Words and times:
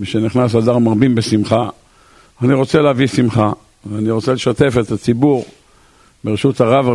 משנכנס 0.00 0.54
אדר 0.54 0.78
מרבים 0.78 1.14
בשמחה. 1.14 1.68
אני 2.42 2.54
רוצה 2.54 2.82
להביא 2.82 3.06
שמחה, 3.06 3.52
ואני 3.86 4.10
רוצה 4.10 4.32
לשתף 4.32 4.74
את 4.80 4.92
הציבור 4.92 5.44
ברשות 6.24 6.60
הרב 6.60 6.86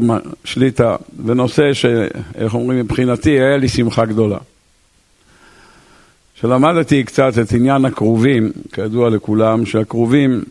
שליטה, 0.44 0.96
בנושא 1.14 1.74
שאיך 1.74 2.54
אומרים 2.54 2.80
מבחינתי 2.80 3.30
היה 3.30 3.58
לי 3.58 3.70
שמחה 3.70 4.06
גדולה. 4.06 4.38
כשלמדתי 6.36 7.04
קצת 7.04 7.34
את 7.42 7.52
עניין 7.52 7.86
הכרובים, 7.86 8.52
כידוע 8.74 9.10
לכולם, 9.10 9.66
שהכרובים 9.66 10.44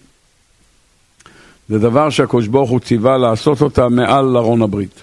זה 1.69 1.79
דבר 1.79 2.11
שהקדוש 2.11 2.47
ברוך 2.47 2.71
הוא 2.71 2.81
ציווה 2.81 3.19
לעשות 3.19 3.63
אותה 3.63 3.89
מעל 3.89 4.37
ארון 4.37 4.63
הברית, 4.63 5.03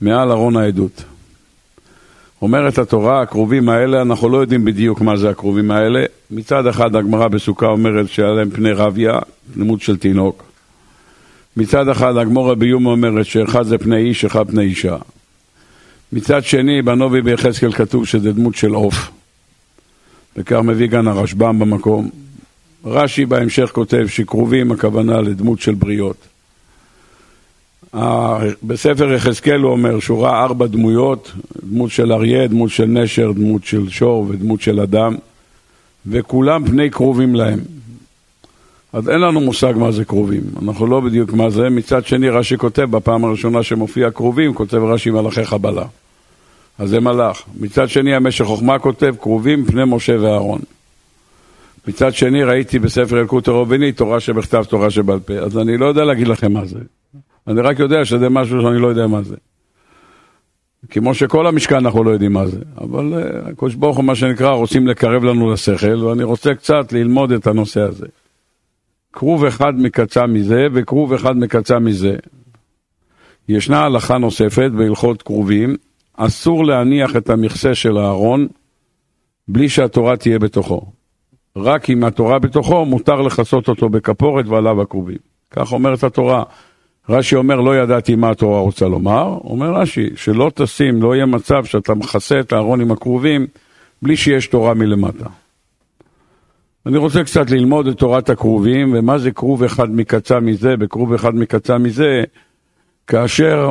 מעל 0.00 0.30
ארון 0.30 0.56
העדות. 0.56 1.04
אומרת 2.42 2.78
התורה, 2.78 3.22
הכרובים 3.22 3.68
האלה, 3.68 4.02
אנחנו 4.02 4.28
לא 4.28 4.36
יודעים 4.36 4.64
בדיוק 4.64 5.00
מה 5.00 5.16
זה 5.16 5.30
הכרובים 5.30 5.70
האלה. 5.70 6.04
מצד 6.30 6.66
אחד 6.66 6.96
הגמרא 6.96 7.28
בסוכה 7.28 7.66
אומרת 7.66 8.08
שהיה 8.08 8.30
להם 8.30 8.50
פני 8.50 8.72
רביה, 8.72 9.18
דמות 9.56 9.80
של 9.80 9.96
תינוק. 9.96 10.42
מצד 11.56 11.88
אחד 11.88 12.16
הגמורה 12.16 12.54
ביום 12.54 12.86
אומרת 12.86 13.26
שאחד 13.26 13.62
זה 13.62 13.78
פני 13.78 13.96
איש, 13.96 14.24
אחד 14.24 14.50
פני 14.50 14.62
אישה. 14.62 14.96
מצד 16.12 16.44
שני, 16.44 16.82
בנובי 16.82 17.22
ביחזקאל 17.22 17.72
כתוב 17.72 18.06
שזה 18.06 18.32
דמות 18.32 18.54
של 18.54 18.74
עוף. 18.74 19.10
וכך 20.36 20.56
מביא 20.56 20.88
כאן 20.88 21.08
הרשב"ם 21.08 21.58
במקום. 21.58 22.10
רש"י 22.84 23.26
בהמשך 23.26 23.70
כותב 23.72 24.06
שכרובים 24.08 24.72
הכוונה 24.72 25.20
לדמות 25.20 25.60
של 25.60 25.74
בריות. 25.74 26.31
בספר 28.62 29.12
יחזקאל 29.12 29.60
הוא 29.60 29.72
אומר 29.72 30.00
שהוא 30.00 30.24
ראה 30.24 30.42
ארבע 30.42 30.66
דמויות, 30.66 31.32
דמות 31.62 31.90
של 31.90 32.12
אריה, 32.12 32.46
דמות 32.46 32.70
של 32.70 32.84
נשר, 32.84 33.32
דמות 33.32 33.64
של 33.64 33.88
שור 33.88 34.26
ודמות 34.28 34.60
של 34.60 34.80
אדם, 34.80 35.16
וכולם 36.06 36.66
פני 36.66 36.90
כרובים 36.90 37.34
להם. 37.34 37.58
אז 38.92 39.08
אין 39.08 39.20
לנו 39.20 39.40
מושג 39.40 39.72
מה 39.76 39.92
זה 39.92 40.04
כרובים, 40.04 40.42
אנחנו 40.62 40.86
לא 40.86 41.00
בדיוק 41.00 41.32
מה 41.32 41.50
זה. 41.50 41.70
מצד 41.70 42.06
שני 42.06 42.28
רש"י 42.30 42.56
כותב, 42.56 42.82
בפעם 42.82 43.24
הראשונה 43.24 43.62
שמופיע 43.62 44.10
כרובים, 44.10 44.54
כותב 44.54 44.76
רש"י 44.76 45.10
מלאכי 45.10 45.44
חבלה. 45.44 45.84
אז 46.78 46.90
זה 46.90 47.00
מלאך. 47.00 47.42
מצד 47.60 47.88
שני 47.88 48.14
המשך 48.14 48.44
חוכמה 48.44 48.78
כותב, 48.78 49.14
כרובים 49.20 49.64
פני 49.64 49.82
משה 49.86 50.16
ואהרון. 50.20 50.60
מצד 51.88 52.14
שני 52.14 52.44
ראיתי 52.44 52.78
בספר 52.78 53.18
ילקוט 53.18 53.48
הרוביני 53.48 53.92
תורה 53.92 54.20
שבכתב, 54.20 54.64
תורה 54.64 54.90
שבעל 54.90 55.20
פה. 55.20 55.34
אז 55.34 55.58
אני 55.58 55.76
לא 55.76 55.86
יודע 55.86 56.04
להגיד 56.04 56.28
לכם 56.28 56.52
מה 56.52 56.64
זה. 56.64 56.78
אני 57.46 57.60
רק 57.60 57.78
יודע 57.78 58.04
שזה 58.04 58.28
משהו 58.28 58.62
שאני 58.62 58.78
לא 58.78 58.86
יודע 58.86 59.06
מה 59.06 59.22
זה. 59.22 59.36
כמו 60.90 61.14
שכל 61.14 61.46
המשכן 61.46 61.76
אנחנו 61.76 62.04
לא 62.04 62.10
יודעים 62.10 62.32
מה 62.32 62.46
זה, 62.46 62.60
אבל 62.80 63.12
uh, 63.14 63.48
הקדוש 63.48 63.74
ברוך 63.74 63.96
הוא 63.96 64.04
מה 64.04 64.14
שנקרא 64.14 64.50
רוצים 64.50 64.86
לקרב 64.86 65.24
לנו 65.24 65.52
לשכל 65.52 66.04
ואני 66.04 66.22
רוצה 66.22 66.54
קצת 66.54 66.92
ללמוד 66.92 67.32
את 67.32 67.46
הנושא 67.46 67.80
הזה. 67.80 68.06
כרוב 69.12 69.44
אחד 69.44 69.72
מקצה 69.74 70.26
מזה 70.26 70.66
וכרוב 70.72 71.12
אחד 71.12 71.36
מקצה 71.36 71.78
מזה. 71.78 72.16
ישנה 73.48 73.84
הלכה 73.84 74.18
נוספת 74.18 74.70
בהלכות 74.78 75.22
כרובים, 75.22 75.76
אסור 76.16 76.64
להניח 76.64 77.16
את 77.16 77.30
המכסה 77.30 77.74
של 77.74 77.96
הארון 77.96 78.48
בלי 79.48 79.68
שהתורה 79.68 80.16
תהיה 80.16 80.38
בתוכו. 80.38 80.82
רק 81.56 81.90
אם 81.90 82.04
התורה 82.04 82.38
בתוכו 82.38 82.84
מותר 82.84 83.20
לכסות 83.20 83.68
אותו 83.68 83.88
בכפורת 83.88 84.46
ועליו 84.46 84.82
הכרובים. 84.82 85.18
כך 85.50 85.72
אומרת 85.72 86.04
התורה. 86.04 86.42
רש"י 87.08 87.36
אומר, 87.36 87.60
לא 87.60 87.76
ידעתי 87.76 88.14
מה 88.14 88.30
התורה 88.30 88.60
רוצה 88.60 88.88
לומר. 88.88 89.38
אומר 89.44 89.74
רש"י, 89.74 90.10
שלא 90.16 90.50
תשים, 90.54 91.02
לא 91.02 91.14
יהיה 91.14 91.26
מצב 91.26 91.64
שאתה 91.64 91.94
מכסה 91.94 92.40
את 92.40 92.52
הארון 92.52 92.80
עם 92.80 92.92
הכרובים 92.92 93.46
בלי 94.02 94.16
שיש 94.16 94.46
תורה 94.46 94.74
מלמטה. 94.74 95.26
אני 96.86 96.98
רוצה 96.98 97.24
קצת 97.24 97.50
ללמוד 97.50 97.86
את 97.86 97.98
תורת 97.98 98.30
הכרובים, 98.30 98.94
ומה 98.94 99.18
זה 99.18 99.30
כרוב 99.30 99.62
אחד 99.64 99.90
מקצה 99.90 100.40
מזה, 100.40 100.76
בכרוב 100.76 101.12
אחד 101.12 101.34
מקצה 101.34 101.78
מזה, 101.78 102.22
כאשר 103.06 103.70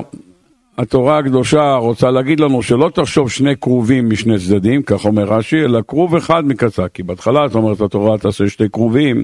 התורה 0.78 1.18
הקדושה 1.18 1.76
רוצה 1.76 2.12
להגיד 2.12 2.40
לנו 2.40 2.64
שלא 2.64 2.90
תחשוב 2.94 3.32
שני 3.32 3.58
כרובים 3.62 4.10
משני 4.10 4.40
צדדים, 4.40 4.82
כך 4.84 5.06
אומר 5.06 5.24
רש"י, 5.24 5.62
אלא 5.62 5.82
כרוב 5.88 6.16
אחד 6.16 6.46
מקצה. 6.46 6.88
כי 6.88 7.04
בהתחלה, 7.04 7.48
זאת 7.48 7.56
אומרת, 7.56 7.82
התורה 7.82 8.18
תעשה 8.18 8.50
שתי 8.50 8.70
כרובים, 8.70 9.24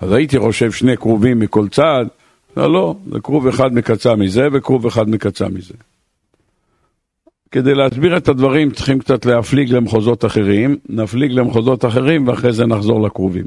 אז 0.00 0.12
הייתי 0.12 0.38
חושב 0.38 0.72
שני 0.72 0.96
כרובים 0.96 1.38
מכל 1.38 1.68
צד, 1.68 2.04
לא, 2.56 2.72
לא, 2.72 2.94
זה 3.12 3.20
כרוב 3.20 3.46
אחד 3.46 3.72
מקצה 3.74 4.16
מזה 4.16 4.48
וכרוב 4.52 4.86
אחד 4.86 5.08
מקצה 5.08 5.48
מזה. 5.48 5.74
כדי 7.50 7.74
להסביר 7.74 8.16
את 8.16 8.28
הדברים 8.28 8.70
צריכים 8.70 8.98
קצת 8.98 9.26
להפליג 9.26 9.72
למחוזות 9.72 10.24
אחרים, 10.24 10.76
נפליג 10.88 11.32
למחוזות 11.32 11.84
אחרים 11.84 12.28
ואחרי 12.28 12.52
זה 12.52 12.66
נחזור 12.66 13.02
לכרובים. 13.02 13.46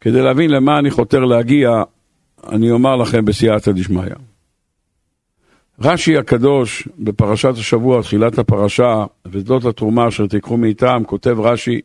כדי 0.00 0.22
להבין 0.22 0.50
למה 0.50 0.78
אני 0.78 0.90
חותר 0.90 1.24
להגיע, 1.24 1.70
אני 2.48 2.70
אומר 2.70 2.96
לכם 2.96 3.24
בסייעתא 3.24 3.72
דשמיא. 3.72 4.02
רש"י 5.80 6.16
הקדוש 6.16 6.88
בפרשת 6.98 7.52
השבוע, 7.52 8.02
תחילת 8.02 8.38
הפרשה, 8.38 9.04
וזאת 9.26 9.64
התרומה 9.64 10.08
אשר 10.08 10.26
תיקחו 10.26 10.56
מאיתם, 10.56 11.02
כותב 11.06 11.36
רש"י, 11.40 11.80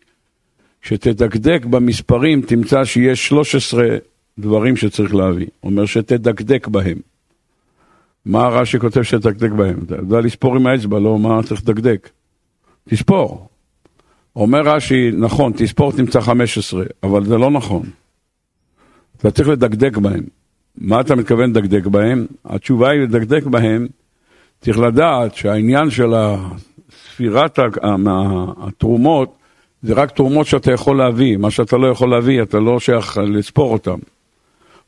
שתדקדק 0.81 1.65
במספרים 1.65 2.41
תמצא 2.41 2.83
שיש 2.85 3.27
13 3.27 3.97
דברים 4.39 4.75
שצריך 4.75 5.15
להביא. 5.15 5.47
אומר 5.63 5.85
שתדקדק 5.85 6.67
בהם. 6.67 6.97
מה 8.25 8.47
רש"י 8.47 8.79
כותב 8.79 9.03
שתדקדק 9.03 9.51
בהם? 9.51 9.79
אתה 9.85 9.95
יודע 9.95 10.21
לספור 10.21 10.55
עם 10.55 10.67
האצבע, 10.67 10.99
לא 10.99 11.19
מה 11.19 11.43
צריך 11.43 11.61
לדקדק. 11.61 12.09
תספור. 12.89 13.47
אומר 14.35 14.61
רש"י, 14.61 15.11
נכון, 15.11 15.51
תספור 15.55 15.91
תמצא 15.91 16.21
15, 16.21 16.83
אבל 17.03 17.25
זה 17.25 17.37
לא 17.37 17.51
נכון. 17.51 17.83
אתה 19.17 19.31
צריך 19.31 19.49
לדקדק 19.49 19.97
בהם. 19.97 20.23
מה 20.77 21.01
אתה 21.01 21.15
מתכוון 21.15 21.49
לדקדק 21.49 21.85
בהם? 21.85 22.25
התשובה 22.45 22.89
היא 22.89 23.01
לדקדק 23.01 23.43
בהם, 23.43 23.87
צריך 24.61 24.79
לדעת 24.79 25.35
שהעניין 25.35 25.89
של 25.89 26.13
ספירת 26.91 27.59
התרומות 28.61 29.35
זה 29.81 29.93
רק 29.93 30.11
תרומות 30.11 30.47
שאתה 30.47 30.71
יכול 30.71 30.97
להביא, 30.97 31.37
מה 31.37 31.51
שאתה 31.51 31.77
לא 31.77 31.87
יכול 31.87 32.09
להביא 32.09 32.41
אתה 32.41 32.59
לא 32.59 32.79
שייך 32.79 33.17
לספור 33.17 33.73
אותם. 33.73 33.97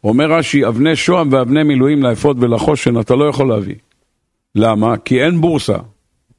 אומר 0.04 0.32
רש"י, 0.32 0.68
אבני 0.68 0.96
שוהם 0.96 1.34
ואבני 1.34 1.64
מילואים 1.64 2.04
לאפוד 2.04 2.44
ולחושן 2.44 3.00
אתה 3.00 3.16
לא 3.16 3.30
יכול 3.30 3.50
להביא. 3.50 3.76
למה? 4.56 4.98
כי 4.98 5.24
אין 5.24 5.42
בורסה. 5.42 5.78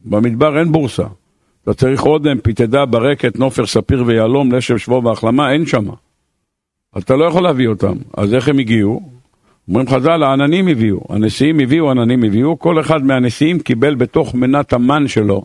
במדבר 0.04 0.58
אין 0.58 0.72
בורסה. 0.72 1.06
אתה 1.62 1.74
צריך 1.74 2.06
אודם, 2.06 2.40
פיתדה, 2.40 2.86
ברקת, 2.86 3.38
נופר, 3.38 3.66
ספיר 3.66 4.04
ויהלום, 4.06 4.52
לשב, 4.52 4.76
שבו 4.76 5.02
והחלמה, 5.04 5.52
אין 5.52 5.66
שמה. 5.66 5.92
אתה 6.98 7.16
לא 7.16 7.24
יכול 7.24 7.42
להביא 7.42 7.68
אותם. 7.68 7.96
אז 8.16 8.34
איך 8.34 8.48
הם 8.48 8.58
הגיעו? 8.58 9.18
אומרים 9.68 9.88
חז"ל, 9.88 10.22
העננים 10.22 10.68
הביאו, 10.68 11.00
הנשיאים 11.08 11.60
הביאו, 11.60 11.88
העננים 11.88 12.24
הביאו, 12.24 12.58
כל 12.58 12.80
אחד 12.80 13.04
מהנשיאים 13.04 13.58
קיבל 13.58 13.94
בתוך 13.94 14.34
מנת 14.34 14.72
המן 14.72 15.08
שלו, 15.08 15.42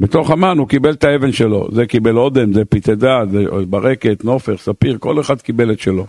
בתוך 0.00 0.30
המן 0.30 0.58
הוא 0.58 0.68
קיבל 0.68 0.90
את 0.90 1.04
האבן 1.04 1.32
שלו, 1.32 1.68
זה 1.72 1.86
קיבל 1.86 2.16
אודם, 2.16 2.52
זה 2.52 2.64
פיתדה, 2.64 3.22
זה 3.30 3.44
ברקת, 3.68 4.24
נופר, 4.24 4.56
ספיר, 4.56 4.96
כל 5.00 5.20
אחד 5.20 5.40
קיבל 5.40 5.72
את 5.72 5.80
שלו. 5.80 6.06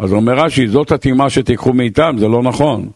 אז 0.00 0.12
אומר 0.12 0.34
רש"י, 0.34 0.68
זאת 0.68 0.92
הטעימה 0.92 1.30
שתיקחו 1.30 1.72
מאיתם, 1.72 2.16
זה 2.18 2.28
לא 2.28 2.42
נכון. 2.42 2.88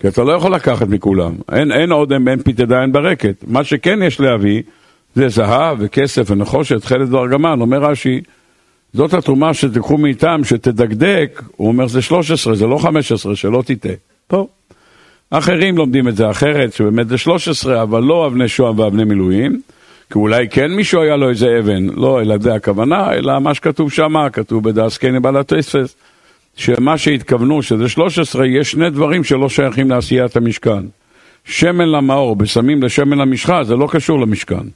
כי 0.00 0.08
אתה 0.08 0.22
לא 0.22 0.32
יכול 0.32 0.54
לקחת 0.54 0.88
מכולם. 0.88 1.32
אין, 1.52 1.72
אין 1.72 1.92
אודם, 1.92 2.28
אין 2.28 2.42
פיתדה, 2.42 2.82
אין 2.82 2.92
ברקת. 2.92 3.44
מה 3.46 3.64
שכן 3.64 4.02
יש 4.02 4.20
להביא, 4.20 4.62
זה 5.14 5.28
זהב 5.28 5.76
וכסף 5.80 6.30
ונחושת, 6.30 6.84
חלד 6.84 7.14
וארגמן. 7.14 7.60
אומר 7.60 7.78
רש"י, 7.78 8.20
זאת 8.92 9.14
התרומה 9.14 9.54
שתיקחו 9.54 9.98
מאיתם, 9.98 10.40
שתדקדק, 10.44 11.42
הוא 11.56 11.68
אומר 11.68 11.86
זה 11.86 12.02
13, 12.02 12.54
זה 12.54 12.66
לא 12.66 12.78
15, 12.78 13.36
שלא 13.36 13.62
תטעה. 13.66 13.92
טוב. 14.26 14.48
אחרים 15.30 15.76
לומדים 15.76 16.08
את 16.08 16.16
זה 16.16 16.30
אחרת, 16.30 16.72
שבאמת 16.72 17.08
זה 17.08 17.18
13, 17.18 17.82
אבל 17.82 18.02
לא 18.02 18.26
אבני 18.26 18.48
שוהם 18.48 18.78
ואבני 18.78 19.04
מילואים, 19.04 19.60
כי 20.12 20.18
אולי 20.18 20.48
כן 20.48 20.70
מישהו 20.70 21.02
היה 21.02 21.16
לו 21.16 21.30
איזה 21.30 21.58
אבן, 21.58 21.86
לא 21.86 22.20
אלא 22.20 22.38
זה 22.38 22.54
הכוונה, 22.54 23.12
אלא 23.12 23.38
מה 23.38 23.54
שכתוב 23.54 23.92
שמה, 23.92 24.30
כתוב 24.30 24.68
בדס 24.68 24.98
קני 24.98 25.20
בעלת 25.20 25.52
אספס, 25.52 25.96
שמה 26.56 26.98
שהתכוונו, 26.98 27.62
שזה 27.62 27.88
13, 27.88 28.46
יש 28.46 28.70
שני 28.70 28.90
דברים 28.90 29.24
שלא 29.24 29.48
שייכים 29.48 29.90
לעשיית 29.90 30.36
המשכן. 30.36 30.86
שמן 31.44 31.88
למאור, 31.88 32.36
בסמים 32.36 32.82
לשמן 32.82 33.18
למשחה, 33.18 33.64
זה 33.64 33.76
לא 33.76 33.88
קשור 33.90 34.20
למשכן. 34.20 34.66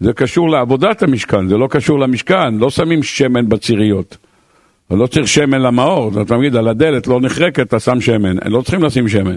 זה 0.00 0.12
קשור 0.12 0.50
לעבודת 0.50 1.02
המשכן, 1.02 1.48
זה 1.48 1.56
לא 1.56 1.66
קשור 1.70 1.98
למשכן, 1.98 2.54
לא 2.54 2.70
שמים 2.70 3.02
שמן 3.02 3.48
בציריות. 3.48 4.16
לא 4.90 5.06
צריך 5.06 5.28
שמן 5.28 5.62
למאור, 5.62 6.22
אתה 6.22 6.36
מגיד, 6.36 6.56
על 6.56 6.68
הדלת 6.68 7.06
לא 7.06 7.20
נחרקת, 7.20 7.60
אתה 7.60 7.80
שם 7.80 8.00
שמן, 8.00 8.36
לא 8.46 8.62
צריכים 8.62 8.82
לשים 8.82 9.08
שמן. 9.08 9.36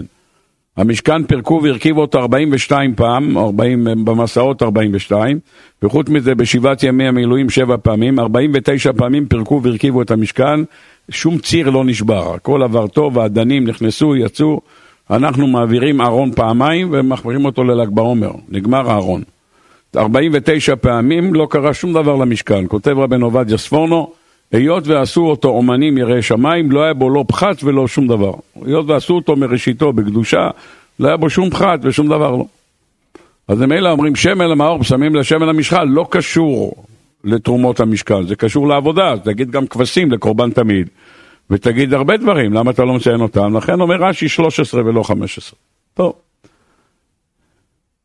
המשכן 0.76 1.24
פירקו 1.24 1.60
והרכיבו 1.62 2.00
אותו 2.00 2.18
42 2.18 2.94
פעם, 2.94 3.38
40, 3.38 3.84
במסעות 4.04 4.62
42, 4.62 5.38
וחוץ 5.82 6.08
מזה 6.08 6.34
בשבעת 6.34 6.82
ימי 6.82 7.08
המילואים 7.08 7.50
שבע 7.50 7.76
פעמים, 7.82 8.18
49 8.18 8.92
פעמים 8.92 9.26
פירקו 9.26 9.60
והרכיבו 9.62 10.02
את 10.02 10.10
המשכן, 10.10 10.60
שום 11.10 11.38
ציר 11.38 11.70
לא 11.70 11.84
נשבר, 11.84 12.34
הכל 12.34 12.62
עבר 12.62 12.86
טוב, 12.86 13.18
האדנים 13.18 13.66
נכנסו, 13.66 14.16
יצאו, 14.16 14.60
אנחנו 15.10 15.46
מעבירים 15.46 16.00
ארון 16.00 16.32
פעמיים 16.32 16.88
ומחברים 16.92 17.44
אותו 17.44 17.64
לל"ג 17.64 17.88
בעומר, 17.88 18.30
נגמר 18.48 18.90
הארון. 18.90 19.22
49 19.96 20.76
פעמים 20.76 21.34
לא 21.34 21.46
קרה 21.50 21.74
שום 21.74 21.92
דבר 21.92 22.16
למשכן. 22.16 22.64
כותב 22.68 22.98
רבן 22.98 23.22
עובדיה 23.22 23.58
ספורנו, 23.58 24.12
היות 24.52 24.86
ועשו 24.86 25.26
אותו 25.26 25.48
אומנים 25.48 25.98
יראי 25.98 26.22
שמיים, 26.22 26.70
לא 26.70 26.82
היה 26.82 26.94
בו 26.94 27.10
לא 27.10 27.24
פחת 27.28 27.64
ולא 27.64 27.88
שום 27.88 28.06
דבר. 28.06 28.32
היות 28.64 28.86
ועשו 28.88 29.14
אותו 29.14 29.36
מראשיתו 29.36 29.92
בקדושה, 29.92 30.50
לא 31.00 31.08
היה 31.08 31.16
בו 31.16 31.30
שום 31.30 31.50
פחת 31.50 31.78
ושום 31.82 32.06
דבר 32.06 32.30
לא. 32.30 32.44
אז 33.48 33.60
הם 33.60 33.72
אלה 33.72 33.90
אומרים 33.90 34.16
שמן 34.16 34.48
למאור, 34.48 34.84
שמים 34.84 35.14
לשמן 35.14 35.48
המשחה, 35.48 35.84
לא 35.84 36.06
קשור 36.10 36.84
לתרומות 37.24 37.80
המשקל, 37.80 38.26
זה 38.26 38.36
קשור 38.36 38.68
לעבודה, 38.68 39.14
תגיד 39.24 39.50
גם 39.50 39.66
כבשים 39.66 40.10
לקורבן 40.10 40.50
תמיד, 40.50 40.88
ותגיד 41.50 41.94
הרבה 41.94 42.16
דברים, 42.16 42.52
למה 42.52 42.70
אתה 42.70 42.84
לא 42.84 42.94
מציין 42.94 43.20
אותם? 43.20 43.56
לכן 43.56 43.80
אומר 43.80 43.96
רש"י 43.96 44.28
13 44.28 44.82
ולא 44.84 45.02
15. 45.02 45.58
טוב. 45.94 46.12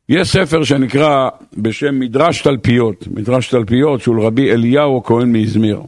יש 0.10 0.32
ספר 0.32 0.64
שנקרא 0.64 1.30
בשם 1.58 2.00
מדרש 2.00 2.42
תלפיות, 2.42 3.08
מדרש 3.08 3.50
תלפיות 3.50 4.02
שהוא 4.02 4.26
רבי 4.26 4.52
אליהו 4.52 4.98
הכהן 4.98 5.32
מאזמיר. 5.32 5.82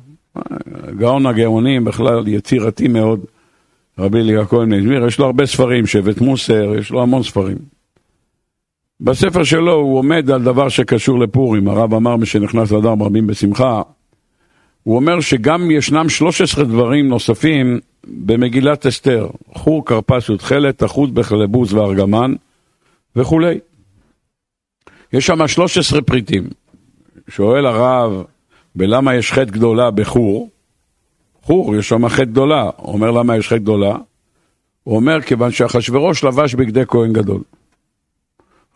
גאון 0.98 1.26
הגאונים, 1.26 1.86
בכלל 1.86 2.28
יצירתי 2.28 2.88
מאוד, 2.88 3.20
רבי 4.00 4.20
אליהו 4.20 4.42
הכהן 4.42 4.70
מאזמיר, 4.70 5.06
יש 5.06 5.20
לו 5.20 5.26
הרבה 5.26 5.46
ספרים, 5.46 5.88
שבט 5.88 6.22
מוסר, 6.22 6.76
יש 6.80 6.92
לו 6.92 7.02
המון 7.02 7.24
ספרים. 7.24 7.58
בספר 9.00 9.44
שלו 9.44 9.74
הוא 9.74 9.98
עומד 9.98 10.32
על 10.32 10.44
דבר 10.44 10.70
שקשור 10.70 11.20
לפורים, 11.20 11.68
הרב 11.68 11.94
אמר 11.94 12.16
משנכנס 12.16 12.72
לאדם 12.72 13.04
רבים 13.04 13.28
בשמחה. 13.28 13.82
הוא 14.84 14.96
אומר 14.96 15.20
שגם 15.20 15.72
ישנם 15.72 16.10
13 16.10 16.64
דברים 16.64 17.08
נוספים 17.08 17.80
במגילת 18.08 18.86
אסתר, 18.86 19.30
חור, 19.54 19.86
כרפס 19.86 20.30
ותכלת, 20.30 20.84
אחוז 20.84 21.12
בחלבוס 21.12 21.74
וארגמן 21.74 22.34
וכולי. 23.16 23.60
יש 25.14 25.26
שם 25.26 25.48
13 25.48 26.02
פריטים. 26.02 26.50
שואל 27.30 27.66
הרב, 27.66 28.24
ולמה 28.76 29.16
יש 29.16 29.32
חטא 29.32 29.52
גדולה 29.52 29.92
בחור? 29.92 30.50
חור, 31.42 31.76
יש 31.76 31.90
שם 31.90 32.10
חטא 32.10 32.24
גדולה. 32.24 32.70
אומר 32.78 33.12
למה 33.12 33.38
יש 33.38 33.48
חטא 33.48 33.58
גדולה? 33.58 33.96
הוא 34.84 34.96
אומר 34.96 35.22
כיוון 35.22 35.52
שאחשוורוש 35.52 36.24
לבש 36.24 36.56
בגדי 36.56 36.86
כהן 36.88 37.14
גדול. 37.14 37.42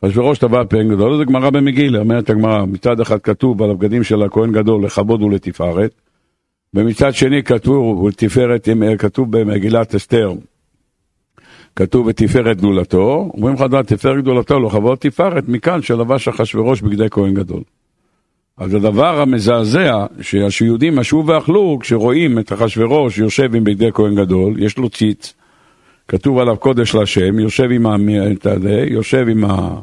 אחשוורוש 0.06 0.38
טבע 0.38 0.63
פן 0.69 0.90
גדול, 0.90 1.18
זה 1.18 1.25
גמרא 1.25 1.50
במגילה, 1.50 2.00
אומרת 2.00 2.30
הגמרא, 2.30 2.66
מצד 2.66 3.00
אחד 3.00 3.19
כתוב 3.19 3.63
על 3.63 3.72
הבגדים 3.72 4.04
של 4.04 4.24
הכהן 4.24 4.51
גדול 4.51 4.86
לכבוד 4.86 5.22
ולתפארת, 5.22 5.92
ומצד 6.74 7.13
שני 7.13 7.44
כתוב 7.44 8.00
ולתפארת, 8.04 8.69
כתוב 9.00 9.38
במגילת 9.38 9.96
אסתר, 9.96 10.34
כתוב 11.75 12.07
ותפארת 12.07 12.57
גדולתו, 12.57 13.31
אומרים 13.34 13.56
לך, 13.56 13.63
תפארת 13.86 14.22
גדולתו, 14.22 14.60
לא 14.60 14.69
כבוד 14.69 14.98
תפארת, 14.98 15.44
מכאן 15.48 15.81
שלבש 15.81 16.28
אחשוורוש 16.28 16.81
בגדי 16.81 17.10
כהן 17.12 17.34
גדול. 17.34 17.62
אז 18.57 18.74
הדבר 18.74 19.22
המזעזע, 19.22 20.06
שהיהודים 20.22 20.96
משו 20.96 21.24
ואכלו, 21.28 21.78
כשרואים 21.81 22.40
את 22.40 22.54
אחשוורוש 22.54 23.18
יושב 23.18 23.56
עם 23.56 23.63
בגדי 23.63 23.92
כהן 23.94 24.16
גדול, 24.16 24.63
יש 24.63 24.78
לו 24.78 24.90
ציץ, 24.90 25.34
כתוב 26.09 26.39
עליו 26.39 26.57
קודש 26.57 26.95
להשם, 26.95 27.39
יושב 27.39 27.71
עם, 27.71 27.85
ה... 27.85 27.95
יושב 28.88 29.27
עם 29.29 29.45
ה... 29.45 29.79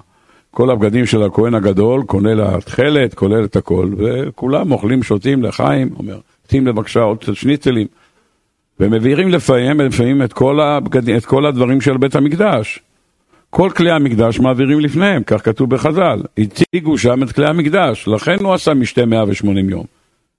כל 0.51 0.71
הבגדים 0.71 1.07
של 1.07 1.23
הכהן 1.23 1.55
הגדול, 1.55 2.03
כולל 2.07 2.41
התכלת, 2.41 3.15
כולל 3.15 3.45
את 3.45 3.57
הכל, 3.57 3.91
וכולם 3.99 4.73
אוכלים, 4.73 5.03
שותים 5.03 5.43
לחיים, 5.43 5.91
אומר, 5.99 6.19
שותים 6.43 6.67
לבקשה 6.67 7.01
עוד 7.01 7.23
שניצלים, 7.33 7.87
ומבהירים 8.81 9.29
לפעמים, 9.29 9.81
לפעמים 9.81 10.23
את 10.23 10.33
כל, 10.33 10.61
הבגד... 10.61 11.11
את 11.11 11.25
כל 11.25 11.47
הדברים 11.47 11.81
של 11.81 11.97
בית 11.97 12.15
המקדש. 12.15 12.81
כל 13.51 13.71
כלי 13.77 13.91
המקדש 13.91 14.41
מעבירים 14.41 14.81
לפניהם, 14.81 15.23
כך 15.23 15.45
כתוב 15.45 15.71
בחז"ל. 15.71 16.23
הציגו 16.39 16.99
שם 16.99 17.23
את 17.23 17.33
כלי 17.33 17.47
המקדש, 17.47 18.09
לכן 18.09 18.37
הוא 18.41 18.55
עשה 18.55 18.75
משתה 18.75 19.07
180 19.07 19.71
יום. 19.71 19.85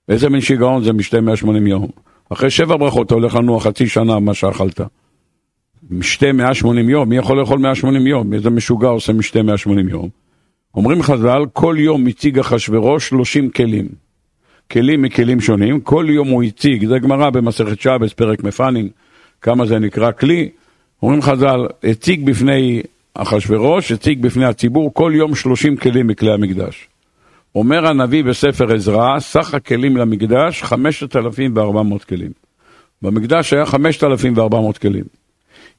איזה 0.08 0.28
מין 0.28 0.40
שיגעון 0.40 0.84
זה 0.84 0.92
משתה 0.92 1.20
180 1.20 1.66
יום? 1.66 1.86
אחרי 2.32 2.50
שבע 2.50 2.76
ברכות 2.76 3.06
אתה 3.06 3.14
הולך 3.14 3.34
לנוע 3.34 3.60
חצי 3.60 3.88
שנה 3.88 4.20
מה 4.20 4.34
שאכלת. 4.34 4.80
משתה 5.90 6.32
180 6.32 6.88
יום, 6.88 7.08
מי 7.08 7.16
יכול 7.16 7.40
לאכול 7.40 7.58
180 7.58 8.06
יום? 8.06 8.34
איזה 8.34 8.50
משוגע 8.50 8.88
עושה 8.88 9.12
משתה 9.12 9.42
180 9.42 9.88
יום? 9.88 10.08
אומרים 10.74 11.02
חז"ל, 11.02 11.42
כל 11.52 11.76
יום 11.78 12.06
הציג 12.06 12.38
אחשורוש 12.38 13.08
30 13.08 13.50
כלים. 13.50 13.88
כלים 14.72 15.02
מכלים 15.02 15.40
שונים, 15.40 15.80
כל 15.80 16.06
יום 16.08 16.28
הוא 16.28 16.42
הציג, 16.42 16.86
זה 16.86 16.98
גמרא 16.98 17.30
במסכת 17.30 17.80
שבס, 17.80 18.12
פרק 18.12 18.44
מפנין, 18.44 18.88
כמה 19.42 19.66
זה 19.66 19.78
נקרא 19.78 20.12
כלי. 20.12 20.48
אומרים 21.02 21.22
חז"ל, 21.22 21.66
הציג 21.84 22.26
בפני 22.26 22.82
אחשורוש, 23.14 23.92
הציג 23.92 24.22
בפני 24.22 24.44
הציבור 24.44 24.94
כל 24.94 25.12
יום 25.14 25.34
30 25.34 25.76
כלים 25.76 26.06
מכלי 26.06 26.32
המקדש. 26.32 26.88
אומר 27.54 27.86
הנביא 27.86 28.24
בספר 28.24 28.74
עזרא, 28.74 29.18
סך 29.18 29.54
הכלים 29.54 29.96
למקדש 29.96 30.62
5,400 30.62 32.04
כלים. 32.04 32.30
במקדש 33.02 33.52
היה 33.52 33.66
5,400 33.66 34.78
כלים. 34.78 35.04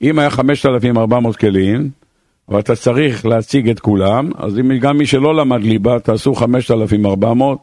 אם 0.01 0.19
היה 0.19 0.29
5,400 0.29 1.35
כלים, 1.35 1.89
ואתה 2.49 2.75
צריך 2.75 3.25
להציג 3.25 3.69
את 3.69 3.79
כולם, 3.79 4.29
אז 4.37 4.59
אם 4.59 4.77
גם 4.77 4.97
מי 4.97 5.05
שלא 5.05 5.35
למד 5.35 5.63
ליבה, 5.63 5.99
תעשו 5.99 6.35
5,400, 6.35 7.57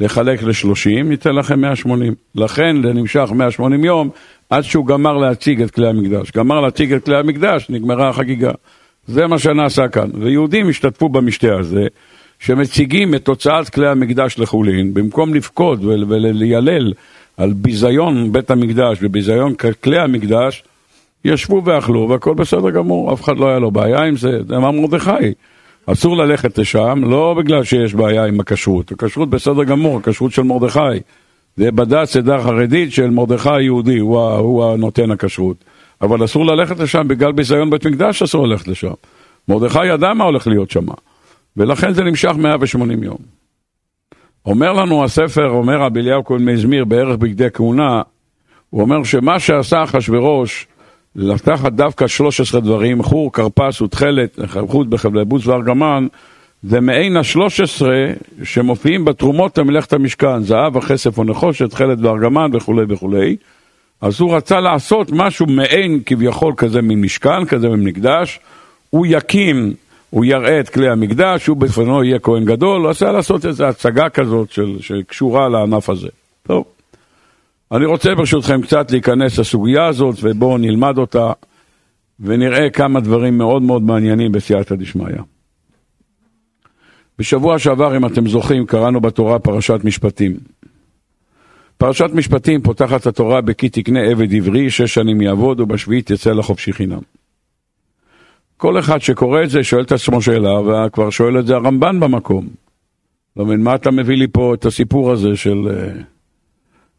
לחלק 0.00 0.42
ל-30, 0.42 1.02
ניתן 1.04 1.34
לכם 1.34 1.60
180. 1.60 2.14
לכן 2.34 2.76
זה 2.82 2.92
נמשך 2.92 3.30
180 3.34 3.84
יום, 3.84 4.10
עד 4.50 4.62
שהוא 4.62 4.86
גמר 4.86 5.16
להציג 5.16 5.62
את 5.62 5.70
כלי 5.70 5.88
המקדש. 5.88 6.30
גמר 6.30 6.60
להציג 6.60 6.92
את 6.92 7.04
כלי 7.04 7.16
המקדש, 7.16 7.66
נגמרה 7.70 8.08
החגיגה. 8.08 8.50
זה 9.06 9.26
מה 9.26 9.38
שנעשה 9.38 9.88
כאן. 9.88 10.10
ויהודים 10.14 10.68
השתתפו 10.68 11.08
במשתה 11.08 11.58
הזה, 11.58 11.86
שמציגים 12.38 13.14
את 13.14 13.24
תוצאת 13.24 13.68
כלי 13.68 13.88
המקדש 13.88 14.38
לחולין, 14.38 14.94
במקום 14.94 15.34
לפקוד 15.34 15.84
וליילל 15.84 16.92
על 17.36 17.52
ביזיון 17.52 18.32
בית 18.32 18.50
המקדש 18.50 18.98
וביזיון 19.02 19.54
כלי 19.82 19.98
המקדש, 19.98 20.62
ישבו 21.24 21.64
ואכלו 21.64 22.08
והכל 22.08 22.34
בסדר 22.34 22.70
גמור, 22.70 23.12
אף 23.12 23.22
אחד 23.22 23.36
לא 23.36 23.48
היה 23.48 23.58
לו 23.58 23.70
בעיה 23.70 24.04
עם 24.04 24.16
זה, 24.16 24.38
זה 24.48 24.56
אמר 24.56 24.70
מרדכי. 24.70 25.32
אסור 25.86 26.16
ללכת 26.16 26.58
לשם, 26.58 27.02
לא 27.04 27.34
בגלל 27.38 27.64
שיש 27.64 27.94
בעיה 27.94 28.24
עם 28.24 28.40
הכשרות, 28.40 28.92
הכשרות 28.92 29.30
בסדר 29.30 29.64
גמור, 29.64 29.98
הכשרות 29.98 30.32
של 30.32 30.42
מרדכי. 30.42 31.00
זה 31.56 31.70
בדת 31.72 32.08
סדה 32.08 32.42
חרדית 32.42 32.92
של 32.92 33.10
מרדכי 33.10 33.50
היהודי, 33.50 33.98
הוא, 33.98 34.20
הוא 34.20 34.64
הנותן 34.64 35.10
הכשרות. 35.10 35.64
אבל 36.00 36.24
אסור 36.24 36.46
ללכת 36.46 36.78
לשם 36.78 37.08
בגלל 37.08 37.32
ביזיון 37.32 37.70
בית 37.70 37.86
מקדש, 37.86 38.22
אסור 38.22 38.46
ללכת 38.46 38.68
לשם. 38.68 38.92
מרדכי 39.48 39.86
ידע 39.86 40.14
מה 40.14 40.24
הולך 40.24 40.46
להיות 40.46 40.70
שם, 40.70 40.86
ולכן 41.56 41.92
זה 41.92 42.04
נמשך 42.04 42.32
180 42.38 43.02
יום. 43.02 43.18
אומר 44.46 44.72
לנו 44.72 45.04
הספר, 45.04 45.48
אומר 45.48 45.80
רבי 45.80 46.00
אליהו 46.00 46.24
כהן 46.24 46.44
מזמיר 46.44 46.84
בערך 46.84 47.16
בגדי 47.16 47.50
כהונה, 47.54 48.02
הוא 48.70 48.80
אומר 48.80 49.04
שמה 49.04 49.38
שעשה 49.38 49.84
אחשורוש 49.84 50.66
לקחת 51.20 51.72
דווקא 51.72 52.06
13 52.06 52.60
דברים, 52.60 53.02
חור, 53.02 53.32
כרפס 53.32 53.80
ותכלת, 53.80 54.38
חוט 54.68 54.86
בחבלי 54.86 55.24
בוץ 55.24 55.46
וארגמן, 55.46 56.06
זה 56.62 56.80
מעין 56.80 57.16
ה-13 57.16 57.82
שמופיעים 58.44 59.04
בתרומות 59.04 59.58
למלאכת 59.58 59.92
המשכן, 59.92 60.42
זהב, 60.42 60.76
הכסף 60.76 61.18
ונחושת, 61.18 61.70
תכלת 61.70 61.98
וארגמן 62.00 62.50
וכולי 62.52 62.84
וכולי. 62.88 63.36
אז 64.00 64.20
הוא 64.20 64.36
רצה 64.36 64.60
לעשות 64.60 65.10
משהו 65.12 65.46
מעין 65.46 66.00
כביכול 66.06 66.54
כזה 66.56 66.82
ממשכן, 66.82 67.44
כזה 67.44 67.68
ממקדש, 67.68 68.40
הוא 68.90 69.06
יקים, 69.08 69.74
הוא 70.10 70.24
יראה 70.24 70.60
את 70.60 70.68
כלי 70.68 70.88
המקדש, 70.88 71.46
הוא 71.46 71.56
בפנו 71.56 72.04
יהיה 72.04 72.18
כהן 72.18 72.44
גדול, 72.44 72.80
הוא 72.80 72.90
רצה 72.90 73.12
לעשות 73.12 73.46
איזו 73.46 73.64
הצגה 73.64 74.08
כזאת 74.08 74.50
של, 74.50 74.76
שקשורה 74.80 75.48
לענף 75.48 75.90
הזה. 75.90 76.08
טוב. 76.46 76.64
אני 77.72 77.86
רוצה 77.86 78.14
ברשותכם 78.14 78.62
קצת 78.62 78.90
להיכנס 78.90 79.38
לסוגיה 79.38 79.86
הזאת 79.86 80.16
ובואו 80.22 80.58
נלמד 80.58 80.98
אותה 80.98 81.32
ונראה 82.20 82.70
כמה 82.70 83.00
דברים 83.00 83.38
מאוד 83.38 83.62
מאוד 83.62 83.82
מעניינים 83.82 84.32
בסייעתא 84.32 84.74
דשמיא. 84.74 85.06
בשבוע 87.18 87.58
שעבר, 87.58 87.96
אם 87.96 88.06
אתם 88.06 88.28
זוכרים, 88.28 88.66
קראנו 88.66 89.00
בתורה 89.00 89.38
פרשת 89.38 89.80
משפטים. 89.84 90.36
פרשת 91.78 92.10
משפטים 92.14 92.62
פותחת 92.62 93.06
התורה 93.06 93.40
בכי 93.40 93.68
תקנה 93.68 94.00
עבד 94.00 94.34
עברי, 94.34 94.70
שש 94.70 94.94
שנים 94.94 95.20
יעבוד 95.20 95.60
ובשביעית 95.60 96.10
יצא 96.10 96.32
לחופשי 96.32 96.72
חינם. 96.72 97.00
כל 98.56 98.78
אחד 98.78 98.98
שקורא 98.98 99.42
את 99.42 99.50
זה 99.50 99.64
שואל 99.64 99.82
את 99.82 99.92
עצמו 99.92 100.22
שאלה, 100.22 100.60
וכבר 100.60 101.10
שואל 101.10 101.38
את 101.38 101.46
זה 101.46 101.54
הרמב"ן 101.54 102.00
במקום. 102.00 102.48
לא 103.36 103.46
מבין, 103.46 103.62
מה 103.62 103.74
אתה 103.74 103.90
מביא 103.90 104.16
לי 104.16 104.26
פה 104.28 104.54
את 104.54 104.66
הסיפור 104.66 105.12
הזה 105.12 105.36
של... 105.36 105.68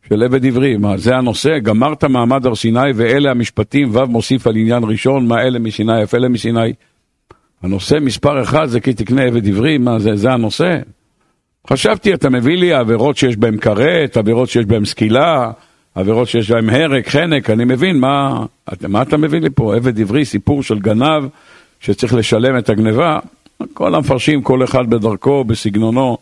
של 0.09 0.23
עבד 0.23 0.45
עברי, 0.45 0.77
מה 0.77 0.97
זה 0.97 1.15
הנושא? 1.15 1.59
גמרת 1.59 2.03
מעמד 2.03 2.45
הר 2.45 2.55
סיני 2.55 2.91
ואלה 2.95 3.31
המשפטים, 3.31 3.95
ו' 3.95 4.05
מוסיף 4.05 4.47
על 4.47 4.55
עניין 4.55 4.83
ראשון, 4.83 5.27
מה 5.27 5.41
אלה 5.41 5.59
מסיני, 5.59 6.03
אף 6.03 6.15
אלה 6.15 6.29
מסיני. 6.29 6.73
הנושא 7.63 7.97
מספר 8.01 8.41
אחד 8.41 8.65
זה 8.65 8.79
כי 8.79 8.93
תקנה 8.93 9.23
עבד 9.23 9.47
עברי, 9.47 9.77
מה 9.77 9.99
זה, 9.99 10.15
זה 10.15 10.31
הנושא? 10.31 10.77
חשבתי, 11.69 12.13
אתה 12.13 12.29
מביא 12.29 12.57
לי 12.57 12.73
עבירות 12.73 13.17
שיש 13.17 13.37
בהן 13.37 13.57
כרת, 13.57 14.17
עבירות 14.17 14.49
שיש 14.49 14.65
בהן 14.65 14.85
סקילה, 14.85 15.51
עבירות 15.95 16.27
שיש 16.27 16.51
בהן 16.51 16.69
הרג, 16.69 17.07
חנק, 17.07 17.49
אני 17.49 17.65
מבין, 17.65 17.99
מה, 17.99 18.45
מה 18.87 19.01
אתה 19.01 19.17
מביא 19.17 19.39
לי 19.39 19.49
פה? 19.55 19.75
עבד 19.75 19.99
עברי, 19.99 20.25
סיפור 20.25 20.63
של 20.63 20.79
גנב 20.79 21.23
שצריך 21.79 22.13
לשלם 22.13 22.57
את 22.57 22.69
הגניבה. 22.69 23.19
כל 23.73 23.95
המפרשים, 23.95 24.41
כל 24.41 24.63
אחד 24.63 24.89
בדרכו, 24.89 25.43
בסגנונו, 25.43 26.17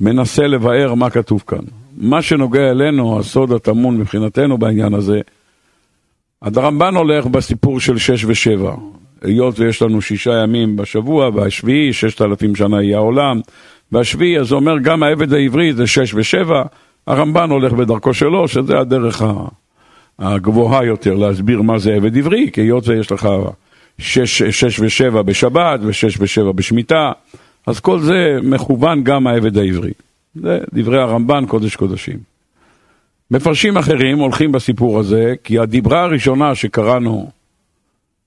מנסה 0.00 0.46
לבאר 0.46 0.94
מה 0.94 1.10
כתוב 1.10 1.44
כאן. 1.46 1.64
מה 1.96 2.22
שנוגע 2.22 2.70
אלינו, 2.70 3.18
הסוד 3.18 3.52
הטמון 3.52 3.98
מבחינתנו 3.98 4.58
בעניין 4.58 4.94
הזה, 4.94 5.20
הרמב"ן 6.42 6.96
הולך 6.96 7.26
בסיפור 7.26 7.80
של 7.80 7.98
שש 7.98 8.24
ושבע. 8.24 8.74
היות 9.22 9.60
ויש 9.60 9.82
לנו 9.82 10.02
שישה 10.02 10.42
ימים 10.42 10.76
בשבוע, 10.76 11.30
והשביעי, 11.34 11.92
ששת 11.92 12.22
אלפים 12.22 12.54
שנה 12.54 12.82
יהיה 12.82 12.96
העולם, 12.96 13.40
והשביעי, 13.92 14.38
אז 14.38 14.52
אומר 14.52 14.78
גם 14.78 15.02
העבד 15.02 15.32
העברי 15.32 15.72
זה 15.72 15.86
שש 15.86 16.14
ושבע, 16.14 16.62
הרמב"ן 17.06 17.50
הולך 17.50 17.72
בדרכו 17.72 18.14
שלו, 18.14 18.48
שזה 18.48 18.78
הדרך 18.78 19.22
הגבוהה 20.18 20.84
יותר 20.84 21.14
להסביר 21.14 21.62
מה 21.62 21.78
זה 21.78 21.94
עבד 21.94 22.16
עברי, 22.18 22.50
כי 22.52 22.60
היות 22.60 22.88
ויש 22.88 23.12
לך 23.12 23.28
שש, 23.98 24.42
שש 24.42 24.80
ושבע 24.80 25.22
בשבת 25.22 25.80
ושש 25.82 26.16
ושבע 26.20 26.52
בשמיטה, 26.52 27.12
אז 27.66 27.80
כל 27.80 28.00
זה 28.00 28.38
מכוון 28.42 29.04
גם 29.04 29.26
העבד 29.26 29.58
העברי. 29.58 29.92
זה 30.42 30.58
דברי 30.74 31.02
הרמב"ן, 31.02 31.44
קודש 31.46 31.76
קודשים. 31.76 32.18
מפרשים 33.30 33.76
אחרים 33.76 34.18
הולכים 34.18 34.52
בסיפור 34.52 34.98
הזה, 34.98 35.34
כי 35.44 35.58
הדיברה 35.58 36.02
הראשונה 36.02 36.54
שקראנו, 36.54 37.30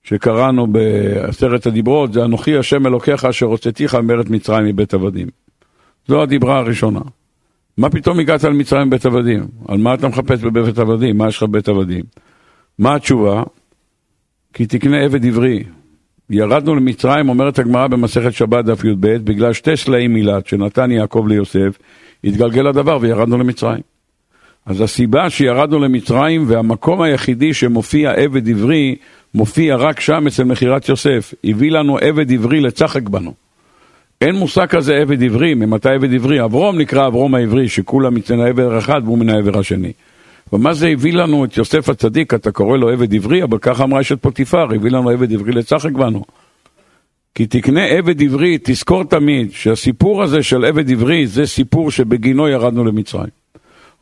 שקראנו 0.02 0.66
בעשרת 0.66 1.66
הדיברות, 1.66 2.12
זה 2.12 2.24
אנוכי 2.24 2.56
השם 2.56 2.86
אלוקיך 2.86 3.24
אשר 3.24 3.46
הוצאתיך 3.46 3.94
מארץ 3.94 4.26
מצרים 4.30 4.66
מבית 4.66 4.94
עבדים. 4.94 5.28
זו 6.08 6.22
הדיברה 6.22 6.58
הראשונה. 6.58 7.00
מה 7.76 7.90
פתאום 7.90 8.20
הגעת 8.20 8.44
למצרים 8.44 8.86
מבית 8.86 9.06
עבדים? 9.06 9.46
על 9.68 9.78
מה 9.78 9.94
אתה 9.94 10.08
מחפש 10.08 10.42
בבית 10.42 10.78
עבדים? 10.78 11.18
מה 11.18 11.28
יש 11.28 11.36
לך 11.36 11.42
בבית 11.42 11.68
עבדים? 11.68 12.04
מה 12.78 12.94
התשובה? 12.94 13.42
כי 14.52 14.66
תקנה 14.66 15.04
עבד 15.04 15.26
עברי. 15.26 15.64
ירדנו 16.30 16.74
למצרים, 16.74 17.28
אומרת 17.28 17.58
הגמרא 17.58 17.86
במסכת 17.86 18.32
שבת 18.32 18.64
דף 18.64 18.84
י"ב, 18.84 19.06
בגלל 19.06 19.52
שתי 19.52 19.76
סלעים 19.76 20.14
מילת 20.14 20.46
שנתן 20.46 20.90
יעקב 20.90 21.24
ליוסף, 21.28 21.78
התגלגל 22.24 22.66
הדבר 22.66 22.98
וירדנו 23.00 23.38
למצרים. 23.38 23.80
אז 24.66 24.80
הסיבה 24.80 25.30
שירדנו 25.30 25.78
למצרים 25.78 26.44
והמקום 26.46 27.02
היחידי 27.02 27.54
שמופיע 27.54 28.12
עבד 28.12 28.48
עברי, 28.48 28.96
מופיע 29.34 29.76
רק 29.76 30.00
שם 30.00 30.26
אצל 30.26 30.44
מכירת 30.44 30.88
יוסף. 30.88 31.34
הביא 31.44 31.70
לנו 31.70 31.98
עבד 31.98 32.32
עברי 32.32 32.60
לצחק 32.60 33.08
בנו. 33.08 33.34
אין 34.20 34.34
מושג 34.34 34.66
כזה 34.66 34.94
עבד 34.94 35.22
עברי, 35.22 35.54
ממתי 35.54 35.88
עבד 35.88 36.14
עברי? 36.14 36.44
אברום 36.44 36.78
נקרא 36.78 37.06
אברום 37.06 37.34
העברי, 37.34 37.68
שכולם 37.68 38.14
מצאן 38.14 38.40
העבר 38.40 38.78
אחד 38.78 39.00
והוא 39.04 39.18
מן 39.18 39.28
העבר 39.28 39.58
השני. 39.58 39.92
ומה 40.52 40.74
זה 40.74 40.88
הביא 40.88 41.12
לנו 41.12 41.44
את 41.44 41.56
יוסף 41.56 41.88
הצדיק, 41.88 42.34
אתה 42.34 42.52
קורא 42.52 42.78
לו 42.78 42.88
עבד 42.88 43.14
עברי, 43.14 43.42
אבל 43.42 43.58
ככה 43.58 43.84
אמרה 43.84 44.00
אשת 44.00 44.22
פוטיפר, 44.22 44.74
הביא 44.74 44.90
לנו 44.90 45.10
עבד 45.10 45.32
עברי 45.32 45.52
לצחק 45.52 45.92
בנו. 45.92 46.24
כי 47.34 47.46
תקנה 47.46 47.84
עבד 47.84 48.22
עברי, 48.22 48.58
תזכור 48.62 49.04
תמיד 49.04 49.52
שהסיפור 49.52 50.22
הזה 50.22 50.42
של 50.42 50.64
עבד 50.64 50.90
עברי 50.90 51.26
זה 51.26 51.46
סיפור 51.46 51.90
שבגינו 51.90 52.48
ירדנו 52.48 52.84
למצרים. 52.84 53.40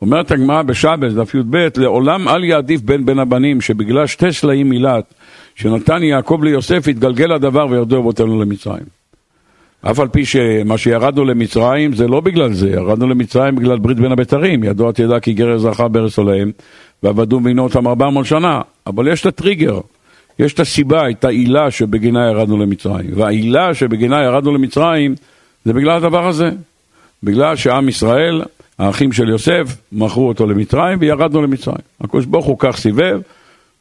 אומרת 0.01 0.31
הגמרא 0.31 0.61
בשבס, 0.61 1.13
דף 1.13 1.35
י"ב, 1.35 1.67
לעולם 1.77 2.27
אל 2.27 2.43
יעדיף 2.43 2.81
בין 2.81 3.05
בין 3.05 3.19
הבנים, 3.19 3.61
שבגלל 3.61 4.07
שתי 4.07 4.33
סלעים 4.33 4.69
מילת, 4.69 5.13
שנתן 5.55 6.03
יעקב 6.03 6.39
ליוסף, 6.43 6.87
התגלגל 6.87 7.31
הדבר 7.31 7.67
וירדו 7.69 7.97
אבותינו 7.97 8.41
למצרים. 8.41 8.98
אף 9.81 9.99
על 9.99 10.07
פי 10.07 10.25
שמה 10.25 10.77
שירדנו 10.77 11.25
למצרים 11.25 11.93
זה 11.93 12.07
לא 12.07 12.19
בגלל 12.19 12.53
זה, 12.53 12.69
ירדנו 12.69 13.07
למצרים 13.07 13.55
בגלל 13.55 13.79
ברית 13.79 13.99
בין 13.99 14.11
הבתרים, 14.11 14.63
ידוע 14.63 14.91
תדע 14.91 15.19
כי 15.19 15.33
גר 15.33 15.57
זכה 15.57 15.87
בארץ 15.87 16.17
עולהם, 16.17 16.51
ועבדו 17.03 17.39
מינו 17.39 17.63
אותם 17.63 17.87
400 17.87 18.25
שנה, 18.25 18.61
אבל 18.87 19.07
יש 19.07 19.21
את 19.21 19.25
הטריגר, 19.25 19.79
יש 20.39 20.53
את 20.53 20.59
הסיבה, 20.59 21.09
את 21.09 21.25
העילה 21.25 21.71
שבגינה 21.71 22.27
ירדנו 22.27 22.57
למצרים, 22.57 23.09
והעילה 23.15 23.73
שבגינה 23.73 24.23
ירדנו 24.23 24.53
למצרים 24.53 25.15
זה 25.65 25.73
בגלל 25.73 25.97
הדבר 25.97 26.27
הזה, 26.27 26.49
בגלל 27.23 27.55
שעם 27.55 27.89
ישראל, 27.89 28.41
האחים 28.79 29.11
של 29.11 29.29
יוסף, 29.29 29.77
מכרו 29.91 30.27
אותו 30.27 30.47
למצרים 30.47 30.97
וירדנו 31.01 31.41
למצרים. 31.41 31.81
הקדוש 32.01 32.25
ברוך 32.25 32.45
הוא 32.45 32.55
כך 32.59 32.77
סיבב, 32.77 33.19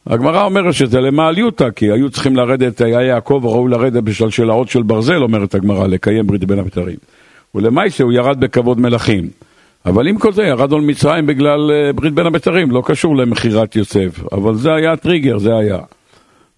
הגמרא 0.08 0.44
אומרת 0.44 0.74
שזה 0.74 1.00
למעליותא, 1.00 1.70
כי 1.70 1.92
היו 1.92 2.10
צריכים 2.10 2.36
לרדת, 2.36 2.80
היה 2.80 3.02
יעקב 3.02 3.40
ראוי 3.44 3.70
לרדת 3.70 4.02
בשלשלאות 4.02 4.68
של 4.68 4.82
ברזל, 4.82 5.22
אומרת 5.22 5.54
הגמרא, 5.54 5.86
לקיים 5.86 6.26
ברית 6.26 6.44
בין 6.44 6.58
הבתרים. 6.58 6.96
ולמעשה 7.54 8.04
הוא 8.04 8.12
ירד 8.12 8.40
בכבוד 8.40 8.80
מלכים. 8.80 9.28
אבל 9.86 10.08
עם 10.08 10.18
כל 10.18 10.32
זה 10.32 10.42
ירדנו 10.42 10.78
למצרים 10.78 11.26
בגלל 11.26 11.70
uh, 11.70 11.96
ברית 11.96 12.14
בין 12.14 12.26
הבתרים, 12.26 12.70
לא 12.70 12.82
קשור 12.86 13.16
למכירת 13.16 13.76
יוסף. 13.76 14.32
אבל 14.32 14.54
זה 14.54 14.74
היה 14.74 14.92
הטריגר, 14.92 15.38
זה 15.38 15.56
היה. 15.56 15.78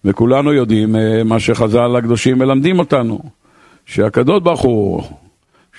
וכולנו 0.05 0.53
יודעים 0.53 0.95
uh, 0.95 0.99
מה 1.25 1.39
שחז"ל 1.39 1.95
הקדושים 1.95 2.37
מלמדים 2.37 2.79
אותנו, 2.79 3.19
שהקדוש 3.85 4.41
ברוך 4.43 4.61
הוא, 4.61 5.03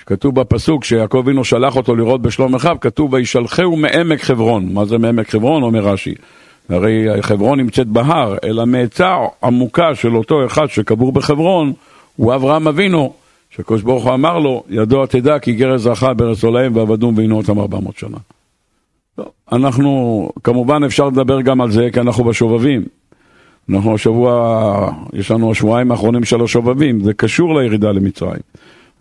שכתוב 0.01 0.35
בפסוק 0.35 0.83
שיעקב 0.83 1.17
אבינו 1.17 1.43
שלח 1.45 1.75
אותו 1.75 1.95
לראות 1.95 2.21
בשלום 2.21 2.55
אחיו, 2.55 2.77
כתוב 2.81 3.13
וישלחהו 3.13 3.75
מעמק 3.75 4.21
חברון. 4.21 4.73
מה 4.73 4.85
זה 4.85 4.97
מעמק 4.97 5.29
חברון? 5.29 5.63
אומר 5.63 5.79
רש"י. 5.79 6.13
הרי 6.69 7.21
חברון 7.21 7.59
נמצאת 7.59 7.87
בהר, 7.87 8.35
אלא 8.43 8.65
מעצה 8.65 9.15
עמוקה 9.43 9.95
של 9.95 10.15
אותו 10.15 10.45
אחד 10.45 10.65
שקבור 10.65 11.11
בחברון, 11.11 11.73
הוא 12.15 12.35
אברהם 12.35 12.67
אבינו, 12.67 13.13
שהקדוש 13.49 13.81
ברוך 13.81 14.03
הוא 14.03 14.13
אמר 14.13 14.39
לו, 14.39 14.63
ידוע 14.69 15.05
תדע 15.05 15.39
כי 15.39 15.53
גר 15.53 15.73
אזרחה 15.73 16.13
בארץ 16.13 16.43
עולהם 16.43 16.75
ועבדום 16.75 17.17
ועינו 17.17 17.37
אותם 17.37 17.59
ארבע 17.59 17.79
מאות 17.79 17.97
שנה. 17.97 18.17
לא, 19.17 19.25
אנחנו, 19.51 20.29
כמובן 20.43 20.83
אפשר 20.83 21.07
לדבר 21.07 21.41
גם 21.41 21.61
על 21.61 21.71
זה, 21.71 21.89
כי 21.93 21.99
אנחנו 21.99 22.23
בשובבים. 22.23 22.83
אנחנו 23.69 23.95
השבוע, 23.95 24.91
יש 25.13 25.31
לנו 25.31 25.51
השבועיים 25.51 25.91
האחרונים 25.91 26.23
של 26.23 26.43
השובבים, 26.43 27.03
זה 27.03 27.13
קשור 27.13 27.59
לירידה 27.59 27.91
למצרים. 27.91 28.41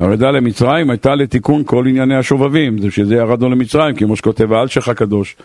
הירידה 0.01 0.31
למצרים 0.31 0.91
הייתה 0.91 1.15
לתיקון 1.15 1.63
כל 1.65 1.87
ענייני 1.87 2.17
השובבים, 2.17 2.79
זה 2.79 2.91
שזה 2.91 3.15
ירדנו 3.15 3.51
למצרים, 3.51 3.95
כמו 3.95 4.17
שכותב 4.17 4.53
האלשך 4.53 4.89
הקדוש, 4.89 5.37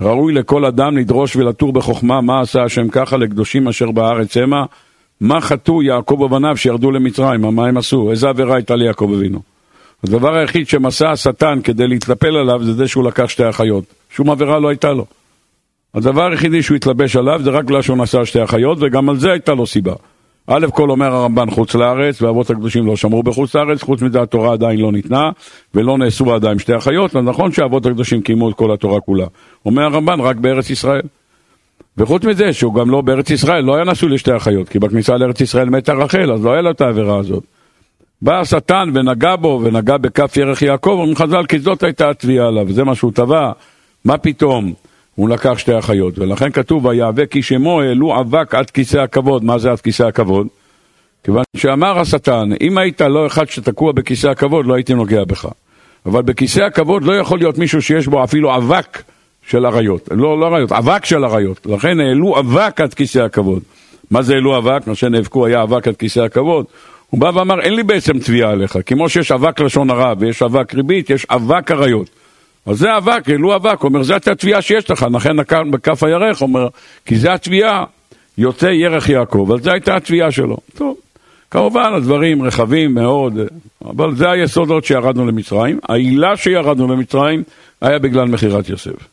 ראוי 0.00 0.32
לכל 0.32 0.64
אדם 0.64 0.96
לדרוש 0.96 1.36
ולתור 1.36 1.72
בחוכמה 1.72 2.20
מה 2.20 2.40
עשה 2.40 2.62
השם 2.62 2.88
ככה 2.88 3.16
לקדושים 3.16 3.68
אשר 3.68 3.90
בארץ 3.90 4.36
המה, 4.36 4.64
מה 5.20 5.40
חטאו 5.40 5.82
יעקב 5.82 6.20
ובניו 6.20 6.56
שירדו 6.56 6.90
למצרים, 6.90 7.40
מה 7.40 7.66
הם 7.66 7.76
עשו, 7.76 8.10
איזה 8.10 8.28
עבירה 8.28 8.54
הייתה 8.54 8.76
ליעקב 8.76 9.10
אבינו. 9.16 9.40
הדבר 10.04 10.34
היחיד 10.34 10.68
שמסע 10.68 11.10
השטן 11.10 11.58
כדי 11.64 11.86
להתלפל 11.86 12.36
עליו 12.36 12.64
זה 12.64 12.72
זה 12.72 12.88
שהוא 12.88 13.04
לקח 13.04 13.28
שתי 13.28 13.48
אחיות, 13.48 13.84
שום 14.10 14.30
עבירה 14.30 14.58
לא 14.58 14.68
הייתה 14.68 14.92
לו. 14.92 15.06
הדבר 15.94 16.30
היחידי 16.30 16.62
שהוא 16.62 16.76
התלבש 16.76 17.16
עליו 17.16 17.40
זה 17.42 17.50
רק 17.50 17.64
בגלל 17.64 17.82
שהוא 17.82 17.96
נסע 17.96 18.24
שתי 18.24 18.44
אחיות 18.44 18.78
וגם 18.80 19.08
על 19.08 19.18
זה 19.18 19.30
הייתה 19.32 19.54
לו 19.54 19.66
סיבה. 19.66 19.94
א' 20.46 20.66
כל 20.74 20.90
אומר 20.90 21.14
הרמב"ן 21.14 21.50
חוץ 21.50 21.74
לארץ, 21.74 22.22
ואבות 22.22 22.50
הקדושים 22.50 22.86
לא 22.86 22.96
שמרו 22.96 23.22
בחוץ 23.22 23.54
לארץ, 23.54 23.82
חוץ 23.82 24.02
מזה 24.02 24.22
התורה 24.22 24.52
עדיין 24.52 24.78
לא 24.78 24.92
ניתנה, 24.92 25.30
ולא 25.74 25.98
נאסרו 25.98 26.34
עדיין 26.34 26.58
שתי 26.58 26.76
אחיות, 26.76 27.16
אז 27.16 27.24
נכון 27.24 27.52
שאבות 27.52 27.86
הקדושים 27.86 28.22
קיימו 28.22 28.50
את 28.50 28.54
כל 28.54 28.72
התורה 28.72 29.00
כולה. 29.00 29.26
אומר 29.66 29.82
הרמב"ן 29.82 30.20
רק 30.20 30.36
בארץ 30.36 30.70
ישראל. 30.70 31.02
וחוץ 31.98 32.24
מזה 32.24 32.52
שהוא 32.52 32.74
גם 32.74 32.90
לא 32.90 33.00
בארץ 33.00 33.30
ישראל, 33.30 33.64
לא 33.64 33.74
היה 33.74 33.84
נשוי 33.84 34.08
לשתי 34.08 34.36
אחיות, 34.36 34.68
כי 34.68 34.78
בכניסה 34.78 35.16
לארץ 35.16 35.40
ישראל 35.40 35.70
מתה 35.70 35.92
רחל, 35.92 36.32
אז 36.32 36.44
לא 36.44 36.52
היה 36.52 36.62
לו 36.62 36.70
את 36.70 36.80
העבירה 36.80 37.18
הזאת. 37.18 37.44
בא 38.22 38.40
השטן 38.40 38.90
ונגע 38.94 39.36
בו, 39.36 39.60
ונגע 39.64 39.96
בכף 39.96 40.36
ירך 40.36 40.62
יעקב, 40.62 40.90
אומרים 40.90 41.16
חז"ל, 41.16 41.46
כי 41.48 41.58
זאת 41.58 41.82
הייתה 41.82 42.10
התביעה 42.10 42.46
עליו, 42.46 42.72
זה 42.72 42.84
מה 42.84 42.94
שהוא 42.94 43.12
תבע, 43.12 43.52
מה 44.04 44.18
פתאום? 44.18 44.72
הוא 45.16 45.28
לקח 45.28 45.58
שתי 45.58 45.78
אחיות, 45.78 46.18
ולכן 46.18 46.50
כתוב, 46.50 46.84
ויאבק 46.84 47.36
איש 47.36 47.52
אמו, 47.52 47.80
העלו 47.80 48.20
אבק 48.20 48.54
עד 48.54 48.70
כיסא 48.70 48.98
הכבוד. 48.98 49.44
מה 49.44 49.58
זה 49.58 49.70
עד 49.70 49.80
כיסא 49.80 50.02
הכבוד? 50.02 50.46
כיוון 51.24 51.44
שאמר 51.56 51.98
השטן, 51.98 52.48
אם 52.60 52.78
היית 52.78 53.00
לא 53.00 53.26
אחד 53.26 53.48
שתקוע 53.48 53.92
בכיסא 53.92 54.26
הכבוד, 54.26 54.66
לא 54.66 54.74
הייתי 54.74 54.94
נוגע 54.94 55.24
בך. 55.24 55.48
אבל 56.06 56.22
בכיסא 56.22 56.60
הכבוד 56.60 57.02
לא 57.02 57.12
יכול 57.12 57.38
להיות 57.38 57.58
מישהו 57.58 57.82
שיש 57.82 58.06
בו 58.06 58.24
אפילו 58.24 58.56
אבק 58.56 59.02
של 59.48 59.66
אריות. 59.66 60.08
לא, 60.10 60.40
לא 60.40 60.46
אריות, 60.46 60.72
אבק 60.72 61.04
של 61.04 61.24
אריות. 61.24 61.66
לכן 61.66 62.00
העלו 62.00 62.38
אבק 62.38 62.80
עד 62.80 62.94
כיסא 62.94 63.18
הכבוד. 63.18 63.62
מה 64.10 64.22
זה 64.22 64.34
העלו 64.34 64.58
אבק? 64.58 64.86
מה 64.86 64.94
שנאבקו 64.94 65.46
היה 65.46 65.62
אבק 65.62 65.88
עד 65.88 65.96
כיסא 65.96 66.20
הכבוד. 66.20 66.66
הוא 67.10 67.20
בא 67.20 67.30
ואמר, 67.34 67.60
אין 67.60 67.74
לי 67.74 67.82
בעצם 67.82 68.18
תביעה 68.18 68.50
עליך. 68.50 68.78
כמו 68.86 69.08
שיש 69.08 69.32
אבק 69.32 69.60
לשון 69.60 69.90
הרע 69.90 70.12
ויש 70.18 70.42
אבק 70.42 70.74
ריבית, 70.74 71.10
יש 71.10 71.26
אבק 71.30 71.70
אריות. 71.70 72.10
אז 72.66 72.78
זה 72.78 72.96
אבק, 72.96 73.28
העלו 73.28 73.56
אבק, 73.56 73.84
אומר, 73.84 74.02
זאת 74.02 74.28
התביעה 74.28 74.62
שיש 74.62 74.90
לך, 74.90 75.06
לכן 75.14 75.36
בכף 75.70 76.02
הירך, 76.02 76.42
אומר, 76.42 76.68
כי 77.06 77.16
זה 77.16 77.32
התביעה, 77.32 77.84
יוצא 78.38 78.66
ירך 78.66 79.08
יעקב, 79.08 79.50
אז 79.54 79.64
זו 79.64 79.70
הייתה 79.70 79.96
התביעה 79.96 80.30
שלו. 80.30 80.56
טוב, 80.74 80.96
כמובן 81.50 81.92
הדברים 81.96 82.42
רחבים 82.42 82.94
מאוד, 82.94 83.38
אבל 83.84 84.14
זה 84.14 84.30
היסודות 84.30 84.84
שירדנו 84.84 85.26
למצרים. 85.26 85.78
העילה 85.88 86.36
שירדנו 86.36 86.88
למצרים 86.88 87.42
היה 87.80 87.98
בגלל 87.98 88.24
מכירת 88.24 88.68
יוסף. 88.68 89.08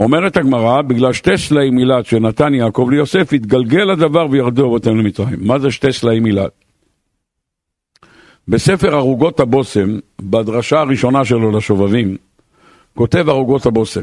אומרת 0.00 0.36
הגמרא, 0.36 0.82
בגלל 0.82 1.12
שתי 1.12 1.38
סלעי 1.38 1.70
מילת 1.70 2.06
שנתן 2.06 2.54
יעקב 2.54 2.88
ליוסף, 2.90 3.32
התגלגל 3.32 3.90
הדבר 3.90 4.26
וירדו 4.30 4.66
אבותינו 4.66 4.96
למצרים. 4.96 5.38
מה 5.40 5.58
זה 5.58 5.70
שתי 5.70 5.92
סלעי 5.92 6.20
מילת? 6.20 6.50
בספר 8.50 8.94
ערוגות 8.94 9.40
הבושם, 9.40 9.98
בדרשה 10.22 10.80
הראשונה 10.80 11.24
שלו 11.24 11.50
לשובבים, 11.50 12.16
כותב 12.94 13.28
ערוגות 13.28 13.66
הבושם, 13.66 14.00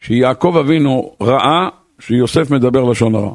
שיעקב 0.00 0.56
אבינו 0.60 1.16
ראה 1.20 1.68
שיוסף 2.00 2.50
מדבר 2.50 2.84
לשון 2.84 3.14
הרע. 3.14 3.32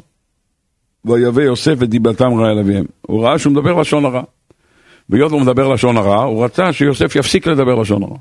ויבא 1.04 1.42
יוסף 1.42 1.82
את 1.82 1.88
דיבתם 1.88 2.34
רעה 2.34 2.50
אל 2.50 2.58
אביהם. 2.58 2.84
הוא 3.02 3.24
ראה 3.24 3.38
שהוא 3.38 3.52
מדבר 3.52 3.80
לשון 3.80 4.04
הרע. 4.04 4.22
והיות 5.08 5.32
והוא 5.32 5.42
מדבר 5.42 5.68
לשון 5.68 5.96
הרע, 5.96 6.22
הוא 6.22 6.44
רצה 6.44 6.72
שיוסף 6.72 7.16
יפסיק 7.16 7.46
לדבר 7.46 7.74
לשון 7.74 8.02
הרע. 8.02 8.16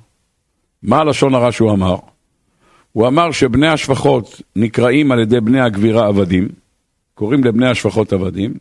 מה 0.83 0.97
הלשון 0.97 1.35
הרע 1.35 1.51
שהוא 1.51 1.71
אמר? 1.71 1.95
הוא 2.91 3.07
אמר 3.07 3.31
שבני 3.31 3.67
השפחות 3.67 4.41
נקראים 4.55 5.11
על 5.11 5.19
ידי 5.19 5.41
בני 5.41 5.61
הגבירה 5.61 6.07
עבדים, 6.07 6.47
קוראים 7.13 7.43
לבני 7.43 7.67
השפחות 7.67 8.13
עבדים, 8.13 8.53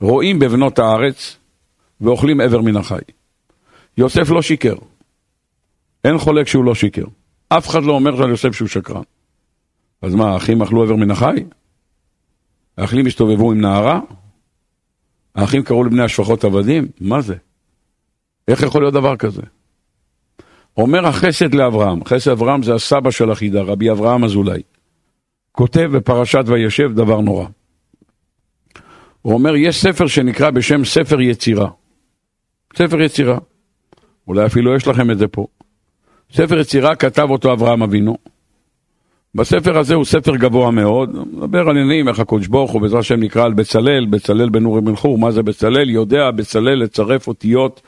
רואים 0.00 0.38
בבנות 0.38 0.78
הארץ 0.78 1.39
ואוכלים 2.00 2.40
עבר 2.40 2.60
מן 2.60 2.76
החי. 2.76 2.98
יוסף 3.98 4.30
לא 4.30 4.42
שיקר. 4.42 4.74
אין 6.04 6.18
חולק 6.18 6.46
שהוא 6.46 6.64
לא 6.64 6.74
שיקר. 6.74 7.04
אף 7.48 7.68
אחד 7.68 7.82
לא 7.82 7.92
אומר 7.92 8.22
על 8.22 8.30
יוסף 8.30 8.52
שהוא 8.52 8.68
שקרן. 8.68 9.02
אז 10.02 10.14
מה, 10.14 10.32
האחים 10.32 10.62
אכלו 10.62 10.82
עבר 10.82 10.96
מן 10.96 11.10
החי? 11.10 11.44
האחים 12.76 13.06
הסתובבו 13.06 13.52
עם 13.52 13.60
נערה? 13.60 14.00
האחים 15.34 15.62
קראו 15.62 15.84
לבני 15.84 16.02
השפחות 16.02 16.44
עבדים? 16.44 16.88
מה 17.00 17.20
זה? 17.20 17.34
איך 18.48 18.62
יכול 18.62 18.82
להיות 18.82 18.94
דבר 18.94 19.16
כזה? 19.16 19.42
אומר 20.76 21.06
החסד 21.06 21.54
לאברהם, 21.54 22.04
חסד 22.04 22.30
אברהם 22.30 22.62
זה 22.62 22.74
הסבא 22.74 23.10
של 23.10 23.30
החידה, 23.30 23.62
רבי 23.62 23.90
אברהם 23.90 24.24
אזולאי. 24.24 24.62
כותב 25.52 25.88
בפרשת 25.96 26.44
וישב 26.46 26.92
דבר 26.92 27.20
נורא. 27.20 27.46
הוא 29.22 29.34
אומר, 29.34 29.56
יש 29.56 29.80
ספר 29.82 30.06
שנקרא 30.06 30.50
בשם 30.50 30.84
ספר 30.84 31.20
יצירה. 31.20 31.70
ספר 32.76 33.02
יצירה. 33.02 33.38
אולי 34.28 34.46
אפילו 34.46 34.74
יש 34.74 34.88
לכם 34.88 35.10
את 35.10 35.18
זה 35.18 35.28
פה. 35.28 35.46
ספר 36.32 36.58
יצירה 36.58 36.94
כתב 36.94 37.26
אותו 37.30 37.52
אברהם 37.52 37.82
אבינו. 37.82 38.16
בספר 39.34 39.78
הזה 39.78 39.94
הוא 39.94 40.04
ספר 40.04 40.36
גבוה 40.36 40.70
מאוד, 40.70 41.10
מדבר 41.32 41.58
על 41.58 41.68
עניינים 41.68 42.08
איך 42.08 42.20
הקדוש 42.20 42.46
ברוך 42.46 42.70
הוא 42.70 42.82
בעזרת 42.82 43.00
השם 43.00 43.20
נקרא 43.20 43.44
על 43.44 43.52
בצלאל, 43.54 44.06
בצלאל 44.10 44.48
בן 44.48 44.64
אורי 44.64 44.80
בן 44.80 44.96
חור, 44.96 45.18
מה 45.18 45.30
זה 45.30 45.42
בצלאל? 45.42 45.90
יודע 45.90 46.30
בצלאל 46.30 46.82
לצרף 46.82 47.28
אותיות 47.28 47.80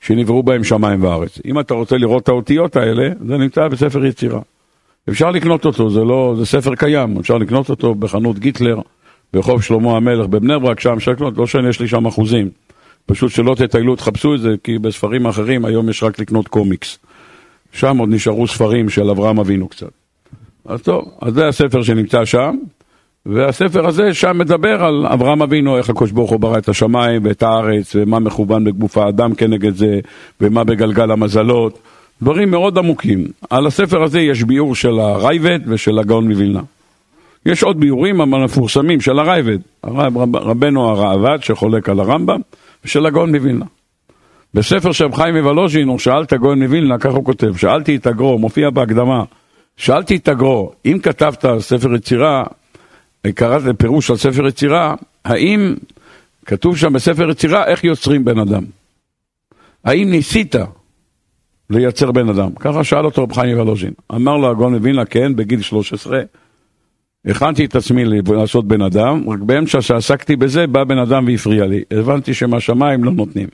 שנבראו 0.00 0.42
בהם 0.42 0.64
שמיים 0.64 1.02
וארץ. 1.02 1.38
אם 1.44 1.60
אתה 1.60 1.74
רוצה 1.74 1.96
לראות 1.96 2.22
את 2.22 2.28
האותיות 2.28 2.76
האלה, 2.76 3.08
זה 3.26 3.36
נמצא 3.36 3.68
בספר 3.68 4.06
יצירה. 4.06 4.40
אפשר 5.08 5.30
לקנות 5.30 5.64
אותו, 5.64 5.90
זה 5.90 6.00
לא, 6.00 6.34
זה 6.38 6.46
ספר 6.46 6.74
קיים, 6.74 7.18
אפשר 7.18 7.38
לקנות 7.38 7.70
אותו 7.70 7.94
בחנות 7.94 8.38
גיטלר, 8.38 8.80
ברחוב 9.32 9.62
שלמה 9.62 9.96
המלך 9.96 10.26
בבני 10.26 10.58
ברק, 10.58 10.80
שם 10.80 10.92
אפשר 10.96 11.12
לקנות, 11.12 11.38
לא 11.38 11.46
שיש 11.46 11.80
לי 11.80 11.88
שם 11.88 12.06
אחוזים. 12.06 12.48
פשוט 13.08 13.32
שלא 13.32 13.54
תטיילו, 13.54 13.96
תחפשו 13.96 14.34
את 14.34 14.40
זה, 14.40 14.54
כי 14.64 14.78
בספרים 14.78 15.26
אחרים 15.26 15.64
היום 15.64 15.88
יש 15.88 16.02
רק 16.02 16.18
לקנות 16.18 16.48
קומיקס. 16.48 16.98
שם 17.72 17.98
עוד 17.98 18.08
נשארו 18.08 18.46
ספרים 18.46 18.88
של 18.88 19.10
אברהם 19.10 19.38
אבינו 19.38 19.68
קצת. 19.68 19.90
אז 20.64 20.82
טוב, 20.82 21.10
אז 21.20 21.34
זה 21.34 21.48
הספר 21.48 21.82
שנמצא 21.82 22.24
שם, 22.24 22.56
והספר 23.26 23.86
הזה 23.86 24.14
שם 24.14 24.38
מדבר 24.38 24.84
על 24.84 25.06
אברהם 25.06 25.42
אבינו, 25.42 25.78
איך 25.78 25.90
הקדוש 25.90 26.10
ברוך 26.10 26.30
הוא 26.30 26.40
ברא 26.40 26.58
את 26.58 26.68
השמיים 26.68 27.24
ואת 27.24 27.42
הארץ, 27.42 27.96
ומה 27.96 28.18
מכוון 28.18 28.64
בגוף 28.64 28.98
האדם 28.98 29.34
כנגד 29.34 29.74
זה, 29.74 30.00
ומה 30.40 30.64
בגלגל 30.64 31.10
המזלות, 31.10 31.78
דברים 32.22 32.50
מאוד 32.50 32.78
עמוקים. 32.78 33.26
על 33.50 33.66
הספר 33.66 34.02
הזה 34.02 34.20
יש 34.20 34.42
ביאור 34.42 34.74
של 34.74 35.00
הרייבד 35.00 35.60
ושל 35.66 35.98
הגאון 35.98 36.28
מווילנה. 36.28 36.62
יש 37.46 37.62
עוד 37.62 37.80
ביאורים 37.80 38.20
המפורסמים 38.20 39.00
של 39.00 39.18
הרייבד, 39.18 39.58
הרב, 39.82 40.36
רבנו 40.36 40.88
הראב"ד 40.88 41.38
שחולק 41.42 41.88
על 41.88 42.00
הרמב"ם, 42.00 42.40
ושל 42.84 43.06
הגאון 43.06 43.34
מווילנה. 43.34 43.64
בספר 44.54 44.92
של 44.92 45.12
חיים 45.12 45.36
מוולוז'ין 45.36 45.88
הוא 45.88 45.98
שאל 45.98 46.22
את 46.22 46.32
הגאון 46.32 46.62
מווילנה, 46.62 46.98
כך 46.98 47.12
הוא 47.12 47.24
כותב, 47.24 47.56
שאלתי 47.56 47.96
את 47.96 48.06
הגרו, 48.06 48.38
מופיע 48.38 48.70
בהקדמה, 48.70 49.24
שאלתי 49.76 50.16
את 50.16 50.28
הגרו, 50.28 50.72
אם 50.86 50.98
כתבת 51.02 51.44
ספר 51.58 51.94
יצירה, 51.94 52.44
קראת 53.34 53.62
פירוש 53.78 54.10
על 54.10 54.16
ספר 54.16 54.46
יצירה, 54.46 54.94
האם 55.24 55.74
כתוב 56.46 56.76
שם 56.76 56.92
בספר 56.92 57.30
יצירה 57.30 57.66
איך 57.66 57.84
יוצרים 57.84 58.24
בן 58.24 58.38
אדם? 58.38 58.64
האם 59.84 60.10
ניסית 60.10 60.54
לייצר 61.70 62.12
בן 62.12 62.28
אדם? 62.28 62.50
ככה 62.54 62.84
שאל 62.84 63.04
אותו 63.04 63.22
רב 63.22 63.32
חיים 63.32 63.58
וולוז'ין. 63.58 63.92
אמר 64.14 64.36
לו 64.36 64.50
הגאון 64.50 64.74
מווילנה, 64.74 65.04
כן, 65.04 65.36
בגיל 65.36 65.62
13, 65.62 66.20
הכנתי 67.28 67.64
את 67.64 67.76
עצמי 67.76 68.04
לעשות 68.26 68.68
בן 68.68 68.82
אדם, 68.82 69.30
רק 69.30 69.38
באמצע 69.38 69.82
שעסקתי 69.82 70.36
בזה, 70.36 70.66
בא 70.66 70.84
בן 70.84 70.98
אדם 70.98 71.26
והפריע 71.26 71.66
לי. 71.66 71.82
הבנתי 71.90 72.34
שמהשמיים 72.34 73.04
לא 73.04 73.12
נותנים. 73.12 73.48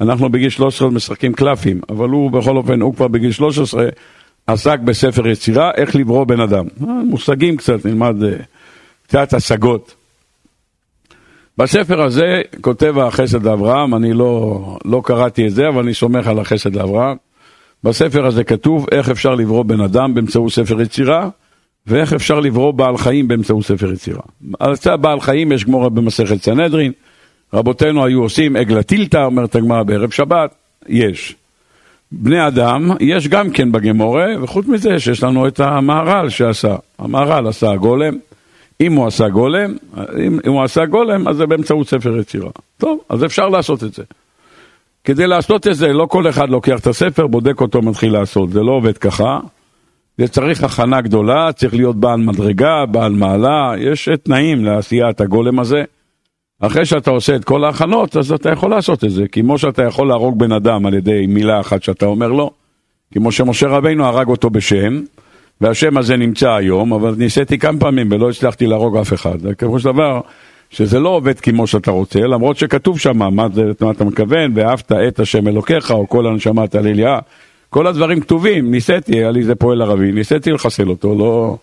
אנחנו 0.00 0.28
בגיל 0.28 0.48
13 0.48 0.90
משחקים 0.90 1.32
קלפים, 1.32 1.80
אבל 1.88 2.08
הוא 2.08 2.30
בכל 2.30 2.56
אופן, 2.56 2.80
הוא 2.80 2.94
כבר 2.94 3.08
בגיל 3.08 3.32
13 3.32 3.88
עסק 4.46 4.78
בספר 4.80 5.28
יצירה, 5.28 5.70
איך 5.76 5.96
לברוא 5.96 6.24
בן 6.24 6.40
אדם. 6.40 6.64
אה, 6.88 6.94
מושגים 7.04 7.56
קצת, 7.56 7.86
נלמד 7.86 8.22
אה, 8.22 8.36
קצת 9.06 9.34
השגות. 9.34 9.94
בספר 11.58 12.02
הזה 12.02 12.42
כותב 12.60 12.98
החסד 12.98 13.42
לאברהם, 13.42 13.94
אני 13.94 14.12
לא, 14.12 14.60
לא 14.84 15.02
קראתי 15.04 15.46
את 15.46 15.52
זה, 15.52 15.68
אבל 15.68 15.82
אני 15.82 15.94
סומך 15.94 16.26
על 16.26 16.38
החסד 16.38 16.76
לאברהם. 16.76 17.16
בספר 17.84 18.26
הזה 18.26 18.44
כתוב 18.44 18.86
איך 18.92 19.08
אפשר 19.08 19.34
לברוא 19.34 19.62
בן 19.62 19.80
אדם 19.80 20.14
באמצעות 20.14 20.52
ספר 20.52 20.80
יצירה, 20.80 21.28
ואיך 21.86 22.12
אפשר 22.12 22.40
לברוא 22.40 22.72
בעל 22.72 22.96
חיים 22.96 23.28
באמצעות 23.28 23.64
ספר 23.64 23.92
יצירה. 23.92 24.22
על 24.60 24.76
זה 24.76 24.96
בעל 24.96 25.20
חיים 25.20 25.52
יש 25.52 25.64
גמורה 25.64 25.88
במסכת 25.88 26.42
סנהדרין, 26.42 26.92
רבותינו 27.54 28.04
היו 28.04 28.22
עושים 28.22 28.56
עגלה 28.56 28.82
טילתא, 28.82 29.24
אומרת 29.24 29.54
הגמרא 29.54 29.82
בערב 29.82 30.10
שבת, 30.10 30.54
יש. 30.88 31.34
בני 32.12 32.46
אדם, 32.46 32.90
יש 33.00 33.28
גם 33.28 33.50
כן 33.50 33.72
בגמורה, 33.72 34.26
וחוץ 34.42 34.66
מזה 34.66 35.00
שיש 35.00 35.22
לנו 35.22 35.48
את 35.48 35.60
המהר"ל 35.60 36.28
שעשה. 36.28 36.76
המהר"ל 36.98 37.46
עשה 37.46 37.76
גולם, 37.76 38.14
אם 38.80 38.92
הוא 38.92 39.06
עשה 39.06 39.28
גולם, 39.28 39.76
אם, 40.26 40.38
אם 40.46 40.52
הוא 40.52 40.62
עשה 40.62 40.86
גולם, 40.86 41.28
אז 41.28 41.36
זה 41.36 41.46
באמצעות 41.46 41.88
ספר 41.88 42.18
יצירה. 42.18 42.50
טוב, 42.78 42.98
אז 43.08 43.24
אפשר 43.24 43.48
לעשות 43.48 43.84
את 43.84 43.94
זה. 43.94 44.02
כדי 45.04 45.26
לעשות 45.26 45.66
את 45.66 45.74
זה, 45.76 45.92
לא 45.92 46.06
כל 46.06 46.28
אחד 46.28 46.48
לוקח 46.48 46.80
את 46.80 46.86
הספר, 46.86 47.26
בודק 47.26 47.60
אותו, 47.60 47.82
מתחיל 47.82 48.12
לעשות. 48.12 48.50
זה 48.50 48.60
לא 48.60 48.72
עובד 48.72 48.98
ככה. 48.98 49.40
זה 50.18 50.28
צריך 50.28 50.64
הכנה 50.64 51.00
גדולה, 51.00 51.52
צריך 51.52 51.74
להיות 51.74 51.96
בעל 51.96 52.20
מדרגה, 52.20 52.86
בעל 52.86 53.12
מעלה, 53.12 53.72
יש 53.78 54.08
תנאים 54.22 54.64
לעשיית 54.64 55.20
הגולם 55.20 55.58
הזה. 55.58 55.84
אחרי 56.60 56.84
שאתה 56.84 57.10
עושה 57.10 57.36
את 57.36 57.44
כל 57.44 57.64
ההכנות, 57.64 58.16
אז 58.16 58.32
אתה 58.32 58.50
יכול 58.50 58.70
לעשות 58.70 59.04
את 59.04 59.10
זה. 59.10 59.28
כמו 59.28 59.58
שאתה 59.58 59.82
יכול 59.82 60.08
להרוג 60.08 60.38
בן 60.38 60.52
אדם 60.52 60.86
על 60.86 60.94
ידי 60.94 61.26
מילה 61.26 61.60
אחת 61.60 61.82
שאתה 61.82 62.06
אומר 62.06 62.28
לו, 62.28 62.50
כמו 63.12 63.32
שמשה 63.32 63.68
רבינו 63.68 64.06
הרג 64.06 64.28
אותו 64.28 64.50
בשם, 64.50 65.00
והשם 65.60 65.96
הזה 65.98 66.16
נמצא 66.16 66.50
היום, 66.50 66.92
אבל 66.92 67.14
ניסיתי 67.18 67.58
כמה 67.58 67.80
פעמים 67.80 68.12
ולא 68.12 68.30
הצלחתי 68.30 68.66
להרוג 68.66 68.96
אף 68.96 69.12
אחד. 69.12 69.54
כמו 69.58 69.78
של 69.78 69.84
דבר, 69.84 70.20
שזה 70.70 71.00
לא 71.00 71.08
עובד 71.08 71.40
כמו 71.40 71.66
שאתה 71.66 71.90
רוצה, 71.90 72.20
למרות 72.20 72.56
שכתוב 72.56 72.98
שם 72.98 73.18
מה, 73.18 73.30
מה 73.30 73.46
אתה 73.90 74.04
מכוון, 74.04 74.52
ואהבת 74.54 74.92
את 74.92 75.20
השם 75.20 75.48
אלוקיך, 75.48 75.90
או 75.90 76.08
כל 76.08 76.26
הנשמה 76.26 76.66
תליליה. 76.66 77.18
כל 77.74 77.86
הדברים 77.86 78.20
כתובים, 78.20 78.70
ניסיתי, 78.70 79.16
היה 79.16 79.30
לי 79.30 79.40
איזה 79.40 79.54
פועל 79.54 79.82
ערבי, 79.82 80.12
ניסיתי 80.12 80.50
לחסל 80.50 80.88
אותו, 80.88 81.14
לא... 81.18 81.56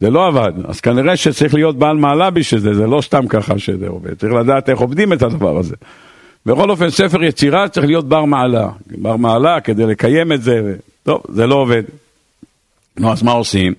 זה 0.00 0.10
לא 0.10 0.26
עבד. 0.26 0.52
אז 0.64 0.80
כנראה 0.80 1.16
שצריך 1.16 1.54
להיות 1.54 1.78
בעל 1.78 1.96
מעלה 1.96 2.30
בשביל 2.30 2.60
זה, 2.60 2.74
זה 2.74 2.86
לא 2.86 3.00
סתם 3.00 3.28
ככה 3.28 3.58
שזה 3.58 3.88
עובד. 3.88 4.14
צריך 4.14 4.32
לדעת 4.32 4.68
איך 4.68 4.78
עובדים 4.78 5.12
את 5.12 5.22
הדבר 5.22 5.58
הזה. 5.58 5.74
בכל 6.46 6.70
אופן, 6.70 6.90
ספר 6.90 7.24
יצירה 7.24 7.68
צריך 7.68 7.86
להיות 7.86 8.08
בר 8.08 8.24
מעלה. 8.24 8.68
בר 8.86 9.16
מעלה 9.16 9.60
כדי 9.60 9.86
לקיים 9.86 10.32
את 10.32 10.42
זה, 10.42 10.60
ו... 10.64 10.74
טוב, 11.02 11.22
זה 11.28 11.46
לא 11.46 11.54
עובד. 11.54 11.82
נו, 12.98 13.12
אז 13.12 13.22
מה 13.22 13.32
עושים? 13.32 13.74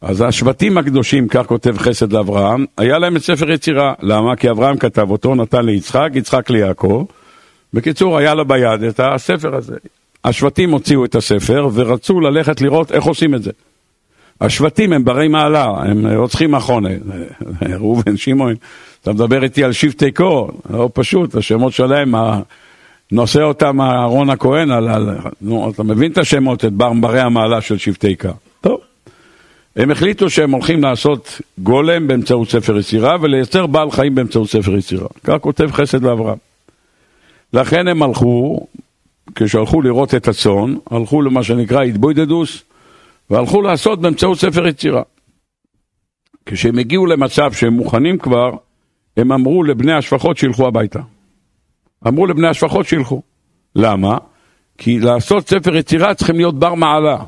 אז 0.00 0.20
השבטים 0.20 0.78
הקדושים, 0.78 1.28
כך 1.28 1.46
כותב 1.46 1.78
חסד 1.78 2.12
לאברהם, 2.12 2.64
היה 2.78 2.98
להם 2.98 3.16
את 3.16 3.22
ספר 3.22 3.50
יצירה. 3.50 3.92
למה? 4.02 4.36
כי 4.36 4.50
אברהם 4.50 4.76
כתב 4.76 5.10
אותו, 5.10 5.34
נתן 5.34 5.64
ליצחק, 5.66 6.08
יצחק 6.14 6.50
ליעקב. 6.50 7.04
בקיצור, 7.74 8.18
היה 8.18 8.34
לו 8.34 8.44
ביד 8.44 8.82
את 8.82 9.00
הספר 9.00 9.54
הזה. 9.54 9.76
השבטים 10.24 10.70
הוציאו 10.70 11.04
את 11.04 11.14
הספר 11.14 11.68
ורצו 11.74 12.20
ללכת 12.20 12.60
לראות 12.60 12.92
איך 12.92 13.04
עושים 13.04 13.34
את 13.34 13.42
זה. 13.42 13.50
השבטים 14.40 14.92
הם 14.92 15.04
ברי 15.04 15.28
מעלה, 15.28 15.64
הם 15.64 16.06
רוצחים 16.06 16.50
מחונה. 16.50 16.88
ראובן, 17.80 18.16
שמעון, 18.16 18.54
אתה 19.02 19.12
מדבר 19.12 19.44
איתי 19.44 19.64
על 19.64 19.72
שבטי 19.72 20.12
קור, 20.12 20.50
לא 20.70 20.90
פשוט, 20.94 21.34
השמות 21.34 21.72
שלהם, 21.72 22.14
נושא 23.12 23.42
אותם 23.42 23.80
אהרון 23.80 24.30
הכהן, 24.30 24.70
על, 24.70 24.88
על, 24.88 25.16
נו, 25.40 25.70
אתה 25.70 25.82
מבין 25.82 26.12
את 26.12 26.18
השמות, 26.18 26.64
את 26.64 26.72
בר, 26.72 26.92
ברי 27.00 27.20
המעלה 27.20 27.60
של 27.60 27.78
שבטי 27.78 28.14
קר. 28.14 28.32
טוב. 28.60 28.80
הם 29.76 29.90
החליטו 29.90 30.30
שהם 30.30 30.50
הולכים 30.50 30.82
לעשות 30.82 31.40
גולם 31.58 32.06
באמצעות 32.06 32.50
ספר 32.50 32.78
יצירה 32.78 33.16
ולייצר 33.20 33.66
בעל 33.66 33.90
חיים 33.90 34.14
באמצעות 34.14 34.50
ספר 34.50 34.76
יצירה. 34.76 35.08
כך 35.24 35.36
כותב 35.40 35.70
חסד 35.72 36.02
לאברהם. 36.02 36.36
לכן 37.52 37.88
הם 37.88 38.02
הלכו, 38.02 38.66
כשהלכו 39.34 39.82
לראות 39.82 40.14
את 40.14 40.28
הצאן, 40.28 40.74
הלכו 40.90 41.22
למה 41.22 41.42
שנקרא 41.42 41.82
התבוידדוס, 41.82 42.62
והלכו 43.30 43.62
לעשות 43.62 44.00
באמצעות 44.00 44.38
ספר 44.38 44.66
יצירה. 44.66 45.02
כשהם 46.46 46.78
הגיעו 46.78 47.06
למצב 47.06 47.52
שהם 47.52 47.72
מוכנים 47.72 48.18
כבר, 48.18 48.50
הם 49.16 49.32
אמרו 49.32 49.64
לבני 49.64 49.92
השפחות 49.92 50.36
שילכו 50.36 50.66
הביתה. 50.66 51.00
אמרו 52.08 52.26
לבני 52.26 52.48
השפחות 52.48 52.86
שילכו. 52.86 53.22
למה? 53.76 54.18
כי 54.78 55.00
לעשות 55.00 55.48
ספר 55.48 55.76
יצירה 55.76 56.14
צריכים 56.14 56.36
להיות 56.36 56.58
בר 56.58 56.74
מעלה. 56.74 57.18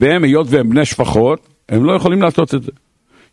והם, 0.00 0.24
היות 0.24 0.46
והם 0.50 0.70
בני 0.70 0.84
שפחות, 0.84 1.48
הם 1.68 1.84
לא 1.84 1.92
יכולים 1.92 2.22
לעשות 2.22 2.54
את 2.54 2.62
זה. 2.62 2.72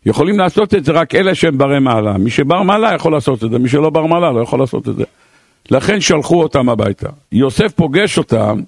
יכולים 0.06 0.38
לעשות 0.38 0.74
את 0.74 0.84
זה 0.84 0.92
רק 0.92 1.14
אלה 1.14 1.34
שהם 1.34 1.58
ברי 1.58 1.78
מעלה. 1.80 2.18
מי 2.18 2.30
שבר 2.30 2.62
מעלה 2.62 2.94
יכול 2.94 3.12
לעשות 3.12 3.44
את 3.44 3.50
זה, 3.50 3.58
מי 3.58 3.68
שלא 3.68 3.90
בר 3.90 4.06
מעלה 4.06 4.32
לא 4.32 4.40
יכול 4.40 4.60
לעשות 4.60 4.88
את 4.88 4.96
זה. 4.96 5.04
לכן 5.70 6.00
שלחו 6.00 6.42
אותם 6.42 6.68
הביתה. 6.68 7.08
יוסף 7.32 7.72
פוגש 7.72 8.18
אותם, 8.18 8.60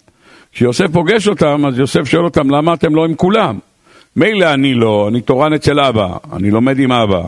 כשיוסף 0.53 0.87
פוגש 0.93 1.29
אותם, 1.29 1.67
אז 1.67 1.79
יוסף 1.79 2.05
שואל 2.05 2.25
אותם, 2.25 2.51
למה 2.51 2.75
אתם 2.75 2.95
לא 2.95 3.05
עם 3.05 3.15
כולם? 3.15 3.59
מילא 4.17 4.55
אני 4.55 4.75
לא, 4.75 5.09
אני 5.09 5.21
תורן 5.21 5.53
אצל 5.53 5.81
אבא, 5.81 6.17
אני 6.33 6.51
לומד 6.51 6.79
עם 6.79 6.93
אבא. 6.93 7.23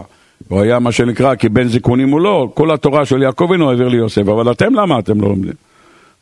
הוא 0.48 0.60
היה 0.60 0.78
מה 0.78 0.92
שנקרא, 0.92 1.34
כי 1.34 1.48
בן 1.48 1.68
זיכונים 1.68 2.10
הוא 2.10 2.20
לא, 2.20 2.48
כל 2.54 2.70
התורה 2.70 3.04
של 3.04 3.22
יעקב 3.22 3.48
אינו 3.52 3.70
העביר 3.70 3.88
לי 3.88 3.96
יוסף, 3.96 4.28
אבל 4.28 4.52
אתם 4.52 4.74
למה 4.74 4.98
אתם 4.98 5.20
לא 5.20 5.28
לומדים? 5.28 5.52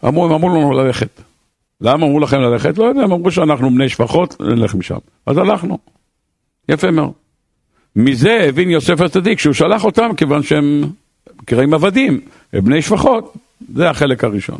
אמרו, 0.04 0.24
הם 0.24 0.32
אמרו 0.32 0.48
לנו 0.48 0.72
ללכת. 0.72 1.20
למה 1.80 2.06
אמרו 2.06 2.20
לכם 2.20 2.40
ללכת? 2.40 2.78
לא 2.78 2.84
יודע, 2.84 3.02
הם 3.02 3.12
אמרו 3.12 3.30
שאנחנו 3.30 3.70
בני 3.70 3.88
שפחות, 3.88 4.40
נלך 4.40 4.74
משם. 4.74 4.96
אז 5.26 5.38
הלכנו. 5.38 5.78
יפה 6.68 6.90
מאוד. 6.90 7.12
מזה 7.96 8.46
הבין 8.48 8.70
יוסף 8.70 9.00
הצדיק 9.00 9.38
שהוא 9.38 9.52
שלח 9.52 9.84
אותם 9.84 10.10
כיוון 10.16 10.42
שהם 10.42 10.84
נקראים 11.42 11.74
עבדים, 11.74 12.20
הם 12.52 12.64
בני 12.64 12.82
שפחות. 12.82 13.34
זה 13.74 13.90
החלק 13.90 14.24
הראשון. 14.24 14.58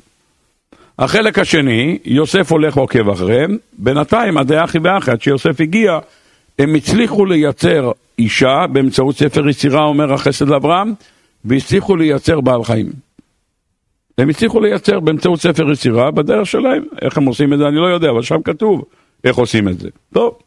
החלק 0.98 1.38
השני, 1.38 1.98
יוסף 2.04 2.52
הולך 2.52 2.76
ועוקב 2.76 3.08
אחריהם, 3.08 3.56
בינתיים 3.78 4.38
עדי 4.38 4.64
אחי 4.64 4.78
ואחי, 4.78 5.10
עד 5.10 5.22
שיוסף 5.22 5.60
הגיע, 5.60 5.98
הם 6.58 6.74
הצליחו 6.74 7.26
לייצר 7.26 7.90
אישה 8.18 8.66
באמצעות 8.72 9.16
ספר 9.16 9.48
יצירה, 9.48 9.84
אומר 9.84 10.12
החסד 10.12 10.48
לאברהם, 10.48 10.92
והצליחו 11.44 11.96
לייצר 11.96 12.40
בעל 12.40 12.64
חיים. 12.64 12.92
הם 14.18 14.28
הצליחו 14.28 14.60
לייצר 14.60 15.00
באמצעות 15.00 15.40
ספר 15.40 15.70
יצירה 15.72 16.10
בדרך 16.10 16.46
שלהם. 16.46 16.84
איך 17.02 17.18
הם 17.18 17.24
עושים 17.24 17.52
את 17.52 17.58
זה 17.58 17.68
אני 17.68 17.76
לא 17.76 17.86
יודע, 17.86 18.10
אבל 18.10 18.22
שם 18.22 18.42
כתוב 18.42 18.84
איך 19.24 19.36
עושים 19.36 19.68
את 19.68 19.80
זה. 19.80 19.88
טוב. 20.14 20.38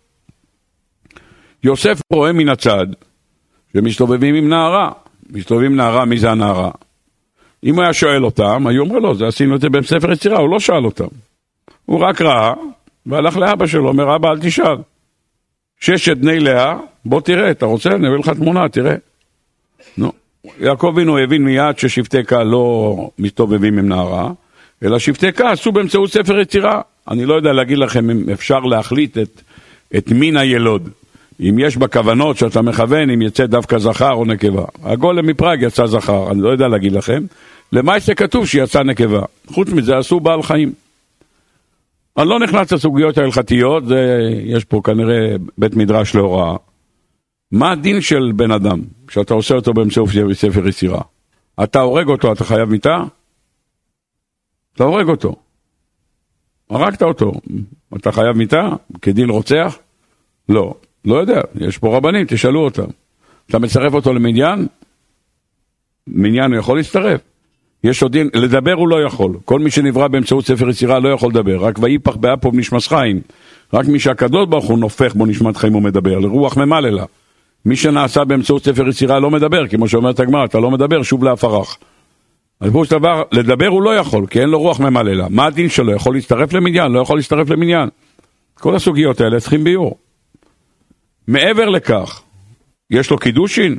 יוסף 1.64 2.00
רואה 2.14 2.32
מן 2.32 2.50
הצד 2.50 2.88
שמסתובבים 3.74 4.36
עם 4.36 4.50
נערה. 4.50 4.92
מסתובבים 5.30 5.76
נערה, 5.76 6.06
מי 6.06 6.18
זה 6.18 6.32
הנערה? 6.32 6.72
אם 7.64 7.76
הוא 7.76 7.84
היה 7.84 7.94
שואל 7.94 8.26
אותם, 8.26 8.68
היו 8.68 8.82
אומרים 8.82 9.04
לו, 9.04 9.16
זה 9.16 9.28
עשינו 9.28 9.56
את 9.56 9.62
זה 9.62 9.70
בספר 9.70 10.12
יצירה, 10.12 10.40
הוא 10.40 10.50
לא 10.50 10.60
שאל 10.60 10.86
אותם. 10.86 11.08
הוא 11.86 12.00
רק 12.00 12.22
ראה, 12.22 12.54
והלך 13.06 13.38
לאבא 13.38 13.68
שלו, 13.68 13.88
אומר, 13.88 14.16
אבא, 14.16 14.32
אל 14.32 14.40
תשאל. 14.40 14.76
ששת 15.80 16.18
בני 16.18 16.40
לאה, 16.40 16.78
בוא 17.06 17.22
תראה, 17.22 17.52
אתה 17.52 17.66
רוצה? 17.66 17.90
אני 17.90 18.08
אביא 18.08 18.18
לך 18.18 18.30
תמונה, 18.30 18.70
תראה. 18.70 18.96
נו. 19.98 20.12
יעקב 20.60 20.92
אבינו 20.94 21.18
הבין 21.18 21.46
מיד 21.46 21.78
ששבטי 21.78 22.24
כה 22.24 22.44
לא 22.44 22.96
מסתובבים 23.20 23.78
עם 23.78 23.90
נערה, 23.90 24.32
אלא 24.84 25.00
שבטי 25.00 25.32
כה 25.32 25.52
עשו 25.52 25.72
באמצעות 25.72 26.12
ספר 26.12 26.40
יצירה. 26.40 26.82
אני 27.08 27.26
לא 27.26 27.34
יודע 27.34 27.54
להגיד 27.54 27.78
לכם 27.78 28.10
אם 28.10 28.30
אפשר 28.30 28.60
להחליט 28.60 29.18
את, 29.18 29.42
את 29.98 30.12
מין 30.12 30.38
הילוד. 30.38 30.90
אם 31.40 31.56
יש 31.60 31.78
בכוונות 31.78 32.38
שאתה 32.38 32.62
מכוון, 32.62 33.10
אם 33.10 33.22
יצא 33.22 33.46
דווקא 33.46 33.78
זכר 33.78 34.12
או 34.12 34.26
נקבה. 34.26 34.66
הגולם 34.84 35.28
מפראג 35.28 35.62
יצא 35.62 35.86
זכר, 35.86 36.32
אני 36.32 36.42
לא 36.42 36.50
יודע 36.50 36.68
להגיד 36.68 36.92
לכם. 36.92 37.24
למעשה 37.72 38.16
כתוב 38.16 38.48
שיצא 38.48 38.84
נקבה. 38.84 39.22
חוץ 39.48 39.70
מזה 39.70 39.98
עשו 39.98 40.20
בעל 40.20 40.44
חיים. 40.44 40.74
אני 42.18 42.30
לא 42.30 42.40
נכנס 42.40 42.74
לסוגיות 42.74 43.18
ההלכתיות, 43.18 43.86
זה, 43.86 44.20
יש 44.44 44.66
פה 44.66 44.82
כנראה 44.84 45.36
בית 45.58 45.76
מדרש 45.76 46.16
להוראה. 46.16 46.56
מה 47.52 47.72
הדין 47.72 48.02
של 48.02 48.32
בן 48.36 48.52
אדם, 48.52 48.82
שאתה 49.10 49.34
עושה 49.34 49.56
אותו 49.56 49.74
באמצעות 49.74 50.10
ספר 50.34 50.68
יצירה? 50.68 51.02
אתה 51.64 51.82
הורג 51.82 52.08
אותו, 52.08 52.32
אתה 52.32 52.44
חייב 52.44 52.70
מיתה? 52.70 53.04
אתה 54.76 54.84
הורג 54.84 55.10
אותו. 55.10 55.36
הרגת 56.70 57.04
אותו, 57.04 57.32
אתה 57.96 58.12
חייב 58.12 58.38
מיתה? 58.38 58.70
כדין 59.02 59.30
רוצח? 59.30 59.78
לא. 60.50 60.74
לא 61.06 61.16
יודע, 61.16 61.42
יש 61.56 61.78
פה 61.78 61.98
רבנים, 61.98 62.26
תשאלו 62.30 62.60
אותם. 62.60 62.86
אתה 63.50 63.60
מצרף 63.60 63.94
אותו 63.94 64.14
למניין? 64.14 64.68
מניין 66.08 66.52
הוא 66.52 66.60
יכול 66.60 66.78
להצטרף. 66.78 67.22
יש 67.84 68.04
עוד 68.04 68.12
דין, 68.12 68.30
לדבר 68.34 68.74
הוא 68.74 68.88
לא 68.88 69.04
יכול. 69.04 69.32
כל 69.46 69.60
מי 69.60 69.72
שנברא 69.72 70.08
באמצעות 70.08 70.46
ספר 70.46 70.70
יצירה 70.70 71.00
לא 71.00 71.10
יכול 71.10 71.30
לדבר. 71.30 71.58
רק 71.58 71.80
ויפח 71.82 72.16
באפו 72.16 72.54
ונשמס 72.54 72.88
חיים. 72.88 73.22
רק 73.74 73.86
מי 73.86 74.00
שהקדוש 74.00 74.48
ברוך 74.48 74.66
הוא 74.66 74.80
נופך 74.80 75.16
בו 75.16 75.26
נשמת 75.26 75.58
חיים 75.58 75.76
ומדבר. 75.76 76.20
לרוח 76.20 76.58
ממללה. 76.58 77.04
מי 77.66 77.76
שנעשה 77.76 78.24
באמצעות 78.24 78.64
ספר 78.64 78.88
יצירה 78.88 79.20
לא 79.20 79.32
מדבר, 79.32 79.68
כמו 79.68 79.88
שאומרת 79.88 80.20
הגמרא, 80.20 80.46
אתה 80.46 80.60
לא 80.60 80.72
מדבר, 80.72 81.04
שוב 81.04 81.24
להפרח. 81.24 81.78
אז 82.60 82.72
פירוש 82.72 82.90
דבר, 82.90 83.24
לדבר 83.32 83.68
הוא 83.68 83.82
לא 83.82 83.96
יכול, 83.96 84.28
כי 84.28 84.42
אין 84.42 84.50
לו 84.50 84.60
רוח 84.60 84.80
ממללה. 84.80 85.28
מה 85.30 85.46
הדין 85.46 85.70
שלו? 85.70 85.92
יכול 85.92 86.16
להצטרף 86.16 86.54
למניין? 86.54 86.92
לא 86.92 87.00
יכול 87.00 87.18
להצטרף 87.18 87.50
למניין. 87.50 87.90
כל 88.54 88.76
הסוגיות 88.76 89.22
האלה 89.22 89.40
צריכים 89.40 89.64
ביור. 89.64 89.98
מעבר 91.28 91.70
לכך, 91.70 92.22
יש 92.92 93.12
לו 93.12 93.18
קידושין? 93.18 93.78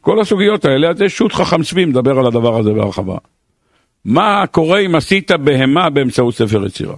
כל 0.00 0.20
הסוגיות 0.20 0.64
האלה, 0.64 0.90
אז 0.90 1.00
יש 1.00 1.16
שו"ת 1.16 1.32
חכם 1.32 1.62
צבי 1.62 1.84
מדבר 1.84 2.18
על 2.18 2.26
הדבר 2.26 2.58
הזה 2.58 2.72
בהרחבה. 2.72 3.16
מה 4.04 4.46
קורה 4.46 4.78
אם 4.80 4.94
עשית 4.94 5.30
בהמה 5.30 5.90
באמצעות 5.90 6.34
ספר 6.34 6.66
יצירה? 6.66 6.96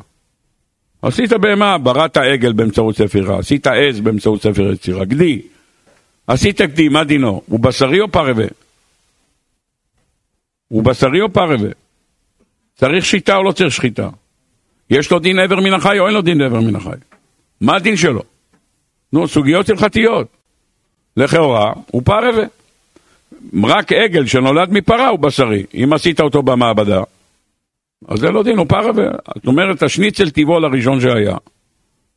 עשית 1.02 1.32
בהמה, 1.32 1.78
בראת 1.78 2.16
עגל 2.16 2.52
באמצעות 2.52 2.96
ספר 2.96 3.18
יצירה, 3.18 3.38
עשית 3.38 3.66
עז 3.66 4.00
באמצעות 4.00 4.42
ספר 4.42 4.72
יצירה, 4.72 5.04
גדי. 5.04 5.42
עשית 6.26 6.60
גדי, 6.60 6.88
מה 6.88 7.04
דינו? 7.04 7.42
הוא 7.46 7.60
בשרי 7.60 8.00
או 8.00 8.08
פרווה? 8.08 8.46
הוא 10.68 10.82
בשרי 10.82 11.20
או 11.20 11.32
פרווה? 11.32 11.70
צריך 12.74 13.04
שיטה 13.04 13.36
או 13.36 13.42
לא 13.42 13.52
צריך 13.52 13.74
שחיטה? 13.74 14.08
יש 14.90 15.10
לו 15.10 15.18
דין 15.18 15.38
עבר 15.38 15.60
מן 15.60 15.72
החי 15.74 15.98
או 15.98 16.06
אין 16.06 16.14
לו 16.14 16.22
דין 16.22 16.40
עבר 16.40 16.60
מן 16.60 16.76
החי? 16.76 16.90
מה 17.60 17.76
הדין 17.76 17.96
שלו? 17.96 18.22
נו, 19.12 19.28
סוגיות 19.28 19.68
הלכתיות. 19.68 20.26
לכאורה, 21.16 21.72
הוא 21.90 22.02
פרווה. 22.04 22.44
רק 23.64 23.92
עגל 23.92 24.26
שנולד 24.26 24.72
מפרה 24.72 25.08
הוא 25.08 25.18
בשרי. 25.18 25.64
אם 25.74 25.92
עשית 25.92 26.20
אותו 26.20 26.42
במעבדה, 26.42 27.02
אז 28.08 28.18
זה 28.18 28.30
לא 28.30 28.42
דין, 28.42 28.58
הוא 28.58 28.66
פרווה. 28.68 29.04
זאת 29.34 29.46
אומרת, 29.46 29.82
השניצל 29.82 30.30
טבעול 30.30 30.64
הראשון 30.64 31.00
שהיה. 31.00 31.36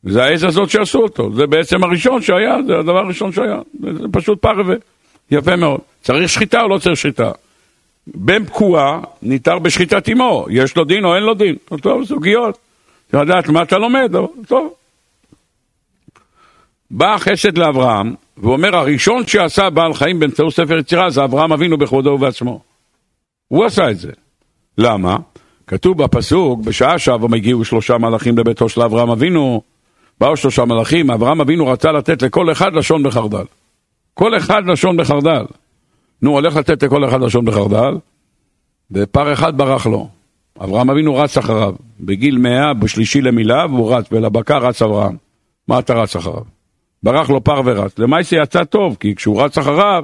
זה 0.02 0.24
העז 0.24 0.44
הזאת 0.44 0.70
שעשו 0.70 0.98
אותו. 0.98 1.32
זה 1.32 1.46
בעצם 1.46 1.84
הראשון 1.84 2.22
שהיה, 2.22 2.56
זה 2.66 2.78
הדבר 2.78 2.98
הראשון 2.98 3.32
שהיה. 3.32 3.58
זה 3.80 4.08
פשוט 4.12 4.42
פרווה. 4.42 4.76
יפה 5.30 5.56
מאוד. 5.56 5.80
צריך 6.02 6.28
שחיטה 6.28 6.60
או 6.60 6.68
לא 6.68 6.78
צריך 6.78 6.96
שחיטה? 6.96 7.30
בן 8.06 8.44
פקועה 8.44 9.00
ניתר 9.22 9.58
בשחיטת 9.58 10.08
אמו. 10.08 10.46
יש 10.50 10.76
לו 10.76 10.84
דין 10.84 11.04
או 11.04 11.14
אין 11.14 11.22
לו 11.22 11.34
דין? 11.34 11.56
טוב, 11.82 12.04
סוגיות. 12.04 12.58
לדעת 13.12 13.48
מה 13.48 13.62
אתה 13.62 13.78
לומד, 13.78 14.12
טוב. 14.46 14.74
בא 16.90 17.14
החסד 17.14 17.58
לאברהם, 17.58 18.14
ואומר 18.36 18.76
הראשון 18.76 19.26
שעשה 19.26 19.70
בעל 19.70 19.94
חיים 19.94 20.20
באמצעות 20.20 20.54
ספר 20.54 20.78
יצירה 20.78 21.10
זה 21.10 21.24
אברהם 21.24 21.52
אבינו 21.52 21.78
בכבודו 21.78 22.10
ובעצמו. 22.10 22.60
הוא 23.48 23.64
עשה 23.64 23.90
את 23.90 23.98
זה. 23.98 24.12
למה? 24.78 25.16
כתוב 25.66 26.02
בפסוק, 26.02 26.60
בשעה 26.60 26.98
שעבם 26.98 27.34
הגיעו 27.34 27.64
שלושה 27.64 27.98
מלאכים 27.98 28.38
לביתו 28.38 28.68
של 28.68 28.82
אברהם 28.82 29.10
אבינו, 29.10 29.62
באו 30.20 30.36
שלושה 30.36 30.64
מלאכים, 30.64 31.10
אברהם 31.10 31.40
אבינו 31.40 31.66
רצה 31.66 31.92
לתת 31.92 32.22
לכל 32.22 32.52
אחד 32.52 32.74
לשון 32.74 33.02
בחרדל. 33.02 33.44
כל 34.14 34.36
אחד 34.36 34.62
לשון 34.66 34.96
בחרדל. 34.96 35.44
נו, 36.22 36.30
הולך 36.30 36.56
לתת 36.56 36.82
לכל 36.82 37.08
אחד 37.08 37.20
לשון 37.20 37.44
בחרדל, 37.44 37.94
ופר 38.90 39.32
אחד 39.32 39.56
ברח 39.56 39.86
לו. 39.86 40.08
אברהם 40.64 40.90
אבינו 40.90 41.16
רץ 41.16 41.38
אחריו. 41.38 41.74
בגיל 42.00 42.38
מאה, 42.38 42.74
בשלישי 42.74 43.20
למילה, 43.20 43.66
והוא 43.66 43.94
רץ, 43.94 44.06
ולבקר 44.12 44.58
רץ 44.58 44.82
אברהם. 44.82 45.16
מה 45.68 45.78
אתה 45.78 45.94
רץ 45.94 46.16
אחריו? 46.16 46.59
ברח 47.02 47.30
לו 47.30 47.44
פר 47.44 47.60
ורץ. 47.64 47.98
למעשה 47.98 48.36
יצא 48.36 48.64
טוב, 48.64 48.96
כי 49.00 49.14
כשהוא 49.14 49.42
רץ 49.42 49.58
אחריו, 49.58 50.02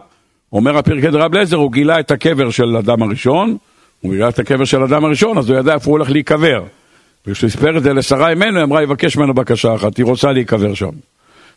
אומר 0.53 0.79
הפרקי 0.79 1.11
דרב 1.11 1.35
לזר, 1.35 1.57
הוא 1.57 1.73
גילה 1.73 2.01
את 2.01 2.11
הקבר 2.11 2.51
של 2.51 2.77
אדם 2.77 3.03
הראשון, 3.03 3.57
הוא 4.01 4.13
גילה 4.13 4.29
את 4.29 4.39
הקבר 4.39 4.65
של 4.65 4.83
אדם 4.83 5.05
הראשון, 5.05 5.39
אז 5.39 5.51
הוא 5.51 5.59
ידע 5.59 5.75
איפה 5.75 5.91
הוא 5.91 5.99
הולך 5.99 6.11
להיקבר. 6.11 6.65
וכשהוא 7.27 7.49
הספר 7.49 7.79
את 7.79 7.83
זה 7.83 7.93
לשרה 7.93 8.33
אמנו, 8.33 8.57
היא 8.57 8.65
אמרה, 8.65 8.83
יבקש 8.83 9.17
ממנו 9.17 9.35
בקשה 9.35 9.75
אחת, 9.75 9.97
היא 9.97 10.07
רוצה 10.07 10.33
להיקבר 10.33 10.75
שם. 10.75 10.91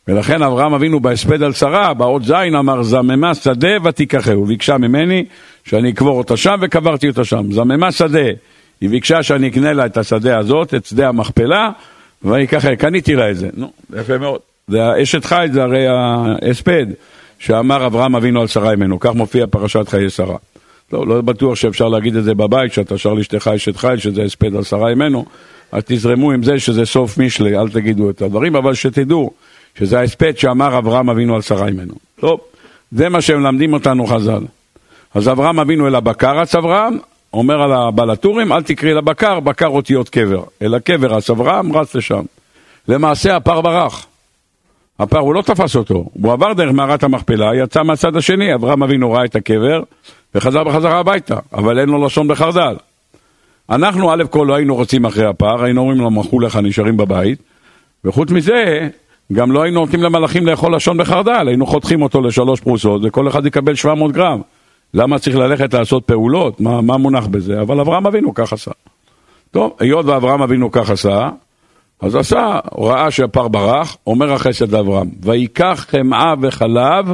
ולכן 0.08 0.41
אברהם 0.41 0.73
אבינו 0.73 0.99
בהספד 0.99 1.43
על 1.43 1.54
שרה, 1.54 1.93
באות 1.93 2.23
זין, 2.23 2.56
אמר, 2.56 2.84
זממה 2.84 3.36
שדה 3.36 3.67
ותיקחהו. 3.84 4.45
ביקשה 4.45 4.78
ממני 4.78 5.25
שאני 5.63 5.91
אקבור 5.91 6.17
אותה 6.17 6.38
שם, 6.38 6.56
וקברתי 6.62 7.10
אותה 7.10 7.23
שם. 7.23 7.52
זממה 7.52 7.91
שדה. 7.91 8.30
היא 8.82 8.89
ביקשה 8.89 9.23
שאני 9.23 9.47
אקנה 9.47 9.73
לה 9.73 9.86
את 9.86 9.97
השדה 9.97 10.39
הזאת, 10.39 10.73
את 10.73 10.86
שדה 10.86 11.08
המכפלה, 11.08 11.69
ואני 12.23 12.47
ככה, 12.47 12.75
קניתי 12.75 13.15
לה 13.15 13.32
את 13.32 13.38
זה. 13.38 13.49
נו, 13.54 13.71
יפה 13.99 14.17
מאוד. 14.17 14.48
זה 14.69 15.03
אשת 15.03 15.25
חיל, 15.25 15.51
זה 15.51 15.63
הרי 15.63 15.86
ההספד 15.88 16.86
שאמר 17.39 17.86
אברהם 17.86 18.15
אבינו 18.15 18.41
על 18.41 18.47
שרה 18.47 18.75
ממנו, 18.75 18.99
כך 18.99 19.13
מופיע 19.13 19.45
פרשת 19.47 19.89
חיי 19.89 20.10
שרה. 20.10 20.38
לא, 20.93 21.08
לא 21.08 21.21
בטוח 21.21 21.55
שאפשר 21.55 21.88
להגיד 21.88 22.15
את 22.15 22.23
זה 22.23 22.34
בבית, 22.34 22.73
שאתה 22.73 22.97
שר 22.97 23.13
לאשתך 23.13 23.47
אשת 23.55 23.77
חיל, 23.77 23.97
שזה 23.97 24.23
הספד 24.23 24.55
על 24.55 24.63
שרה 24.63 24.95
ממנו, 24.95 25.25
אז 25.71 25.84
תזרמו 25.86 26.32
עם 26.32 26.43
זה 26.43 26.60
שזה 26.60 26.86
סוף 26.86 27.17
משלי, 27.17 27.58
אל 27.58 27.69
תגידו 27.69 28.10
את 28.10 28.21
הדברים, 28.21 28.55
אבל 28.55 28.73
שתדעו 28.73 29.32
שזה 29.79 29.99
ההספד 29.99 30.38
שאמר 30.38 30.77
אברהם 30.77 31.10
אבינו 31.10 31.36
על 31.36 31.41
שרה 31.41 31.71
ממנו. 31.71 31.93
טוב, 32.19 32.39
זה 32.91 33.10
מה 33.10 33.21
שמלמדים 33.21 33.73
אותנו 33.73 34.05
חז"ל. 34.05 34.43
אז 35.13 35.29
אברהם 35.29 35.60
אבינו 35.60 35.88
אל 35.88 35.95
הבקר 35.95 36.38
רץ 36.38 36.55
אברהם, 36.55 36.97
אומר 37.34 37.62
על 37.62 37.71
הבעל 37.71 38.10
הטורים, 38.10 38.53
אל 38.53 38.63
תקראי 38.63 38.93
לבקר, 38.93 39.39
בקר 39.39 39.67
אותיות 39.67 40.10
קבר, 40.10 40.43
אלא 40.62 40.79
קבר 40.79 41.13
רץ 41.13 41.29
אברהם, 41.29 41.77
רץ 41.77 41.95
לשם. 41.95 42.23
למעשה 42.88 43.36
הפר 43.36 43.62
ברח. 43.62 44.08
הפר, 44.99 45.19
הוא 45.19 45.33
לא 45.33 45.41
תפס 45.41 45.75
אותו, 45.75 46.05
הוא 46.13 46.33
עבר 46.33 46.53
דרך 46.53 46.71
מערת 46.71 47.03
המכפלה, 47.03 47.55
יצא 47.55 47.83
מהצד 47.83 48.15
השני, 48.15 48.53
אברהם 48.53 48.83
אבינו 48.83 49.12
ראה 49.12 49.25
את 49.25 49.35
הקבר 49.35 49.81
וחזר 50.35 50.63
בחזרה 50.63 50.99
הביתה, 50.99 51.35
אבל 51.53 51.79
אין 51.79 51.89
לו 51.89 52.05
לשון 52.05 52.27
בחרדל. 52.27 52.75
אנחנו 53.69 54.13
א' 54.13 54.23
כל 54.29 54.45
לא 54.47 54.55
היינו 54.55 54.75
רוצים 54.75 55.05
אחרי 55.05 55.25
הפר, 55.25 55.63
היינו 55.63 55.81
אומרים 55.81 55.99
לו, 55.99 56.12
מחו 56.12 56.39
לך, 56.39 56.55
נשארים 56.55 56.97
בבית, 56.97 57.39
וחוץ 58.05 58.31
מזה, 58.31 58.89
גם 59.33 59.51
לא 59.51 59.63
היינו 59.63 59.79
נותנים 59.79 60.03
למלאכים 60.03 60.47
לאכול 60.47 60.75
לשון 60.75 60.97
בחרדל, 60.97 61.47
היינו 61.47 61.65
חותכים 61.65 62.01
אותו 62.01 62.21
לשלוש 62.21 62.59
פרוסות 62.59 63.01
וכל 63.05 63.27
אחד 63.27 63.45
יקבל 63.45 63.75
700 63.75 64.12
גרם. 64.12 64.41
למה 64.93 65.19
צריך 65.19 65.35
ללכת 65.35 65.73
לעשות 65.73 66.03
פעולות? 66.05 66.62
מה, 66.62 66.81
מה 66.81 66.97
מונח 66.97 67.27
בזה? 67.27 67.62
אבל 67.62 67.79
אברהם 67.79 68.07
אבינו 68.07 68.33
כך 68.33 68.53
עשה. 68.53 68.71
טוב, 69.51 69.75
היות 69.79 70.05
ואברהם 70.05 70.41
אבינו 70.41 70.71
כך 70.71 70.89
עשה, 70.89 71.29
אז 72.01 72.15
עשה, 72.15 72.59
ראה 72.77 73.12
שהפר 73.12 73.47
ברח, 73.47 73.97
אומר 74.07 74.33
החסד 74.33 74.71
לאברהם, 74.71 75.09
ויקח 75.21 75.85
חמאה 75.89 76.33
וחלב 76.41 77.05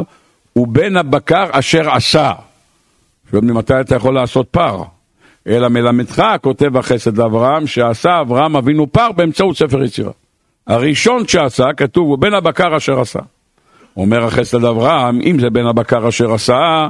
ובן 0.56 0.98
הבקר 0.98 1.46
אשר 1.52 1.92
עשה. 1.92 2.32
שואל 3.32 3.42
ממתי 3.42 3.74
אתה 3.82 3.96
יכול 3.96 4.16
לעשות 4.16 4.48
פר? 4.52 4.84
אלא 5.48 5.68
מלמדך, 5.68 6.24
כותב 6.42 6.78
החסד 6.78 7.18
לאברהם, 7.18 7.68
שעשה 7.68 8.22
אברהם 8.22 8.56
אבינו 8.56 8.92
פר 8.92 9.12
באמצעות 9.12 9.58
ספר 9.58 9.84
יצירה. 9.84 10.12
הראשון 10.68 11.28
שעשה, 11.28 11.66
כתוב, 11.78 12.08
הוא 12.08 12.18
בן 12.18 12.34
הבקר 12.34 12.78
אשר 12.78 13.00
עשה. 13.00 13.20
אומר 13.98 14.24
החסד 14.24 14.62
לאברהם, 14.62 15.20
אם 15.22 15.40
זה 15.40 15.50
בן 15.50 15.66
הבקר 15.66 16.10
אשר 16.10 16.34
עשה, 16.34 16.88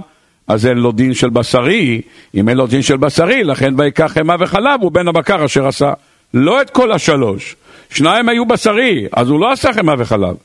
אז 0.47 0.65
אין 0.65 0.77
לו 0.77 0.91
דין 0.91 1.13
של 1.13 1.29
בשרי, 1.29 2.01
אם 2.36 2.49
אין 2.49 2.58
לו 2.58 2.67
דין 2.67 2.81
של 2.81 2.97
בשרי, 2.97 3.43
לכן 3.43 3.73
ויקח 3.77 4.12
חמאה 4.12 4.36
וחלב, 4.39 4.81
הוא 4.81 4.91
בן 4.91 5.08
הבקר 5.08 5.45
אשר 5.45 5.67
עשה. 5.67 5.93
לא 6.34 6.62
את 6.62 6.69
כל 6.69 6.91
השלוש. 6.91 7.55
שניים 7.95 8.29
היו 8.29 8.45
בשרי, 8.45 9.08
אז 9.12 9.29
הוא 9.29 9.39
לא 9.39 9.51
עשה 9.51 9.73
חמאה 9.73 9.95
וחלב. 9.97 10.36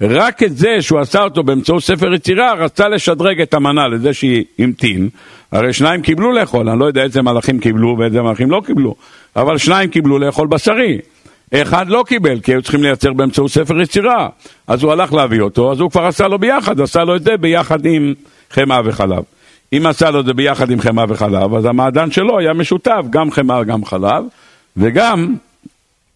רק 0.00 0.42
את 0.42 0.56
זה 0.56 0.82
שהוא 0.82 1.00
עשה 1.00 1.22
אותו 1.22 1.42
באמצעות 1.42 1.82
ספר 1.82 2.14
יצירה, 2.14 2.52
רצה 2.52 2.88
לשדרג 2.88 3.40
את 3.40 3.54
המנה 3.54 3.88
לזה 3.88 4.14
שהמתין. 4.14 5.08
הרי 5.52 5.72
שניים 5.72 6.02
קיבלו 6.02 6.32
לאכול, 6.32 6.68
אני 6.68 6.78
לא 6.78 6.84
יודע 6.84 7.02
איזה 7.02 7.22
מלאכים 7.22 7.58
קיבלו 7.58 7.96
ואיזה 7.98 8.22
מלאכים 8.22 8.50
לא 8.50 8.62
קיבלו, 8.66 8.94
אבל 9.36 9.58
שניים 9.58 9.90
קיבלו 9.90 10.18
לאכול 10.18 10.46
בשרי. 10.46 10.98
אחד 11.54 11.88
לא 11.88 12.04
קיבל, 12.06 12.40
כי 12.40 12.52
היו 12.52 12.62
צריכים 12.62 12.82
לייצר 12.82 13.12
באמצעות 13.12 13.50
ספר 13.50 13.80
יצירה. 13.80 14.28
אז 14.66 14.82
הוא 14.82 14.92
הלך 14.92 15.12
להביא 15.12 15.40
אותו, 15.40 15.72
אז 15.72 15.80
הוא 15.80 15.90
כבר 15.90 16.06
עשה 16.06 16.28
לו 16.28 16.38
ביחד, 16.38 16.80
עשה 16.80 17.04
לו 17.04 17.16
את 17.16 17.22
זה 17.22 17.36
ביחד 17.36 17.86
עם 17.86 18.14
חמאה 18.50 18.80
וחלב. 18.84 19.22
אם 19.72 19.86
עשה 19.86 20.10
לו 20.10 20.20
את 20.20 20.24
זה 20.24 20.34
ביחד 20.34 20.70
עם 20.70 20.80
חמאה 20.80 21.04
וחלב, 21.08 21.54
אז 21.54 21.64
המעדן 21.64 22.10
שלו 22.10 22.38
היה 22.38 22.52
משותף, 22.52 23.04
גם 23.10 23.30
חמאה, 23.30 23.64
גם 23.64 23.84
חלב, 23.84 24.24
וגם, 24.76 25.34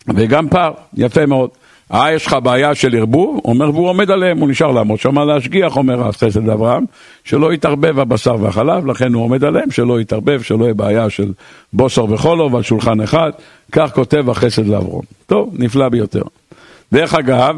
וגם 0.09 0.49
פר, 0.49 0.73
יפה 0.97 1.27
מאוד. 1.27 1.51
אה, 1.93 2.13
יש 2.13 2.27
לך 2.27 2.37
בעיה 2.43 2.75
של 2.75 2.97
ערבוב? 2.97 3.41
אומר, 3.45 3.71
והוא 3.71 3.89
עומד 3.89 4.11
עליהם, 4.11 4.39
הוא 4.39 4.49
נשאר 4.49 4.71
לעמוד 4.71 5.01
שם 5.01 5.19
להשגיח, 5.19 5.77
אומר 5.77 6.09
החסד 6.09 6.49
אברהם, 6.49 6.85
שלא 7.25 7.53
יתערבב 7.53 7.99
הבשר 7.99 8.35
והחלב, 8.41 8.87
לכן 8.87 9.15
הוא 9.15 9.25
עומד 9.25 9.45
עליהם, 9.45 9.71
שלא 9.71 10.01
יתערבב, 10.01 10.43
שלא 10.43 10.65
יהיה 10.65 10.75
בעיה 10.75 11.11
של 11.11 11.33
בוסר 11.73 12.05
וחולוב 12.05 12.57
על 12.57 12.63
שולחן 12.63 13.01
אחד, 13.01 13.31
כך 13.73 13.95
כותב 13.95 14.31
החסד 14.31 14.67
לאברום. 14.67 15.03
טוב, 15.27 15.55
נפלא 15.59 15.89
ביותר. 15.89 16.23
דרך 16.93 17.15
אגב, 17.15 17.57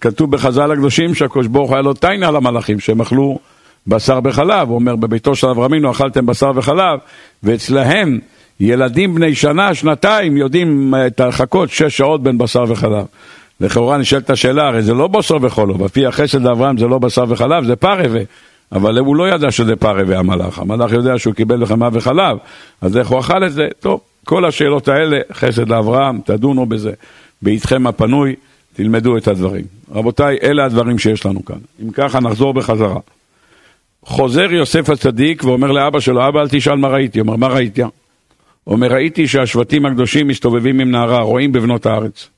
כתוב 0.00 0.30
בחז"ל 0.30 0.72
הקדושים 0.72 1.14
שהקדוש 1.14 1.46
ברוך 1.46 1.72
היה 1.72 1.82
לו 1.82 1.94
תיינה 1.94 2.30
למלאכים, 2.30 2.80
שהם 2.80 3.00
אכלו 3.00 3.38
בשר 3.86 4.20
בחלב, 4.20 4.68
הוא 4.68 4.74
אומר, 4.74 4.96
בביתו 4.96 5.34
של 5.34 5.46
אברהמינו 5.46 5.90
אכלתם 5.90 6.26
בשר 6.26 6.50
וחלב, 6.54 6.98
ואצלהם 7.42 8.18
ילדים 8.60 9.14
בני 9.14 9.34
שנה, 9.34 9.74
שנתיים, 9.74 10.36
יודעים 10.36 10.94
את 11.06 11.20
הרחקות 11.20 11.70
שש 11.70 11.96
שעות 11.96 12.22
בין 12.22 12.38
בשר 12.38 12.64
וחלב. 12.68 13.04
לכאורה 13.60 13.98
נשאלת 13.98 14.30
השאלה, 14.30 14.68
הרי 14.68 14.82
זה 14.82 14.94
לא 14.94 15.06
בשר 15.06 15.36
וחולוב, 15.40 15.84
לפי 15.84 16.06
החסד 16.06 16.42
לאברהם 16.42 16.78
זה 16.78 16.86
לא 16.86 16.98
בשר 16.98 17.24
וחלב, 17.28 17.64
זה 17.64 17.76
פרווה. 17.76 18.20
אבל 18.72 18.98
הוא 18.98 19.16
לא 19.16 19.28
ידע 19.28 19.50
שזה 19.50 19.76
פרווה 19.76 20.18
המלאך, 20.18 20.58
המלאך 20.58 20.92
יודע 20.92 21.18
שהוא 21.18 21.34
קיבל 21.34 21.62
לחמה 21.62 21.88
וחלב, 21.92 22.36
אז 22.80 22.96
איך 22.96 23.08
הוא 23.08 23.20
אכל 23.20 23.46
את 23.46 23.52
זה? 23.52 23.68
טוב, 23.80 24.00
כל 24.24 24.44
השאלות 24.44 24.88
האלה, 24.88 25.20
חסד 25.32 25.68
לאברהם, 25.68 26.20
תדונו 26.24 26.66
בזה, 26.66 26.92
באיתכם 27.42 27.86
הפנוי, 27.86 28.34
תלמדו 28.74 29.16
את 29.16 29.28
הדברים. 29.28 29.64
רבותיי, 29.94 30.38
אלה 30.42 30.64
הדברים 30.64 30.98
שיש 30.98 31.26
לנו 31.26 31.44
כאן. 31.44 31.58
אם 31.82 31.90
ככה 31.90 32.20
נחזור 32.20 32.54
בחזרה. 32.54 32.98
חוזר 34.02 34.52
יוסף 34.52 34.90
הצדיק 34.90 35.44
ואומר 35.44 35.72
לאבא 35.72 36.00
שלו, 36.00 36.28
אבא 36.28 36.40
אל 36.40 36.48
תשאל 36.48 36.76
מה 36.76 36.88
ראיתי, 36.88 37.20
אומר 37.20 37.36
מה 37.36 37.46
ראיתי? 37.46 37.82
אומר 38.66 38.92
ראיתי 38.92 39.28
שהשבטים 39.28 39.86
הקדושים 39.86 40.28
מסתובבים 40.28 40.80
עם 40.80 40.90
נערה, 40.90 41.22
רואים 41.22 41.52
בבנות 41.52 41.86
הארץ. 41.86 42.30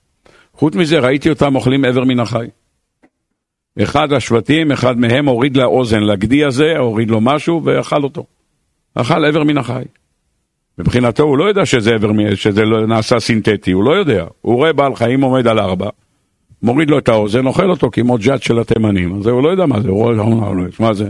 חוץ 0.54 0.74
מזה, 0.74 0.98
ראיתי 0.98 1.30
אותם 1.30 1.54
אוכלים 1.54 1.84
עבר 1.84 2.04
מן 2.04 2.20
החי. 2.20 2.46
אחד 3.82 4.12
השבטים, 4.12 4.72
אחד 4.72 4.98
מהם 4.98 5.28
הוריד 5.28 5.56
לאוזן, 5.56 6.00
לגדי 6.00 6.44
הזה, 6.44 6.78
הוריד 6.78 7.10
לו 7.10 7.20
משהו 7.20 7.62
ואכל 7.64 8.02
אותו. 8.02 8.24
אכל 8.94 9.24
עבר 9.24 9.44
מן 9.44 9.58
החי. 9.58 9.82
מבחינתו 10.78 11.22
הוא 11.22 11.38
לא 11.38 11.44
יודע 11.44 11.66
שזה 11.66 11.94
עבר, 11.94 12.10
שזה 12.34 12.64
לא 12.64 12.86
נעשה 12.86 13.20
סינתטי, 13.20 13.72
הוא 13.72 13.84
לא 13.84 13.90
יודע. 13.90 14.26
הוא 14.40 14.56
רואה 14.56 14.72
בעל 14.72 14.94
חיים 14.94 15.20
עומד 15.20 15.46
על 15.46 15.58
ארבע, 15.58 15.88
מוריד 16.62 16.90
לו 16.90 16.98
את 16.98 17.08
האוזן, 17.08 17.46
אוכל 17.46 17.70
אותו 17.70 17.90
כמו 17.90 18.18
ג'אט 18.18 18.42
של 18.42 18.58
התימנים. 18.58 19.18
אז 19.18 19.26
הוא 19.26 19.42
לא 19.42 19.48
יודע 19.48 19.66
מה 19.66 19.80
זה, 19.80 19.88
הוא 19.88 19.98
רואה, 19.98 20.14
מה 20.80 20.94
זה? 20.94 21.08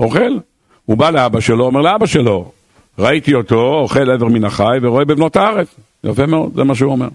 אוכל. 0.00 0.38
הוא 0.84 0.96
בא 0.96 1.10
לאבא 1.10 1.40
שלו, 1.40 1.64
אומר 1.64 1.80
לאבא 1.80 2.06
שלו, 2.06 2.52
ראיתי 2.98 3.34
אותו, 3.34 3.74
אוכל 3.74 4.10
עבר 4.10 4.26
מן 4.26 4.44
החי 4.44 4.78
ורואה 4.82 5.04
בבנות 5.04 5.36
הארץ. 5.36 5.74
יפה 6.04 6.26
מאוד, 6.26 6.54
זה 6.54 6.64
מה 6.64 6.74
שהוא 6.74 6.92
אומר. 6.92 7.08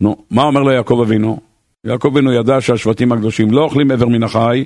נו, 0.00 0.16
מה 0.30 0.42
אומר 0.42 0.62
לו 0.62 0.70
יעקב 0.70 1.00
אבינו? 1.02 1.40
יעקב 1.84 2.08
אבינו 2.12 2.32
ידע 2.32 2.60
שהשבטים 2.60 3.12
הקדושים 3.12 3.50
לא 3.50 3.62
אוכלים 3.62 3.90
עבר 3.90 4.06
מן 4.06 4.22
החי, 4.22 4.64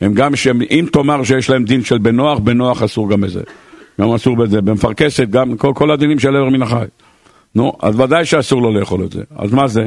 הם 0.00 0.14
גם, 0.14 0.36
שהם, 0.36 0.60
אם 0.70 0.86
תאמר 0.92 1.24
שיש 1.24 1.50
להם 1.50 1.64
דין 1.64 1.84
של 1.84 1.98
בן 1.98 2.16
נוח, 2.16 2.38
בן 2.38 2.56
נוח 2.56 2.82
אסור 2.82 3.10
גם 3.10 3.20
בזה. 3.20 3.42
גם 4.00 4.12
אסור 4.12 4.36
בזה, 4.36 4.60
במפרכסת, 4.60 5.28
גם 5.28 5.56
כל, 5.56 5.72
כל 5.74 5.90
הדינים 5.90 6.18
של 6.18 6.36
עבר 6.36 6.48
מן 6.48 6.62
החי. 6.62 6.84
נו, 7.54 7.72
אז 7.82 8.00
ודאי 8.00 8.24
שאסור 8.24 8.62
לו 8.62 8.72
לאכול 8.72 9.04
את 9.04 9.12
זה. 9.12 9.22
אז 9.36 9.52
מה 9.52 9.68
זה? 9.68 9.86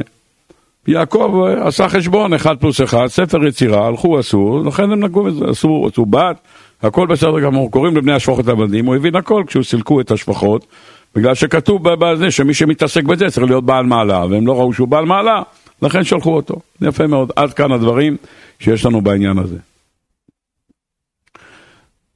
יעקב 0.86 1.42
אה, 1.46 1.66
עשה 1.66 1.88
חשבון, 1.88 2.34
אחד 2.34 2.56
פלוס 2.60 2.80
אחד, 2.80 3.06
ספר 3.06 3.46
יצירה, 3.46 3.86
הלכו, 3.86 4.18
עשו, 4.18 4.62
לכן 4.66 4.82
הם 4.82 5.04
נגעו 5.04 5.24
בזה, 5.24 5.44
עשו, 5.48 5.88
עשו 5.92 6.06
בת, 6.06 6.36
הכל 6.82 7.06
בסדר 7.06 7.40
גמור. 7.40 7.70
קוראים 7.70 7.96
לבני 7.96 8.12
השפחות 8.12 8.48
עבדים, 8.48 8.86
הוא 8.86 8.96
הבין 8.96 9.16
הכל 9.16 9.44
כשהוא 9.46 9.64
סילקו 9.64 10.00
את 10.00 10.10
השפחות, 10.10 10.66
בגלל 11.14 11.34
שכתוב 11.34 11.94
בזה 11.94 12.30
שמי 12.30 12.54
שמתעסק 12.54 13.04
בזה 13.04 13.30
צריך 13.30 13.46
להיות 13.46 13.64
בעל 13.64 13.86
מעלה, 13.86 14.26
והם 14.30 14.46
לא 14.46 14.58
ראו 14.58 14.72
שהוא 14.72 14.88
בעל 14.88 15.04
מעלה, 15.04 15.42
לכן 15.82 16.04
שלחו 16.04 16.36
אותו. 16.36 16.60
יפה 16.80 17.06
מאוד. 17.06 17.32
עד 17.36 17.52
כאן 17.52 17.72
הדברים 17.72 18.16
שיש 18.60 18.84
לנו 18.84 19.00
בעניין 19.00 19.38
הזה. 19.38 19.56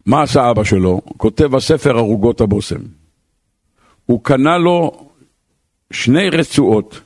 מה 0.06 0.22
עשה 0.22 0.50
אבא 0.50 0.64
שלו? 0.64 1.00
כותב 1.16 1.44
בספר 1.44 1.96
ערוגות 1.98 2.40
הבושם. 2.40 2.80
הוא 4.06 4.24
קנה 4.24 4.58
לו 4.58 5.08
שני 5.90 6.30
רצועות 6.30 7.00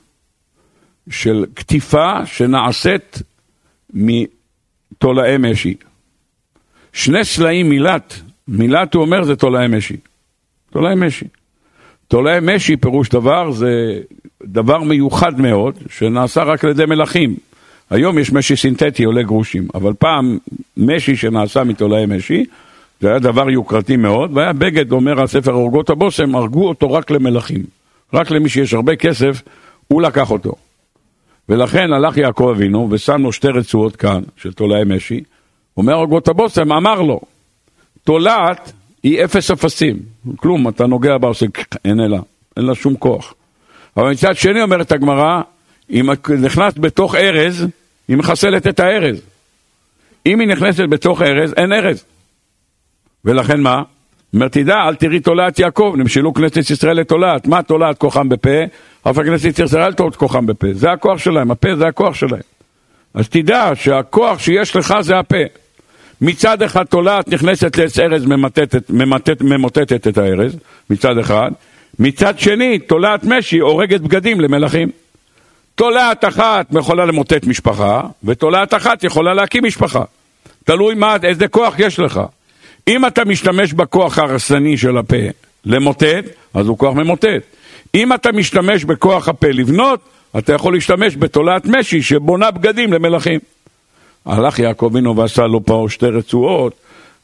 של 1.09 1.45
קטיפה 1.53 2.25
שנעשית 2.25 3.21
מתולעי 3.93 5.37
משי. 5.39 5.75
שני 6.97 7.25
סלעים 7.25 7.69
מילת, 7.69 8.19
מילת 8.47 8.93
הוא 8.93 9.01
אומר 9.01 9.23
זה 9.23 9.35
תולעי 9.35 9.67
משי. 9.67 9.97
תולעי 10.71 10.95
משי. 10.95 11.25
תולעי 12.07 12.39
משי, 12.41 12.77
פירוש 12.77 13.09
דבר, 13.09 13.51
זה 13.51 13.99
דבר 14.43 14.83
מיוחד 14.83 15.41
מאוד, 15.41 15.77
שנעשה 15.89 16.43
רק 16.43 16.63
על 16.63 16.69
ידי 16.69 16.85
מלכים. 16.85 17.35
היום 17.89 18.19
יש 18.19 18.31
משי 18.31 18.55
סינתטי, 18.55 19.03
עולה 19.03 19.23
גרושים, 19.23 19.67
אבל 19.75 19.93
פעם 19.93 20.37
משי 20.77 21.15
שנעשה 21.15 21.63
מתולעי 21.63 22.05
משי, 22.05 22.45
זה 23.01 23.09
היה 23.09 23.19
דבר 23.19 23.49
יוקרתי 23.49 23.97
מאוד, 23.97 24.31
והיה 24.33 24.53
בגד, 24.53 24.91
אומר 24.91 25.23
הספר 25.23 25.51
הורגות 25.51 25.89
הבושם, 25.89 26.35
הרגו 26.35 26.67
אותו 26.67 26.93
רק 26.93 27.11
למלכים. 27.11 27.63
רק 28.13 28.31
למי 28.31 28.49
שיש 28.49 28.73
הרבה 28.73 28.95
כסף, 28.95 29.41
הוא 29.87 30.01
לקח 30.01 30.31
אותו. 30.31 30.53
ולכן 31.49 31.93
הלך 31.93 32.17
יעקב 32.17 32.53
אבינו 32.55 32.87
ושם 32.91 33.21
לו 33.21 33.31
שתי 33.31 33.47
רצועות 33.47 33.95
כאן, 33.95 34.21
של 34.37 34.53
תולעי 34.53 34.83
משי, 34.85 35.23
אומר 35.77 35.93
הורגות 35.93 36.27
הבושם, 36.27 36.71
אמר 36.71 37.01
לו, 37.01 37.19
תולעת 38.03 38.71
היא 39.03 39.23
אפס 39.23 39.51
אפסים, 39.51 39.99
כלום, 40.35 40.67
אתה 40.67 40.87
נוגע 40.87 41.17
בה, 41.17 41.27
עושה 41.27 41.45
אין 41.85 41.97
לה, 41.97 42.19
אין 42.57 42.65
לה 42.65 42.75
שום 42.75 42.95
כוח. 42.95 43.33
אבל 43.97 44.11
מצד 44.11 44.35
שני 44.35 44.61
אומרת 44.61 44.91
הגמרא, 44.91 45.41
אם 45.89 46.09
נכנסת 46.39 46.77
בתוך 46.77 47.15
ארז, 47.15 47.67
היא 48.07 48.17
מחסלת 48.17 48.67
את 48.67 48.79
הארז. 48.79 49.21
אם 50.25 50.39
היא 50.39 50.47
נכנסת 50.47 50.83
בתוך 50.89 51.21
ארז, 51.21 51.53
אין 51.57 51.73
ארז. 51.73 52.03
ולכן 53.25 53.61
מה? 53.61 53.81
אומר, 54.33 54.47
תדע, 54.47 54.75
אל 54.87 54.95
תראי 54.95 55.19
תולעת 55.19 55.59
יעקב, 55.59 55.93
נמשלו 55.97 56.33
כנסת 56.33 56.69
ישראל 56.69 56.97
לתולעת. 56.97 57.47
מה 57.47 57.63
תולעת 57.63 57.97
כוחם 57.97 58.29
בפה? 58.29 58.63
אף 59.03 59.17
הכנסת 59.17 59.59
ישראל 59.59 59.93
תולעת 59.93 60.15
כוחם 60.15 60.45
בפה. 60.45 60.67
זה 60.73 60.91
הכוח 60.91 61.17
שלהם, 61.17 61.51
הפה 61.51 61.75
זה 61.75 61.87
הכוח 61.87 62.15
שלהם. 62.15 62.41
אז 63.13 63.29
תדע 63.29 63.71
שהכוח 63.75 64.39
שיש 64.39 64.75
לך 64.75 64.93
זה 65.01 65.19
הפה. 65.19 65.43
מצד 66.21 66.61
אחד 66.61 66.83
תולעת 66.83 67.27
נכנסת 67.27 67.77
לעץ 67.77 67.99
ארז 67.99 68.25
ממטטת, 68.25 68.89
ממטט, 68.89 69.41
ממוטטת 69.41 70.07
את 70.07 70.17
הארז, 70.17 70.57
מצד 70.89 71.17
אחד, 71.17 71.51
מצד 71.99 72.39
שני 72.39 72.79
תולעת 72.79 73.23
משי 73.23 73.59
הורגת 73.59 74.01
בגדים 74.01 74.41
למלכים. 74.41 74.89
תולעת 75.75 76.25
אחת 76.25 76.67
יכולה 76.79 77.05
למוטט 77.05 77.45
משפחה, 77.47 78.01
ותולעת 78.23 78.73
אחת 78.73 79.03
יכולה 79.03 79.33
להקים 79.33 79.65
משפחה. 79.65 80.03
תלוי 80.63 80.95
מה, 80.95 81.15
איזה 81.23 81.47
כוח 81.47 81.75
יש 81.79 81.99
לך. 81.99 82.21
אם 82.87 83.05
אתה 83.05 83.25
משתמש 83.25 83.73
בכוח 83.73 84.19
ההרסני 84.19 84.77
של 84.77 84.97
הפה 84.97 85.15
למוטט, 85.65 86.25
אז 86.53 86.67
הוא 86.67 86.77
כוח 86.77 86.93
ממוטט. 86.93 87.43
אם 87.95 88.13
אתה 88.13 88.31
משתמש 88.31 88.83
בכוח 88.83 89.27
הפה 89.27 89.47
לבנות, 89.47 89.99
אתה 90.37 90.53
יכול 90.53 90.73
להשתמש 90.73 91.17
בתולעת 91.17 91.65
משי 91.65 92.01
שבונה 92.01 92.51
בגדים 92.51 92.93
למלכים. 92.93 93.39
הלך 94.27 94.59
יעקב 94.59 94.89
אבינו 94.91 95.15
ועשה 95.15 95.47
לו 95.47 95.65
פה 95.65 95.85
שתי 95.89 96.05
רצועות, 96.05 96.73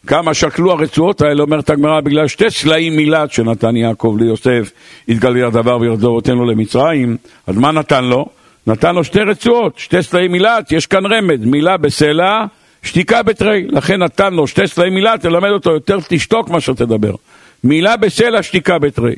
כמה 0.08 0.34
שקלו 0.34 0.72
הרצועות 0.72 1.22
האלה, 1.22 1.44
אומרת 1.44 1.70
הגמרא, 1.70 2.02
בגלל 2.02 2.28
שתי 2.28 2.50
סלעים 2.50 2.96
מילת 2.96 3.32
שנתן 3.32 3.76
יעקב 3.76 4.18
ליוסף, 4.20 4.72
יתגלה 5.08 5.48
הדבר 5.48 5.78
וירדו 5.78 6.16
אותנו 6.16 6.46
למצרים, 6.46 7.18
אז 7.48 7.58
מה 7.58 7.72
נתן 7.72 8.04
לו? 8.04 8.26
נתן 8.68 8.96
לו 8.96 9.04
שתי 9.04 9.20
רצועות, 9.20 9.80
שתי 9.80 10.04
סלעים 10.04 10.32
מילת, 10.32 10.72
יש 10.72 10.88
כאן 10.88 11.06
רמז, 11.06 11.46
מילה 11.46 11.78
בסלע, 11.78 12.46
שתיקה 12.84 13.24
בתרי, 13.24 13.68
לכן 13.70 14.04
נתן 14.04 14.34
לו 14.34 14.48
שתי 14.48 14.68
סלעים 14.68 14.94
מילת, 14.94 15.22
תלמד 15.22 15.50
אותו 15.50 15.72
יותר 15.72 15.98
תשתוק 16.08 16.50
מאשר 16.50 16.74
תדבר. 16.74 17.16
מילה 17.64 17.98
בסלע, 17.98 18.44
שתיקה 18.44 18.80
בתרי. 18.80 19.16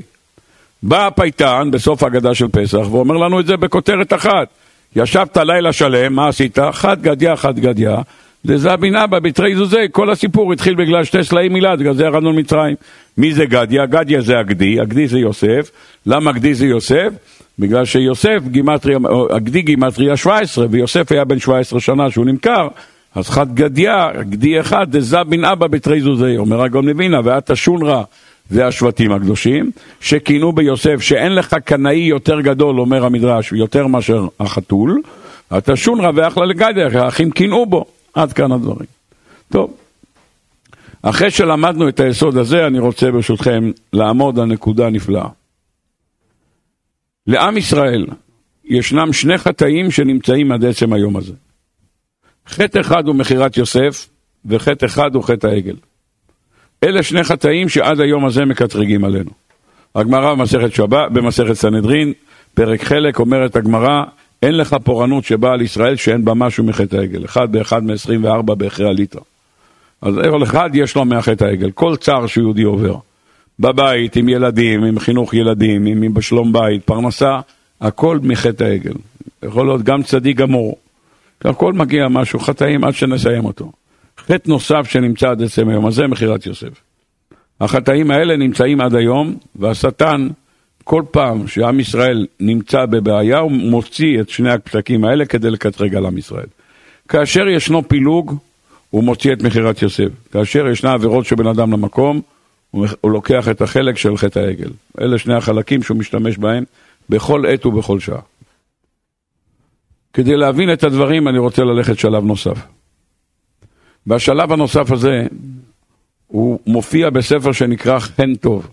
בא 0.84 1.08
הפייטן 1.08 1.72
בסוף 1.72 2.04
ההגדה 2.04 2.34
של 2.34 2.48
פסח 2.48 2.88
ואומר 2.92 3.16
לנו 3.18 3.40
את 3.40 3.46
זה 3.46 3.58
בכותרת 3.58 4.14
אחת. 4.14 4.48
ישבת 4.96 5.38
לילה 5.38 5.74
שלם, 5.74 6.14
מה 6.14 6.28
עשית? 6.28 6.58
חד 6.72 7.02
גדיה, 7.02 7.36
חד 7.36 7.60
גדיה. 7.60 7.98
דזבין 8.46 8.96
אבא 8.96 9.20
בתרי 9.20 9.56
זוזי, 9.56 9.78
כל 9.92 10.10
הסיפור 10.10 10.54
התחיל 10.54 10.76
בגלל 10.76 11.04
שתי 11.04 11.24
סלעים 11.24 11.54
מילד, 11.54 11.80
בגלל 11.80 11.94
זה 11.94 12.04
ירדנו 12.04 12.32
למצרים. 12.32 12.76
מי 13.18 13.34
זה 13.34 13.46
גדיה? 13.46 13.86
גדיה 13.86 14.22
זה 14.22 14.40
הגדי, 14.40 14.80
הגדי 14.80 15.08
זה 15.08 15.20
יוסף. 15.20 15.72
למה 16.06 16.30
הגדי 16.30 16.54
זה 16.54 16.66
יוסף? 16.66 17.10
בגלל 17.60 17.86
שיוסף, 17.86 18.40
גימטריה, 18.48 18.98
הגדי 19.30 19.62
גימטריה 19.62 20.18
17, 20.18 20.66
ויוסף 20.70 21.12
היה 21.12 21.26
בן 21.26 21.40
17 21.40 21.80
שנה 21.80 22.12
שהוא 22.12 22.26
נמכר, 22.26 22.68
אז 23.16 23.30
חד 23.30 23.56
גדיה, 23.56 24.10
גדי 24.22 24.60
אחד, 24.60 24.98
דזבין 24.98 25.46
אבא 25.46 25.68
בתרי 25.68 26.02
זוזי, 26.02 26.38
אומר 26.38 26.62
הגון 26.62 26.86
מבינה, 26.86 27.20
ואת 27.24 27.50
השונרה. 27.50 28.04
זה 28.50 28.68
השבטים 28.68 29.12
הקדושים, 29.12 29.72
שכינו 30.00 30.52
ביוסף 30.52 31.02
שאין 31.02 31.36
לך 31.36 31.56
קנאי 31.66 31.98
יותר 31.98 32.42
גדול, 32.42 32.80
אומר 32.80 33.06
המדרש, 33.06 33.52
יותר 33.52 33.88
מאשר 33.88 34.28
החתול, 34.40 35.02
אתה 35.58 35.76
שונרא 35.76 36.12
ואחלה 36.16 36.46
לגדיה, 36.46 36.88
האחים 36.94 37.32
קינאו 37.32 37.66
בו. 37.66 37.86
עד 38.16 38.34
כאן 38.34 38.52
הדברים. 38.52 38.88
טוב, 39.52 39.78
אחרי 41.02 41.32
שלמדנו 41.32 41.90
את 41.90 42.00
היסוד 42.00 42.38
הזה, 42.38 42.68
אני 42.68 42.80
רוצה 42.80 43.12
ברשותכם 43.12 43.72
לעמוד 43.94 44.40
על 44.40 44.46
נקודה 44.46 44.90
נפלאה. 44.90 45.28
לעם 47.28 47.58
ישראל 47.58 48.06
ישנם 48.66 49.14
שני 49.14 49.38
חטאים 49.38 49.92
שנמצאים 49.92 50.52
עד 50.52 50.66
עצם 50.66 50.94
היום 50.94 51.18
הזה. 51.18 51.34
חטא 52.48 52.80
אחד 52.80 53.08
הוא 53.08 53.16
מכירת 53.16 53.58
יוסף, 53.58 54.10
וחטא 54.46 54.86
אחד 54.86 55.16
הוא 55.16 55.24
חטא 55.24 55.48
העגל. 55.48 55.76
אלה 56.86 57.04
שני 57.04 57.24
חטאים 57.24 57.70
שעד 57.70 58.00
היום 58.00 58.26
הזה 58.26 58.46
מקטרגים 58.46 59.04
עלינו. 59.04 59.32
הגמרא 59.96 60.34
במסכת 60.34 60.74
שבת, 60.74 61.12
במסכת 61.12 61.54
סנהדרין, 61.54 62.14
פרק 62.54 62.84
חלק, 62.84 63.20
אומרת 63.20 63.56
הגמרא, 63.56 64.04
אין 64.44 64.58
לך 64.58 64.76
פורענות 64.84 65.24
שבאה 65.24 65.54
על 65.54 65.62
ישראל 65.62 65.96
שאין 65.96 66.26
בה 66.26 66.34
משהו 66.34 66.64
מחטא 66.64 66.96
העגל. 66.96 67.26
אחד 67.26 67.52
באחד 67.52 67.84
מ-24 67.84 68.56
באחרי 68.56 68.90
הליטרה. 68.90 69.22
אז 70.02 70.16
כל 70.32 70.44
אחד 70.44 70.70
יש 70.74 70.96
לו 70.96 71.06
מהחטא 71.06 71.44
העגל. 71.44 71.72
כל 71.72 71.96
צער 71.96 72.28
שיהודי 72.28 72.64
עובר. 72.64 72.96
בבית, 73.60 74.16
עם 74.16 74.30
ילדים, 74.30 74.84
עם 74.84 75.00
חינוך 75.00 75.34
ילדים, 75.34 75.86
עם 75.86 76.14
בשלום 76.14 76.54
בית, 76.54 76.84
פרנסה, 76.84 77.40
הכל 77.82 78.20
מחטא 78.24 78.64
העגל. 78.64 78.94
יכול 79.44 79.66
להיות 79.66 79.84
גם 79.84 80.04
צדיק 80.04 80.38
גמור. 80.38 80.78
הכל 81.46 81.74
מגיע 81.74 82.08
משהו, 82.08 82.40
חטאים 82.40 82.84
עד 82.84 82.94
שנסיים 82.94 83.46
אותו. 83.46 83.72
חטא 84.26 84.50
נוסף 84.50 84.88
שנמצא 84.90 85.30
עד 85.30 85.44
עצם 85.44 85.70
היום 85.70 85.86
הזה, 85.86 86.08
מכירת 86.08 86.46
יוסף. 86.46 86.82
החטאים 87.62 88.12
האלה 88.12 88.38
נמצאים 88.38 88.82
עד 88.82 88.96
היום, 88.96 89.38
והשטן, 89.56 90.28
כל 90.84 91.04
פעם 91.12 91.48
שעם 91.48 91.80
ישראל 91.80 92.28
נמצא 92.40 92.86
בבעיה, 92.86 93.40
הוא 93.40 93.52
מוציא 93.52 94.22
את 94.22 94.30
שני 94.30 94.52
הפתקים 94.52 95.06
האלה 95.06 95.26
כדי 95.26 95.52
לקטרג 95.52 95.96
על 95.96 96.06
עם 96.06 96.18
ישראל. 96.18 96.48
כאשר 97.08 97.48
ישנו 97.48 97.88
פילוג, 97.88 98.38
הוא 98.90 99.04
מוציא 99.04 99.34
את 99.34 99.42
מכירת 99.42 99.82
יוסף. 99.82 100.10
כאשר 100.32 100.68
ישנה 100.68 100.92
עבירות 100.94 101.26
של 101.26 101.36
בן 101.36 101.48
אדם 101.48 101.72
למקום, 101.72 102.22
הוא 102.72 103.12
לוקח 103.12 103.50
את 103.50 103.62
החלק 103.62 103.98
של 103.98 104.18
חטא 104.18 104.40
העגל. 104.40 104.70
אלה 105.02 105.18
שני 105.18 105.34
החלקים 105.34 105.84
שהוא 105.84 105.98
משתמש 105.98 106.38
בהם 106.38 106.64
בכל 107.10 107.46
עת 107.46 107.66
ובכל 107.66 108.00
שעה. 108.00 108.20
כדי 110.14 110.36
להבין 110.36 110.74
את 110.74 110.84
הדברים 110.84 111.28
אני 111.28 111.40
רוצה 111.40 111.64
ללכת 111.64 112.00
שלב 112.00 112.24
נוסף. 112.24 112.75
והשלב 114.08 114.52
הנוסף 114.52 114.92
הזה, 114.92 115.28
הוא 116.28 116.60
מופיע 116.68 117.10
בספר 117.10 117.52
שנקרא 117.52 118.00
חן 118.00 118.36
טוב. 118.36 118.68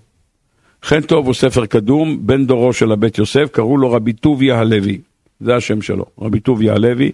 חן 0.83 1.01
טוב 1.01 1.27
הוא 1.27 1.35
ספר 1.35 1.67
קדום, 1.67 2.27
בן 2.27 2.47
דורו 2.47 2.73
של 2.73 2.93
הבית 2.93 3.19
יוסף, 3.19 3.49
קראו 3.53 3.77
לו 3.77 3.93
רבי 3.93 4.13
טוביה 4.13 4.59
הלוי, 4.59 4.99
זה 5.41 5.57
השם 5.57 5.83
שלו, 5.83 6.05
רבי 6.21 6.41
טוביה 6.41 6.75
הלוי. 6.75 7.13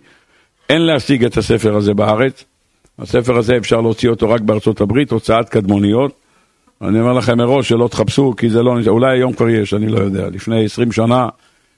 אין 0.69 0.83
להשיג 0.83 1.25
את 1.25 1.37
הספר 1.37 1.77
הזה 1.77 1.95
בארץ, 1.95 2.45
הספר 2.99 3.37
הזה 3.37 3.57
אפשר 3.57 3.81
להוציא 3.81 4.09
אותו 4.09 4.31
רק 4.31 4.41
בארצות 4.41 4.81
הברית, 4.81 5.11
הוצאת 5.11 5.49
קדמוניות. 5.49 6.13
אני 6.83 7.01
אומר 7.01 7.13
לכם 7.13 7.39
מראש 7.39 7.69
שלא 7.69 7.89
תחפשו, 7.89 8.35
כי 8.37 8.51
זה 8.51 8.63
לא, 8.63 8.77
אולי 8.87 9.17
היום 9.17 9.33
כבר 9.33 9.49
יש, 9.49 9.75
אני 9.75 9.89
לא 9.89 9.99
יודע. 9.99 10.29
לפני 10.29 10.65
20 10.65 10.93
שנה 10.93 11.29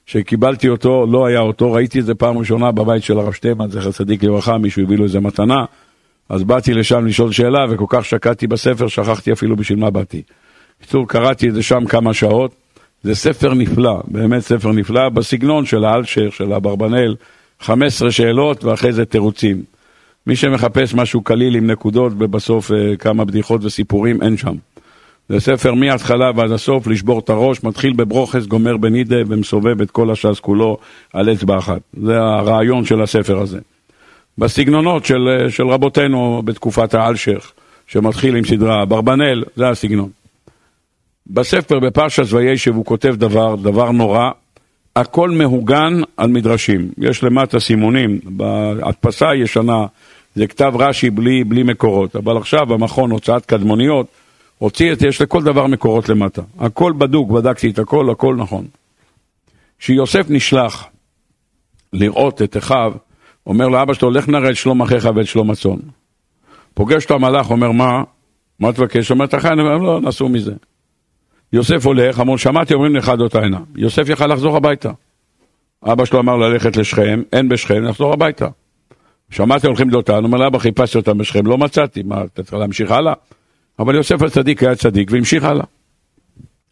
שקיבלתי 0.05 0.69
אותו, 0.69 1.05
לא 1.11 1.25
היה 1.25 1.39
אותו, 1.39 1.71
ראיתי 1.71 1.99
את 1.99 2.05
זה 2.05 2.15
פעם 2.15 2.37
ראשונה 2.37 2.71
בבית 2.71 3.03
של 3.03 3.19
הרב 3.19 3.33
שטיימן, 3.33 3.69
זכר 3.69 3.91
צדיק 3.91 4.23
לברכה, 4.23 4.57
מישהו 4.57 4.83
הביא 4.83 4.97
לו 4.97 5.03
איזה 5.03 5.19
מתנה. 5.19 5.65
אז 6.31 6.43
באתי 6.43 6.73
לשם 6.73 7.05
לשאול 7.05 7.31
שאלה, 7.31 7.65
וכל 7.69 7.85
כך 7.89 8.05
שקעתי 8.05 8.47
בספר, 8.47 8.87
שכחתי 8.87 9.31
אפילו 9.31 9.55
בשביל 9.55 9.79
מה 9.79 9.89
באתי. 9.89 10.21
בקיצור, 10.79 11.07
קראתי 11.07 11.49
את 11.49 11.53
זה 11.53 11.63
שם 11.63 11.85
כמה 11.85 12.13
שעות. 12.13 12.55
זה 13.03 13.15
ספר 13.15 13.53
נפלא, 13.53 14.01
באמת 14.07 14.41
ספר 14.41 14.71
נפלא, 14.71 15.09
בסגנון 15.09 15.65
של 15.65 15.85
האלשיך, 15.85 16.33
של 16.33 16.53
אברבנאל, 16.53 17.15
15 17.59 18.11
שאלות 18.11 18.63
ואחרי 18.63 18.93
זה 18.93 19.05
תירוצים. 19.05 19.61
מי 20.27 20.35
שמחפש 20.35 20.93
משהו 20.93 21.21
קליל 21.21 21.55
עם 21.55 21.71
נקודות 21.71 22.13
ובסוף 22.17 22.71
אה, 22.71 22.95
כמה 22.95 23.25
בדיחות 23.25 23.65
וסיפורים, 23.65 24.21
אין 24.21 24.37
שם. 24.37 24.55
זה 25.29 25.39
ספר 25.39 25.73
מההתחלה 25.73 26.31
ועד 26.35 26.51
הסוף, 26.51 26.87
לשבור 26.87 27.19
את 27.19 27.29
הראש, 27.29 27.63
מתחיל 27.63 27.93
בברוכס, 27.93 28.45
גומר 28.45 28.77
בנידה 28.77 29.17
ומסובב 29.27 29.81
את 29.81 29.91
כל 29.91 30.11
הש"ס 30.11 30.39
כולו 30.39 30.77
על 31.13 31.33
אצבע 31.33 31.57
אחת. 31.57 31.81
זה 32.03 32.17
הרעיון 32.19 32.85
של 32.85 33.01
הספר 33.01 33.39
הזה. 33.39 33.59
בסגנונות 34.37 35.05
של, 35.05 35.27
אה, 35.27 35.51
של 35.51 35.67
רבותינו 35.67 36.41
בתקופת 36.45 36.93
האלשיך, 36.93 37.51
שמתחיל 37.87 38.35
עם 38.35 38.45
סדרה 38.45 38.83
אברבנאל, 38.83 39.43
זה 39.55 39.69
הסגנון. 39.69 40.09
בספר 41.27 41.79
בפרשת 41.79 42.33
וישב 42.33 42.75
הוא 42.75 42.85
כותב 42.85 43.15
דבר, 43.15 43.55
דבר 43.55 43.91
נורא, 43.91 44.29
הכל 44.95 45.29
מהוגן 45.29 46.01
על 46.17 46.29
מדרשים. 46.29 46.91
יש 46.97 47.23
למטה 47.23 47.59
סימונים, 47.59 48.19
בהדפסה 48.23 49.29
הישנה 49.29 49.85
זה 50.35 50.47
כתב 50.47 50.73
רש"י 50.79 51.09
בלי, 51.09 51.43
בלי 51.43 51.63
מקורות, 51.63 52.15
אבל 52.15 52.37
עכשיו 52.37 52.65
במכון 52.65 53.11
הוצאת 53.11 53.45
קדמוניות, 53.45 54.07
הוציא 54.57 54.93
את, 54.93 55.01
יש 55.01 55.21
לכל 55.21 55.43
דבר 55.43 55.67
מקורות 55.67 56.09
למטה. 56.09 56.41
הכל 56.59 56.93
בדוק, 56.97 57.31
בדקתי 57.31 57.69
את 57.69 57.79
הכל, 57.79 58.09
הכל 58.09 58.35
נכון. 58.35 58.65
כשיוסף 59.79 60.25
נשלח 60.29 60.85
לראות 61.93 62.41
את 62.41 62.57
אחיו, 62.57 62.93
אומר 63.47 63.67
לאבא 63.67 63.93
שלו, 63.93 64.11
לך 64.11 64.29
נראה 64.29 64.49
את 64.49 64.55
שלום 64.55 64.81
אחיך 64.81 65.09
ואת 65.15 65.25
שלום 65.25 65.51
הצאן. 65.51 65.77
פוגש 66.73 67.03
אותו 67.03 67.15
המלאך, 67.15 67.51
אומר, 67.51 67.71
מה? 67.71 68.03
מה 68.59 68.73
תבקש? 68.73 69.11
אומר, 69.11 69.25
אתה 69.25 69.39
חי? 69.39 69.49
אומר, 69.51 69.77
לא, 69.77 70.01
נסעו 70.01 70.29
מזה. 70.29 70.53
יוסף 71.53 71.85
הולך, 71.85 72.19
אמרו, 72.19 72.37
שמעתי, 72.37 72.73
אומרים 72.73 72.95
לך 72.95 73.09
דות 73.09 73.35
עינה. 73.35 73.59
יוסף 73.75 74.09
יכל 74.09 74.27
לחזור 74.27 74.57
הביתה. 74.57 74.91
אבא 75.83 76.05
שלו 76.05 76.19
אמר 76.19 76.37
ללכת 76.37 76.77
לשכם, 76.77 77.21
אין 77.33 77.49
בשכם, 77.49 77.83
לחזור 77.83 78.13
הביתה. 78.13 78.47
שמעתי 79.29 79.67
הולכים 79.67 79.89
דותן, 79.89 80.23
אומר 80.23 80.37
לאבא, 80.37 80.57
חיפשתי 80.57 80.97
אותם 80.97 81.17
בשכם, 81.17 81.47
לא 81.47 81.57
מצאתי, 81.57 82.03
מה, 82.03 82.23
אתה 82.23 82.43
צריך 82.43 82.53
להמשיך 82.53 82.91
הלאה? 82.91 83.13
אבל 83.79 83.95
יוסף 83.95 84.21
הצדיק 84.21 84.63
היה 84.63 84.75
צדיק 84.75 85.11
והמשיך 85.11 85.43
הלאה. 85.43 85.65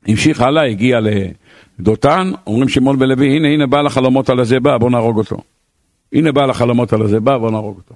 המשיך 0.08 0.42
הלאה, 0.42 0.66
הגיע 0.66 1.00
לדותן, 1.80 2.32
אומרים 2.48 2.70
שמעון 2.70 2.96
ולוי, 3.00 3.36
הנה, 3.36 3.48
הנה 3.48 3.68
בעל 3.68 3.88
החלומות 3.88 4.30
על 4.30 4.40
הזה 4.40 4.60
בא, 4.60 4.78
בוא 4.78 4.90
נהרוג 4.90 5.18
אותו. 5.18 5.38
הנה 6.14 6.32
בעל 6.32 6.50
החלומות 6.50 6.94
על 6.94 7.02
הזה 7.02 7.20
בא, 7.20 7.38
בוא 7.38 7.52
נהרוג 7.52 7.78
אותו. 7.78 7.96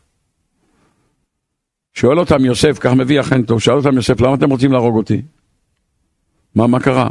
שואל 1.93 2.19
אותם 2.19 2.45
יוסף, 2.45 2.77
כך 2.79 2.91
מביא 2.91 3.19
אכן 3.19 3.43
טוב, 3.43 3.61
שאל 3.61 3.73
אותם 3.73 3.95
יוסף, 3.95 4.21
למה 4.21 4.35
אתם 4.35 4.49
רוצים 4.49 4.71
להרוג 4.71 4.95
אותי? 4.95 5.21
מה, 6.55 6.67
מה 6.67 6.79
קרה? 6.79 7.09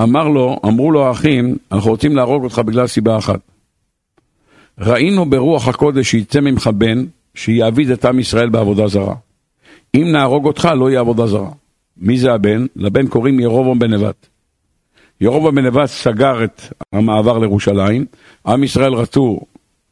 אמר 0.00 0.28
לו, 0.28 0.56
אמרו 0.64 0.90
לו 0.90 1.06
האחים, 1.06 1.56
אנחנו 1.72 1.90
רוצים 1.90 2.16
להרוג 2.16 2.44
אותך 2.44 2.58
בגלל 2.58 2.86
סיבה 2.86 3.18
אחת. 3.18 3.40
ראינו 4.78 5.30
ברוח 5.30 5.68
הקודש 5.68 6.10
שיצא 6.10 6.40
ממך 6.40 6.70
בן, 6.74 7.04
שיעביד 7.34 7.90
את 7.90 8.04
עם 8.04 8.18
ישראל 8.18 8.48
בעבודה 8.48 8.88
זרה. 8.88 9.14
אם 9.96 10.12
נהרוג 10.12 10.46
אותך, 10.46 10.68
לא 10.76 10.90
יהיה 10.90 11.00
עבודה 11.00 11.26
זרה. 11.26 11.50
מי 11.96 12.18
זה 12.18 12.32
הבן? 12.32 12.66
לבן 12.76 13.06
קוראים 13.06 13.40
ירובעם 13.40 13.78
בן 13.78 13.94
נבט. 13.94 14.26
ירובעם 15.20 15.54
בן 15.54 15.66
נבט 15.66 15.86
סגר 15.86 16.44
את 16.44 16.62
המעבר 16.92 17.38
לירושלים, 17.38 18.06
עם 18.46 18.64
ישראל 18.64 18.94
רצו 18.94 19.40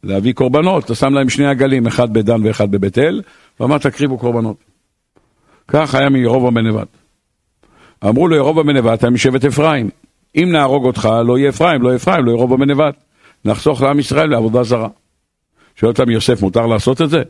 להביא 0.05 0.33
קורבנות, 0.33 0.85
אתה 0.85 0.95
שם 0.95 1.15
להם 1.15 1.29
שני 1.29 1.47
עגלים, 1.47 1.87
אחד 1.87 2.13
בדן 2.13 2.47
ואחד 2.47 2.71
בבית 2.71 2.99
אל, 2.99 3.23
ואמר 3.61 3.79
תקריבו 3.79 4.19
קורבנות. 4.19 4.57
כך 5.69 5.95
היה 5.95 6.09
מירובעם 6.09 6.55
בן 6.55 6.67
נבט. 6.67 6.89
אמרו 8.05 8.29
לו 8.29 8.37
ירובעם 8.37 8.67
בן 8.67 8.77
נבט, 8.77 8.99
אתה 8.99 9.11
משבט 9.11 9.45
אפרים. 9.45 9.91
אם 10.37 10.49
נהרוג 10.53 10.85
אותך, 10.85 11.09
לא 11.27 11.39
יהיה 11.39 11.49
אפרים, 11.49 11.83
לא 11.83 11.97
אפרים, 11.97 12.25
לא 12.25 12.31
ירובעם 12.31 12.61
בן 12.61 12.71
נבט. 12.71 12.95
נחסוך 13.45 13.83
לעם 13.83 13.99
ישראל 13.99 14.31
לעבודה 14.31 14.63
זרה. 14.63 14.89
שואל 15.77 15.91
אותם 15.91 16.11
יוסף, 16.11 16.43
מותר 16.43 16.67
לעשות 16.67 17.03
את 17.03 17.11
זה? 17.11 17.23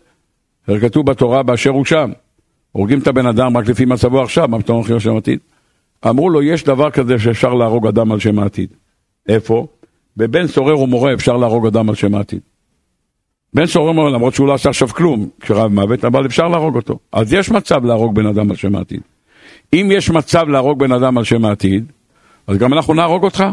הרי 0.68 0.80
כתוב 0.80 1.06
בתורה 1.06 1.42
באשר 1.42 1.70
הוא 1.70 1.84
שם. 1.84 2.10
הורגים 2.72 2.98
את 2.98 3.06
הבן 3.06 3.26
אדם 3.26 3.56
רק 3.56 3.68
לפי 3.68 3.84
מצבו 3.84 4.22
עכשיו, 4.22 4.48
מה 4.48 4.62
פתאום 4.62 4.76
הולכים 4.76 4.96
לשם 4.96 5.16
עתיד? 5.16 5.38
אמרו 6.08 6.30
לו, 6.30 6.42
יש 6.42 6.64
דבר 6.64 6.90
כזה 6.90 7.18
שאפשר 7.18 7.54
להרוג 7.54 7.86
אדם 7.86 8.12
על 8.12 8.20
שם 8.20 8.38
העתיד. 8.38 8.68
איפה? 9.28 9.66
בבן 10.16 10.46
סורר 10.46 10.78
ומורה 10.78 11.14
אפשר 11.14 11.36
להרוג 11.36 11.66
אדם 11.66 11.88
על 11.88 11.94
שם 11.94 12.14
העתיד. 12.14 12.40
בן 13.54 13.64
ומורה, 13.76 14.10
למרות 14.10 14.34
שהוא 14.34 14.46
לא 14.46 14.54
עשה 14.54 14.68
עכשיו 14.68 14.88
כלום, 14.88 15.28
כשרב 15.40 15.72
מוות, 15.72 16.04
אבל 16.04 16.26
אפשר 16.26 16.48
להרוג 16.48 16.76
אותו. 16.76 16.98
אז 17.12 17.32
יש 17.32 17.50
מצב 17.50 17.84
להרוג 17.84 18.14
בן 18.14 18.26
אדם 18.26 18.50
על 18.50 18.56
שם 18.56 18.74
העתיד. 18.74 19.00
אם 19.72 19.88
יש 19.92 20.10
מצב 20.10 20.48
להרוג 20.48 20.78
בן 20.78 20.92
אדם 20.92 21.18
על 21.18 21.24
שם 21.24 21.44
העתיד, 21.44 21.84
אז 22.46 22.58
גם 22.58 22.72
אנחנו 22.72 22.94
נהרוג 22.94 23.24
אותך. 23.24 23.44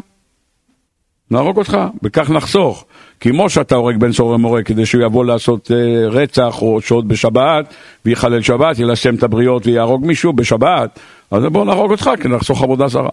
נהרוג 1.31 1.57
אותך, 1.57 1.77
וכך 2.03 2.29
נחסוך. 2.29 2.85
כמו 3.19 3.49
שאתה 3.49 3.75
הורג 3.75 3.97
בן 3.97 4.11
סורר 4.11 4.35
ומורה 4.35 4.63
כדי 4.63 4.85
שהוא 4.85 5.03
יבוא 5.03 5.25
לעשות 5.25 5.71
אה, 5.71 6.07
רצח 6.09 6.61
או 6.61 6.81
שוד 6.81 7.07
בשבת, 7.07 7.73
ויחלל 8.05 8.41
שבת, 8.41 8.79
ילשם 8.79 9.15
את 9.15 9.23
הבריות 9.23 9.67
ויהרוג 9.67 10.05
מישהו 10.05 10.33
בשבת, 10.33 10.99
אז 11.31 11.43
בואו 11.43 11.65
נהרוג 11.65 11.91
אותך 11.91 12.09
כדי 12.19 12.33
לחסוך 12.33 12.63
עבודה 12.63 12.87
זרה. 12.87 13.09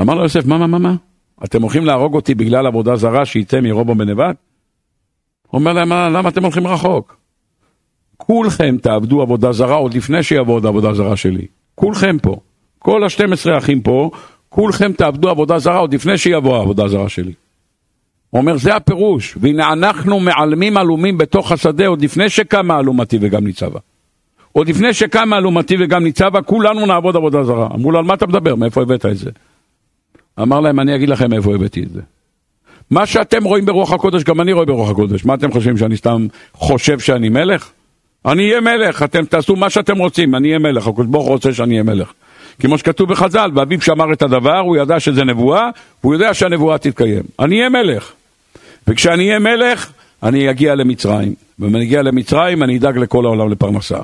אמר 0.00 0.14
לו 0.14 0.22
יוסף, 0.22 0.46
מה, 0.46 0.58
מה, 0.58 0.66
מה, 0.66 0.78
מה? 0.78 0.94
אתם 1.44 1.62
הולכים 1.62 1.84
להרוג 1.84 2.14
אותי 2.14 2.34
בגלל 2.34 2.66
עבודה 2.66 2.96
זרה 2.96 3.24
שייתם 3.24 3.64
מרובו 3.64 3.94
בנבט? 3.94 4.36
אומר 5.52 5.72
להם, 5.72 5.92
למה 5.92 6.28
אתם 6.28 6.42
הולכים 6.42 6.66
רחוק? 6.66 7.16
כולכם 8.16 8.76
תעבדו 8.82 9.22
עבודה 9.22 9.52
זרה 9.52 9.74
עוד 9.74 9.94
לפני 9.94 10.22
שיבוא 10.22 10.54
עוד 10.54 10.66
עבודה 10.66 10.94
זרה 10.94 11.16
שלי. 11.16 11.46
כולכם 11.74 12.16
פה. 12.22 12.36
כל 12.78 13.04
ה-12 13.04 13.58
אחים 13.58 13.80
פה, 13.80 14.10
כולכם 14.48 14.92
תעבדו 14.92 15.28
עבודה 15.28 15.58
זרה 15.58 15.78
עוד 15.78 15.94
לפני 15.94 16.18
שיבוא 16.18 16.56
העבודה 16.56 16.88
זרה 16.88 17.08
שלי. 17.08 17.32
הוא 18.30 18.40
אומר, 18.40 18.56
זה 18.56 18.76
הפירוש, 18.76 19.36
והנה 19.40 19.72
אנחנו 19.72 20.20
מעלמים 20.20 20.76
עלומים 20.76 21.18
בתוך 21.18 21.52
השדה 21.52 21.86
עוד 21.86 22.02
לפני 22.02 22.28
שקמה 22.28 22.80
אלומתי 22.80 23.18
וגם 23.20 23.44
ניצבה. 23.44 23.80
עוד 24.52 24.68
לפני 24.68 24.92
שקמה 24.94 25.38
אלומתי 25.38 25.76
וגם 25.80 26.04
ניצבה, 26.04 26.42
כולנו 26.42 26.86
נעבוד 26.86 27.16
עבודה 27.16 27.44
זרה. 27.44 27.66
אמרו 27.74 27.90
לו, 27.90 27.98
על 27.98 28.04
מה 28.04 28.14
אתה 28.14 28.26
מדבר? 28.26 28.54
מאיפה 28.54 28.82
הבאת 28.82 29.06
את 29.06 29.16
זה? 29.16 29.30
אמר 30.42 30.60
להם, 30.60 30.80
אני 30.80 30.96
אגיד 30.96 31.08
לכם 31.08 31.30
מאיפה 31.30 31.54
הבאתי 31.54 31.82
את 31.82 31.90
זה. 31.90 32.00
מה 32.90 33.06
שאתם 33.06 33.44
רואים 33.44 33.66
ברוח 33.66 33.92
הקודש, 33.92 34.24
גם 34.24 34.40
אני 34.40 34.52
רואה 34.52 34.64
ברוח 34.64 34.90
הקודש. 34.90 35.24
מה 35.24 35.34
אתם 35.34 35.52
חושבים, 35.52 35.76
שאני 35.76 35.96
סתם 35.96 36.26
חושב 36.54 36.98
שאני 36.98 37.28
מלך? 37.28 37.70
אני 38.26 38.48
אהיה 38.48 38.60
מלך, 38.60 39.02
אתם 39.02 39.24
תעשו 39.24 39.56
מה 39.56 39.70
שאתם 39.70 39.98
רוצים, 39.98 40.34
אני 40.34 40.48
אהיה 40.48 40.58
מלך, 40.58 40.86
הקדוש 40.86 41.06
ברוך 41.06 41.24
הוא 41.24 41.32
רוצה 41.32 41.52
שאני 41.52 41.72
אהיה 41.72 41.82
מלך. 41.82 42.12
כמו 42.60 42.78
שכתוב 42.78 43.08
בחז"ל, 43.08 43.50
ואביו 43.54 43.80
שאמר 43.80 44.12
את 44.12 44.22
הדבר, 44.22 44.58
הוא 44.58 44.76
ידע 44.76 45.00
שזה 45.00 45.24
נבואה, 45.24 45.68
והוא 46.02 46.14
יודע 46.14 46.34
שהנבואה 46.34 46.78
תתקיים. 46.78 47.22
אני 47.38 47.56
אהיה 47.56 47.68
מלך. 47.68 48.12
וכשאני 48.88 49.26
אהיה 49.28 49.38
מלך, 49.38 49.92
אני 50.22 50.50
אגיע 50.50 50.74
למצרים. 50.74 51.34
ואם 51.58 51.76
אגיע 51.76 52.02
למצרים, 52.02 52.62
אני 52.62 52.78
אדאג 52.78 52.98
לכל 52.98 53.24
העולם 53.24 53.50
לפרנסה. 53.50 53.98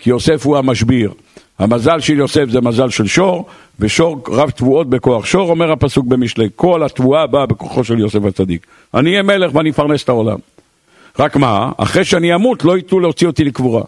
כי 0.00 0.10
יוסף 0.10 0.46
הוא 0.46 0.56
המשביר. 0.56 1.12
המזל 1.58 2.00
של 2.00 2.18
יוסף 2.18 2.44
זה 2.48 2.60
מזל 2.60 2.90
של 2.90 3.06
שור, 3.06 3.46
ושור 3.80 4.22
רב 4.28 4.50
תבואות 4.50 4.90
בכוח 4.90 5.26
שור, 5.26 5.50
אומר 5.50 5.72
הפסוק 5.72 6.06
במשלי, 6.06 6.48
כל 6.56 6.82
התבואה 6.82 7.26
באה 7.26 7.46
בכוחו 7.46 7.84
של 7.84 7.98
יוסף 7.98 8.24
הצדיק. 8.24 8.66
אני 8.94 9.10
אהיה 9.10 9.22
מלך 9.22 9.54
ואני 9.54 9.70
אפרנס 9.70 10.04
את 10.04 10.08
העולם. 10.08 10.38
רק 11.18 11.36
מה, 11.36 11.72
אחרי 11.76 12.04
שאני 12.04 12.34
אמות 12.34 12.64
לא 12.64 12.76
ייתנו 12.76 13.00
להוציא 13.00 13.26
אותי 13.26 13.44
לקבורה. 13.44 13.82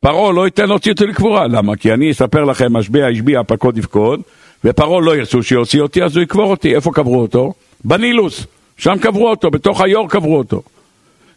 פרעה 0.00 0.32
לא 0.32 0.44
ייתן 0.44 0.68
להוציא 0.68 0.92
אותי 0.92 1.06
לקבורה, 1.06 1.46
למה? 1.46 1.76
כי 1.76 1.92
אני 1.92 2.10
אספר 2.10 2.44
לכם, 2.44 2.72
משביע 2.72 3.06
השביע, 3.06 3.40
פקוד 3.46 3.78
יפקוד, 3.78 4.20
ופרעה 4.64 5.00
לא 5.00 5.16
ירצו 5.16 5.42
שיוציא 5.42 5.80
אותי, 5.80 6.02
אז 6.02 6.16
הוא 6.16 6.22
יקבור 6.22 6.50
אותי. 6.50 6.74
איפה 6.74 6.90
קברו 6.94 7.20
אותו? 7.20 7.52
בנילוס. 7.84 8.46
שם 8.76 8.98
קברו 9.00 9.30
אותו, 9.30 9.50
בתוך 9.50 9.80
היור 9.80 10.08
קברו 10.08 10.38
אותו. 10.38 10.62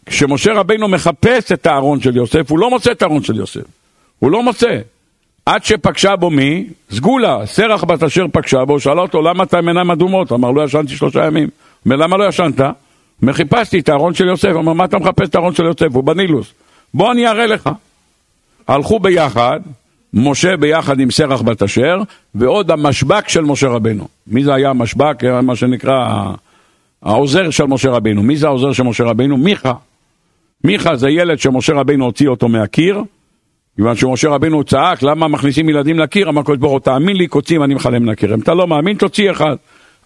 כשמשה 0.06 0.52
רבינו 0.52 0.88
מחפש 0.88 1.52
את 1.52 1.66
הארון 1.66 2.00
של 2.00 2.16
יוסף, 2.16 2.50
הוא 2.50 2.58
לא 2.58 2.70
מוצא 2.70 2.92
את 2.92 3.02
הארון 3.02 3.22
של 3.22 3.36
יוסף. 3.36 3.64
הוא 4.18 4.30
לא 4.30 4.42
מוצא. 4.42 4.78
עד 5.46 5.64
שפגשה 5.64 6.16
בו 6.16 6.30
מי? 6.30 6.66
סגולה, 6.90 7.46
סרח 7.46 7.84
בת 7.84 8.02
אשר 8.02 8.26
פגשה 8.32 8.64
בו, 8.64 8.80
שאלה 8.80 9.00
אותו, 9.00 9.22
למה 9.22 9.44
אתה 9.44 9.58
עם 9.58 9.68
עיניים 9.68 9.90
אדומות? 9.90 10.32
אמר, 10.32 10.50
לא 10.50 10.64
ישנתי 10.64 10.96
שלושה 10.96 11.26
ימים. 11.26 11.48
אומר, 11.84 11.96
למה 11.96 12.16
לא 12.16 12.28
ישנת? 12.28 12.60
אומר, 13.22 13.32
חיפשתי 13.32 13.78
את 13.78 13.88
הארון 13.88 14.14
של 14.14 14.26
יוסף. 14.26 14.48
אמר, 14.48 14.72
מה 14.72 14.84
אתה 14.84 14.98
מחפש 14.98 15.28
את 15.28 15.34
הארון 15.34 15.54
של 15.54 15.64
יוסף? 15.64 15.86
הוא 15.94 16.04
בנילוס. 16.04 16.52
בוא 16.94 17.12
אני 17.12 17.28
אראה 17.28 17.46
לך. 17.46 17.70
הלכו 18.68 19.00
ביחד, 19.00 19.60
משה 20.14 20.56
ביחד 20.56 21.00
עם 21.00 21.10
סרח 21.10 21.42
בת 21.42 21.62
אשר, 21.62 21.96
ועוד 22.34 22.70
המשבק 22.70 23.28
של 23.28 23.40
משה 23.40 23.68
רבנו. 23.68 24.08
מי 24.26 24.44
זה 24.44 24.54
היה 24.54 24.70
המשבק? 24.70 25.24
מה 25.42 25.56
שנקרא 25.56 26.24
העוזר 27.02 27.50
של 27.50 27.64
משה 27.64 27.90
רבינו. 27.90 28.22
מי 28.22 28.36
זה 28.36 28.46
העוזר 28.46 28.72
של 28.72 28.82
משה 28.82 29.04
רבינו? 29.04 29.36
מיכה. 29.36 29.72
מיכה 30.64 30.96
זה 30.96 31.10
ילד 31.10 31.38
שמשה 31.38 31.72
רבינו 31.72 32.04
הוציא 32.04 32.28
אותו 32.28 32.48
מהקיר, 32.48 33.02
כיוון 33.76 33.96
שמשה 33.96 34.28
רבינו 34.28 34.64
צעק, 34.64 35.02
למה 35.02 35.28
מכניסים 35.28 35.68
ילדים 35.68 35.98
לקיר? 35.98 36.28
אמר 36.28 36.42
קדוש 36.42 36.58
ברוך 36.58 36.72
הוא, 36.72 36.80
תאמין 36.80 37.16
לי, 37.16 37.26
קוצים 37.26 37.62
אני 37.62 37.74
מחלם 37.74 38.06
לקיר. 38.06 38.34
אם 38.34 38.40
אתה 38.40 38.54
לא 38.54 38.66
מאמין, 38.66 38.96
תוציא 38.96 39.30
אחד. 39.30 39.56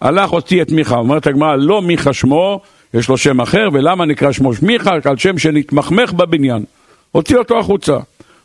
הלך, 0.01 0.29
הוציא 0.29 0.61
את 0.61 0.71
מיכה. 0.71 0.95
אומרת 0.95 1.27
הגמרא, 1.27 1.55
לא 1.55 1.81
מיכה 1.81 2.13
שמו, 2.13 2.61
יש 2.93 3.09
לו 3.09 3.17
שם 3.17 3.41
אחר, 3.41 3.69
ולמה 3.73 4.05
נקרא 4.05 4.31
שמו 4.31 4.51
מיכה? 4.61 4.91
על 5.03 5.17
שם 5.17 5.37
שנתמחמך 5.37 6.13
בבניין. 6.13 6.63
הוציא 7.11 7.37
אותו 7.37 7.59
החוצה. 7.59 7.97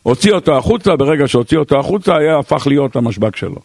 הוציא 0.03 0.33
אותו 0.33 0.57
החוצה, 0.57 0.97
ברגע 0.97 1.29
שהוציא 1.29 1.59
אותו 1.59 1.79
החוצה, 1.79 2.17
היה 2.17 2.39
הפך 2.39 2.67
להיות 2.67 2.97
המשבק 2.97 3.37
שלו. 3.37 3.59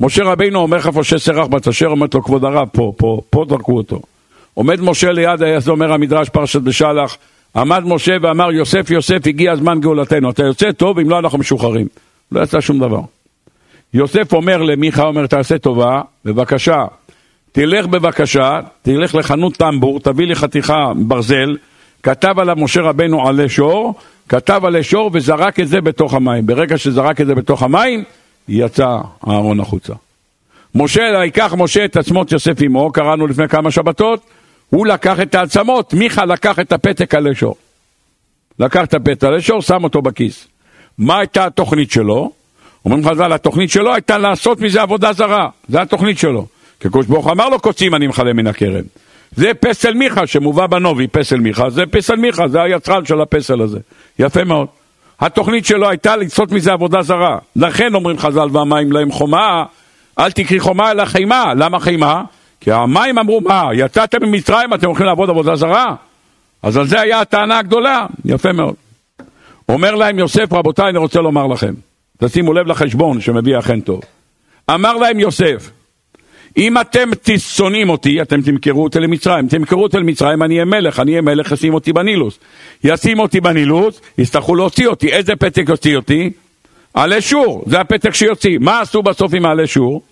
משה 0.00 0.24
רבינו 0.24 0.58
אומר 0.58 0.76
איפה 0.76 1.04
שסרח 1.04 1.46
בת 1.46 1.68
אשר, 1.68 1.86
אומרת 1.86 2.14
לו 2.14 2.22
כבוד 2.22 2.44
הרב, 2.44 2.68
פה, 2.72 2.92
פה, 2.96 3.20
פה 3.30 3.44
זרקו 3.48 3.76
אותו. 3.76 4.00
עומד 4.54 4.80
משה 4.80 5.12
ליד, 5.12 5.40
זה 5.58 5.70
אומר 5.70 5.92
המדרש 5.92 6.28
פרשת 6.28 6.60
בשלח, 6.60 7.16
עמד 7.56 7.82
משה 7.86 8.16
ואמר 8.22 8.52
יוסף 8.52 8.90
יוסף 8.90 9.26
הגיע 9.26 9.56
זמן 9.56 9.80
גאולתנו, 9.80 10.30
אתה 10.30 10.42
יוצא 10.42 10.72
טוב, 10.72 10.98
אם 10.98 11.10
לא 11.10 11.18
אנחנו 11.18 11.38
משוחררים. 11.38 11.86
לא 12.32 12.42
יצא 12.42 12.60
שום 12.60 12.78
דבר. 12.78 13.00
יוסף 13.94 14.32
אומר 14.32 14.62
למיכה, 14.62 15.02
אומר 15.02 15.26
תעשה 15.26 15.58
טובה, 15.58 16.00
בבקשה, 16.24 16.84
תלך 17.52 17.86
בבקשה, 17.86 18.60
תלך 18.82 19.14
לחנות 19.14 19.56
טמבור, 19.56 20.00
תביא 20.00 20.26
לי 20.26 20.34
חתיכה 20.34 20.92
ברזל, 20.96 21.56
כתב 22.02 22.34
עליו 22.38 22.56
משה 22.58 22.80
רבנו 22.80 23.28
עלי 23.28 23.48
שור, 23.48 23.94
כתב 24.28 24.64
עלי 24.64 24.82
שור 24.82 25.10
וזרק 25.12 25.60
את 25.60 25.68
זה 25.68 25.80
בתוך 25.80 26.14
המים. 26.14 26.46
ברגע 26.46 26.78
שזרק 26.78 27.20
את 27.20 27.26
זה 27.26 27.34
בתוך 27.34 27.62
המים, 27.62 28.04
יצא 28.48 28.98
אהרון 29.28 29.60
החוצה. 29.60 29.92
משה, 30.74 31.02
ייקח 31.02 31.54
משה 31.58 31.84
את 31.84 31.96
עצמות 31.96 32.32
יוסף 32.32 32.62
עמו, 32.62 32.92
קראנו 32.92 33.26
לפני 33.26 33.48
כמה 33.48 33.70
שבתות, 33.70 34.20
הוא 34.70 34.86
לקח 34.86 35.20
את 35.20 35.34
העצמות, 35.34 35.94
מיכה 35.94 36.24
לקח 36.24 36.58
את 36.58 36.72
הפתק 36.72 37.14
עלי 37.14 37.34
שור. 37.34 37.56
לקח 38.58 38.84
את 38.84 38.94
הפתק 38.94 39.24
עלי 39.24 39.42
שור, 39.42 39.62
שם 39.62 39.84
אותו 39.84 40.02
בכיס. 40.02 40.46
מה 40.98 41.18
הייתה 41.18 41.46
התוכנית 41.46 41.90
שלו? 41.90 42.30
אומרים 42.84 43.08
חז"ל, 43.08 43.32
התוכנית 43.32 43.70
שלו 43.70 43.94
הייתה 43.94 44.18
לעשות 44.18 44.60
מזה 44.60 44.82
עבודה 44.82 45.12
זרה, 45.12 45.48
זה 45.68 45.82
התוכנית 45.82 46.18
שלו. 46.18 46.46
כי 46.80 46.88
הקדוש 46.88 47.06
ברוך 47.06 47.28
אמר 47.28 47.48
לו 47.48 47.60
קוצים 47.60 47.94
אני 47.94 48.06
מכלה 48.06 48.32
מן 48.32 48.46
הכרם. 48.46 48.84
זה 49.36 49.54
פסל 49.60 49.94
מיכה 49.94 50.26
שמובא 50.26 50.66
בנובי, 50.66 51.06
פסל 51.06 51.40
מיכה, 51.40 51.70
זה 51.70 51.86
פסל 51.86 52.16
מיכה, 52.16 52.48
זה 52.48 52.62
היצרן 52.62 53.04
של 53.04 53.20
הפסל 53.20 53.62
הזה. 53.62 53.78
יפה 54.18 54.44
מאוד. 54.44 54.66
התוכנית 55.20 55.66
שלו 55.66 55.88
הייתה 55.88 56.16
לעשות 56.16 56.52
מזה 56.52 56.72
עבודה 56.72 57.02
זרה. 57.02 57.38
לכן 57.56 57.94
אומרים 57.94 58.18
חז"ל 58.18 58.48
והמים 58.52 58.92
להם 58.92 59.12
חומה, 59.12 59.64
אל 60.18 60.30
תקחי 60.30 60.60
חומה 60.60 60.90
אלא 60.90 61.04
חימה. 61.04 61.54
למה 61.54 61.80
חימה? 61.80 62.22
כי 62.60 62.72
המים 62.72 63.18
אמרו, 63.18 63.40
מה, 63.40 63.68
יצאתם 63.74 64.26
ממצרים, 64.26 64.74
אתם 64.74 64.86
הולכים 64.86 65.06
לעבוד 65.06 65.30
עבודה 65.30 65.56
זרה? 65.56 65.94
אז 66.62 66.76
על 66.76 66.86
זה 66.86 67.00
היה 67.00 67.20
הטענה 67.20 67.58
הגדולה. 67.58 68.06
יפה 68.24 68.52
מאוד. 68.52 68.74
אומר 69.68 69.94
להם 69.94 70.18
יוסף, 70.18 70.52
רבותיי, 70.52 70.88
אני 70.88 70.98
רוצה 70.98 71.20
לומר 71.20 71.46
לכם, 71.46 71.74
תשימו 72.18 72.52
לב 72.52 72.66
לחשבון 72.66 73.20
שמביא 73.20 73.58
אכן 73.58 73.80
טוב. 73.80 74.00
אמר 74.70 74.96
להם 74.96 75.20
יוסף, 75.20 75.70
אם 76.56 76.80
אתם 76.80 77.08
שונאים 77.38 77.88
אותי, 77.88 78.22
אתם 78.22 78.42
תמכרו 78.42 78.84
אותי 78.84 79.00
למצרים. 79.00 79.48
תמכרו 79.48 79.82
אותי 79.82 79.96
למצרים, 79.96 80.42
אני 80.42 80.54
אהיה 80.54 80.64
מלך, 80.64 81.00
אני 81.00 81.10
אהיה 81.10 81.22
מלך, 81.22 81.52
ישים 81.52 81.74
אותי 81.74 81.92
בנילוס. 81.92 82.38
ישים 82.84 83.18
אותי 83.18 83.40
בנילוס, 83.40 84.00
יצטרכו 84.18 84.54
להוציא 84.54 84.88
אותי. 84.88 85.12
איזה 85.12 85.36
פתק 85.36 85.64
יוציא 85.68 85.96
אותי? 85.96 86.30
עלי 86.94 87.20
שור, 87.20 87.64
זה 87.66 87.80
הפתק 87.80 88.14
שיוציא. 88.14 88.58
מה 88.60 88.80
עשו 88.80 89.02
בסוף 89.02 89.34
עם 89.34 89.46
העלי 89.46 89.66
שור? 89.66 90.02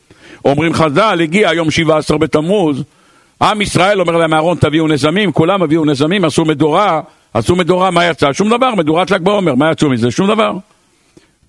אומרים 0.44 0.74
חז"ל, 0.74 1.20
הגיע 1.22 1.52
יום 1.52 1.70
17 1.70 2.18
בתמוז, 2.18 2.82
עם 3.42 3.60
ישראל 3.60 4.00
אומר 4.00 4.16
להם, 4.16 4.34
אהרון 4.34 4.56
תביאו 4.60 4.88
נזמים, 4.88 5.32
כולם 5.32 5.62
הביאו 5.62 5.84
נזמים, 5.84 6.24
עשו 6.24 6.44
מדורה, 6.44 7.00
עשו 7.34 7.56
מדורה, 7.56 7.90
מה 7.90 8.06
יצא? 8.06 8.32
שום 8.32 8.56
דבר, 8.56 8.74
מדורת 8.74 9.10
ל"ג 9.10 9.22
בעומר, 9.22 9.54
מה 9.54 9.70
יצאו 9.70 9.90
מזה? 9.90 10.10
שום 10.10 10.28
דבר. 10.28 10.52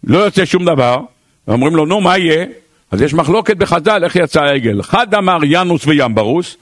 לא 0.04 0.18
יוצא 0.18 0.46
שום 0.46 0.66
דבר. 0.66 0.98
אומרים 1.48 1.76
לו, 1.76 1.86
נו, 1.86 2.02
מה 2.02 2.18
יהיה? 2.18 2.46
אז 2.92 3.02
יש 3.02 3.14
מחלוקת 3.14 3.58
בחז"ל 3.58 4.04
איך 4.04 4.16
יצא 4.16 4.42
העגל. 4.42 4.80
אחד 4.80 5.14
אמר 5.14 5.38
ינוס 5.44 5.88
וימברוס, 5.88 6.58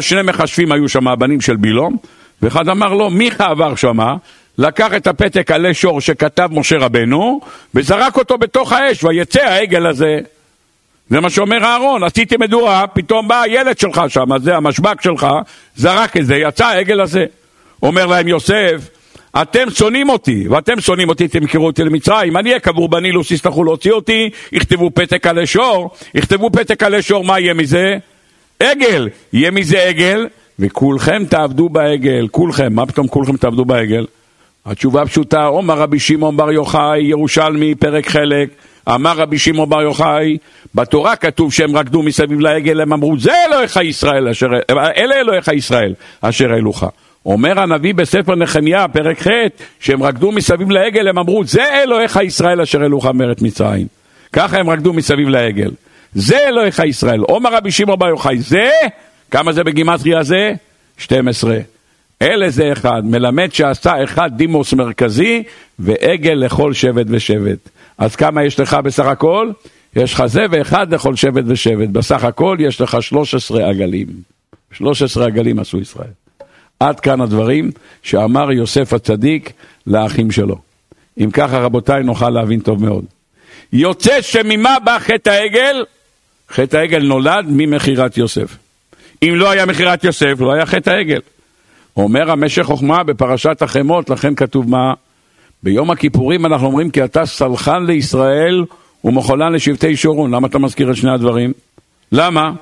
שני 0.00 0.22
מכשפים 0.22 0.72
היו 0.72 0.88
שם 0.88 1.08
הבנים 1.08 1.40
של 1.40 1.56
בילום, 1.56 1.96
ואחד 2.42 2.68
אמר 2.68 2.94
לו, 2.94 3.10
מיכה 3.10 3.46
עבר 3.46 3.74
שמה, 3.74 4.14
לקח 4.58 4.94
את 4.94 5.06
הפתק 5.06 5.50
עלי 5.50 5.74
שור 5.74 6.00
שכתב 6.00 6.48
משה 6.52 6.78
רבנו, 6.78 7.40
וזרק 7.74 8.16
אותו 8.16 8.38
בתוך 8.38 8.72
האש, 8.72 9.04
ויצא 9.04 9.40
העגל 9.40 9.86
הזה. 9.86 10.18
זה 11.12 11.20
מה 11.20 11.30
שאומר 11.30 11.64
אהרון, 11.64 12.02
עשיתי 12.02 12.36
מדורה, 12.36 12.86
פתאום 12.86 13.28
בא 13.28 13.42
הילד 13.42 13.78
שלך 13.78 14.02
שם, 14.08 14.38
זה 14.42 14.56
המשבק 14.56 15.02
שלך, 15.02 15.26
זרק 15.76 16.16
את 16.16 16.26
זה, 16.26 16.36
יצא 16.36 16.66
העגל 16.66 17.00
הזה. 17.00 17.24
אומר 17.82 18.06
להם 18.06 18.28
יוסף, 18.28 18.88
אתם 19.42 19.70
שונאים 19.70 20.08
אותי, 20.08 20.48
ואתם 20.48 20.80
שונאים 20.80 21.08
אותי, 21.08 21.28
תמכרו 21.28 21.66
אותי 21.66 21.84
למצרים, 21.84 22.36
אני 22.36 22.48
אהיה 22.48 22.60
קבור 22.60 22.88
בנילוס, 22.88 23.30
יצטרכו 23.30 23.64
להוציא 23.64 23.92
אותי, 23.92 24.30
יכתבו 24.52 24.90
פתק 24.94 25.26
עלי 25.26 25.46
שור, 25.46 25.90
יכתבו 26.14 26.50
פתק 26.50 26.82
עלי 26.82 27.02
שור, 27.02 27.24
מה 27.24 27.40
יהיה 27.40 27.54
מזה? 27.54 27.96
עגל, 28.60 29.08
יהיה 29.32 29.50
מזה 29.50 29.82
עגל, 29.82 30.26
וכולכם 30.58 31.24
תעבדו 31.28 31.68
בעגל, 31.68 32.28
כולכם, 32.30 32.72
מה 32.72 32.86
פתאום 32.86 33.08
כולכם 33.08 33.36
תעבדו 33.36 33.64
בעגל? 33.64 34.06
התשובה 34.66 35.06
פשוטה, 35.06 35.46
אומר 35.46 35.78
רבי 35.78 35.98
שמעון 35.98 36.36
בר 36.36 36.52
יוחאי, 36.52 37.02
ירושלמי, 37.02 37.74
פרק 37.74 38.08
חלק, 38.08 38.48
אמר 38.88 39.16
רבי 39.16 39.38
שמעון 39.38 39.68
בר 39.68 39.82
יוחאי, 39.82 40.38
בתורה 40.74 41.16
כתוב 41.16 41.52
שהם 41.52 41.76
רקדו 41.76 42.02
מסביב 42.02 42.40
לעגל, 42.40 42.80
הם 42.80 42.92
אמרו, 42.92 43.18
זה 43.18 43.32
אלוהיך 43.46 43.76
ישראל, 43.76 44.28
אשר, 44.28 44.46
אלה 44.96 45.14
אלוהיך 45.20 45.48
ישראל, 45.48 45.94
אשר 46.20 46.44
אלוהיך. 46.44 46.86
אומר 47.26 47.60
הנביא 47.60 47.94
בספר 47.94 48.34
נחמיה, 48.34 48.88
פרק 48.88 49.22
ח', 49.22 49.30
שהם 49.80 50.02
רקדו 50.02 50.32
מסביב 50.32 50.70
לעגל, 50.70 51.08
הם 51.08 51.18
אמרו, 51.18 51.44
זה 51.44 51.82
אלוהיך 51.82 52.18
ישראל 52.24 52.60
אשר 52.60 52.84
אלוהיך 52.84 53.06
מארץ 53.06 53.42
מצרים. 53.42 53.86
ככה 54.32 54.58
הם 54.58 54.70
רקדו 54.70 54.92
מסביב 54.92 55.28
לעגל. 55.28 55.70
זה 56.14 56.38
אלוהיך 56.48 56.78
ישראל. 56.78 57.20
אומר 57.20 57.54
רבי 57.54 57.70
שמעון 57.70 57.98
בר 57.98 58.08
יוחאי, 58.08 58.38
זה, 58.38 58.70
כמה 59.30 59.52
זה 59.52 59.64
בגימטריה 59.64 60.22
זה? 60.22 60.52
12. 60.98 61.58
אלה 62.22 62.50
זה 62.50 62.72
אחד, 62.72 63.02
מלמד 63.04 63.52
שעשה 63.52 64.04
אחד 64.04 64.30
דימוס 64.36 64.72
מרכזי 64.72 65.42
ועגל 65.78 66.32
לכל 66.32 66.72
שבט 66.72 67.06
ושבט. 67.08 67.68
אז 68.02 68.16
כמה 68.16 68.44
יש 68.44 68.60
לך 68.60 68.74
בסך 68.74 69.06
הכל? 69.06 69.50
יש 69.96 70.14
לך 70.14 70.26
זה 70.26 70.46
ואחד 70.50 70.94
לכל 70.94 71.16
שבט 71.16 71.44
ושבט. 71.46 71.88
בסך 71.88 72.24
הכל 72.24 72.56
יש 72.60 72.80
לך 72.80 72.96
13 73.02 73.68
עגלים. 73.68 74.06
13 74.72 75.26
עגלים 75.26 75.58
עשו 75.58 75.78
ישראל. 75.78 76.10
עד 76.80 77.00
כאן 77.00 77.20
הדברים 77.20 77.70
שאמר 78.02 78.52
יוסף 78.52 78.92
הצדיק 78.92 79.52
לאחים 79.86 80.30
שלו. 80.30 80.58
אם 81.18 81.30
ככה 81.32 81.58
רבותיי 81.58 82.02
נוכל 82.02 82.30
להבין 82.30 82.60
טוב 82.60 82.84
מאוד. 82.84 83.04
יוצא 83.72 84.22
שממה 84.22 84.76
בא 84.84 84.98
חטא 84.98 85.30
העגל? 85.30 85.84
חטא 86.50 86.76
העגל 86.76 87.02
נולד 87.02 87.44
ממכירת 87.48 88.16
יוסף. 88.16 88.56
אם 89.22 89.32
לא 89.36 89.50
היה 89.50 89.66
מכירת 89.66 90.04
יוסף, 90.04 90.34
לא 90.38 90.52
היה 90.52 90.66
חטא 90.66 90.90
העגל. 90.90 91.20
אומר 91.96 92.30
המשך 92.30 92.62
חוכמה 92.62 93.02
בפרשת 93.02 93.62
החמות, 93.62 94.10
לכן 94.10 94.34
כתוב 94.34 94.70
מה? 94.70 94.94
ביום 95.62 95.90
הכיפורים 95.90 96.46
אנחנו 96.46 96.66
אומרים 96.66 96.90
כי 96.90 97.04
אתה 97.04 97.26
סלחן 97.26 97.84
לישראל 97.86 98.64
ומחולן 99.04 99.52
לשבטי 99.52 99.96
שורון. 99.96 100.34
למה 100.34 100.46
אתה 100.48 100.58
מזכיר 100.58 100.90
את 100.90 100.96
שני 100.96 101.10
הדברים? 101.10 101.52
למה? 102.12 102.52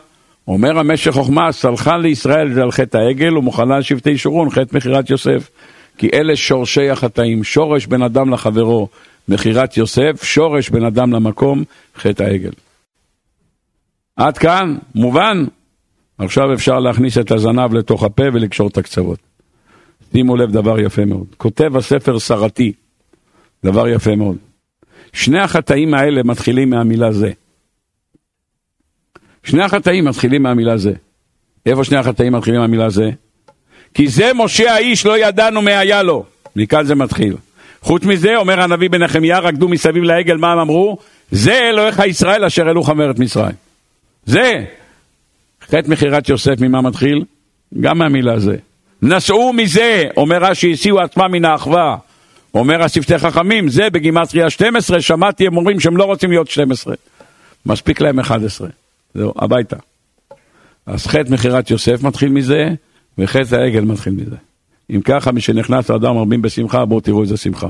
אומר 0.49 0.79
המשך 0.79 1.11
חוכמה, 1.11 1.53
סלחן 1.53 2.01
לישראל 2.01 2.53
זה 2.55 2.63
על 2.63 2.71
חטא 2.71 2.99
העגל 2.99 3.39
ומחולן 3.39 3.79
לשבטי 3.79 4.19
שורון, 4.19 4.51
חטא 4.51 4.77
מכירת 4.77 5.11
יוסף. 5.11 5.51
כי 5.99 6.09
אלה 6.15 6.37
שורשי 6.37 6.91
החטאים, 6.91 7.45
שורש 7.45 7.87
בין 7.87 8.03
אדם 8.03 8.33
לחברו, 8.33 8.89
מכירת 9.29 9.77
יוסף, 9.77 10.23
שורש 10.23 10.69
בין 10.69 10.85
אדם 10.85 11.13
למקום, 11.13 11.65
חטא 11.97 12.23
העגל. 12.23 12.51
עד 14.17 14.39
כאן, 14.39 14.77
מובן? 14.95 15.45
עכשיו 16.19 16.55
אפשר 16.55 16.79
להכניס 16.79 17.19
את 17.19 17.33
הזנב 17.33 17.75
לתוך 17.75 18.03
הפה 18.05 18.23
ולקשור 18.33 18.69
את 18.69 18.79
הקצוות. 18.79 19.19
שימו 20.13 20.37
לב, 20.37 20.53
דבר 20.53 20.81
יפה 20.81 21.05
מאוד. 21.05 21.27
כותב 21.37 21.77
הספר 21.77 22.19
סרתי, 22.19 22.73
דבר 23.65 23.89
יפה 23.89 24.17
מאוד. 24.17 24.37
שני 25.13 25.41
החטאים 25.41 25.95
האלה 25.95 26.23
מתחילים 26.23 26.71
מהמילה 26.71 27.13
זה. 27.13 27.31
שני 29.45 29.63
החטאים 29.63 30.05
מתחילים 30.05 30.43
מהמילה 30.43 30.77
זה. 30.77 30.93
איפה 31.67 31.85
שני 31.85 31.97
החטאים 31.97 32.33
מתחילים 32.33 32.61
מהמילה 32.61 32.91
זה? 32.91 33.11
כי 33.95 34.09
זה 34.09 34.31
משה 34.35 34.73
האיש 34.73 35.07
לא 35.07 35.19
ידענו 35.19 35.63
מי 35.63 35.75
היה 35.75 36.03
לו. 36.03 36.25
מכאן 36.57 36.85
זה 36.85 36.95
מתחיל. 36.95 37.37
חוץ 37.83 38.05
מזה, 38.05 38.37
אומר 38.37 38.61
הנביא 38.61 38.91
בנחמיה, 38.91 39.39
רקדו 39.39 39.69
מסביב 39.69 40.03
לעגל, 40.03 40.37
מה 40.37 40.53
הם 40.53 40.59
אמרו? 40.59 40.99
זה 41.31 41.55
אלוהיך 41.55 42.03
ישראל 42.07 42.45
אשר 42.45 42.71
אלוך 42.71 42.91
מארץ 42.91 43.19
מצרים. 43.19 43.55
זה. 44.25 44.65
חטא 45.67 45.89
מכירת 45.89 46.29
יוסף, 46.29 46.61
ממה 46.61 46.81
מתחיל? 46.81 47.25
גם 47.81 47.99
מהמילה 47.99 48.39
זה. 48.39 48.57
נסעו 49.03 49.53
מזה, 49.53 50.09
אומר 50.17 50.45
רש"י, 50.45 50.73
הסיעו 50.73 51.01
עצמם 51.01 51.33
מן 51.33 51.45
האחווה. 51.45 51.97
אומר 52.55 52.83
השפתי 52.83 53.19
חכמים, 53.19 53.69
זה 53.69 53.91
בגימטריה 53.91 54.51
12, 54.51 55.01
שמעתי 55.01 55.47
הם 55.47 55.57
אומרים 55.57 55.81
שהם 55.81 55.97
לא 55.97 56.05
רוצים 56.05 56.31
להיות 56.31 56.49
12. 56.49 56.95
מספיק 57.67 58.01
להם 58.01 58.21
11. 58.21 58.69
זהו, 59.15 59.33
הביתה. 59.37 59.77
אז 60.87 61.07
חטא 61.07 61.31
מכירת 61.31 61.71
יוסף 61.71 62.03
מתחיל 62.03 62.29
מזה, 62.29 62.69
וחטא 63.19 63.55
העגל 63.55 63.81
מתחיל 63.81 64.13
מזה. 64.13 64.37
אם 64.91 65.01
ככה, 65.01 65.33
מי 65.33 65.41
שנכנס 65.41 65.91
לאדם 65.91 66.15
מרבים 66.15 66.43
בשמחה, 66.43 66.85
בואו 66.85 67.01
תראו 67.01 67.23
איזה 67.23 67.37
שמחה. 67.37 67.69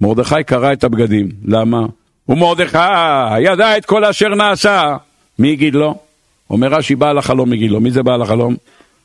מרדכי 0.00 0.44
קרא 0.46 0.72
את 0.72 0.84
הבגדים, 0.84 1.28
למה? 1.44 1.86
ומרדכי 2.28 2.78
ידע 3.40 3.76
את 3.76 3.84
כל 3.84 4.04
אשר 4.04 4.28
נעשה. 4.28 4.96
מי 5.38 5.48
יגיד 5.48 5.74
לו? 5.74 5.98
אומר 6.50 6.68
רש"י, 6.68 6.94
בעל 6.94 7.18
החלום 7.18 7.52
יגיד 7.52 7.70
לו. 7.70 7.80
מי 7.80 7.90
זה 7.90 8.02
בעל 8.02 8.22
החלום? 8.22 8.56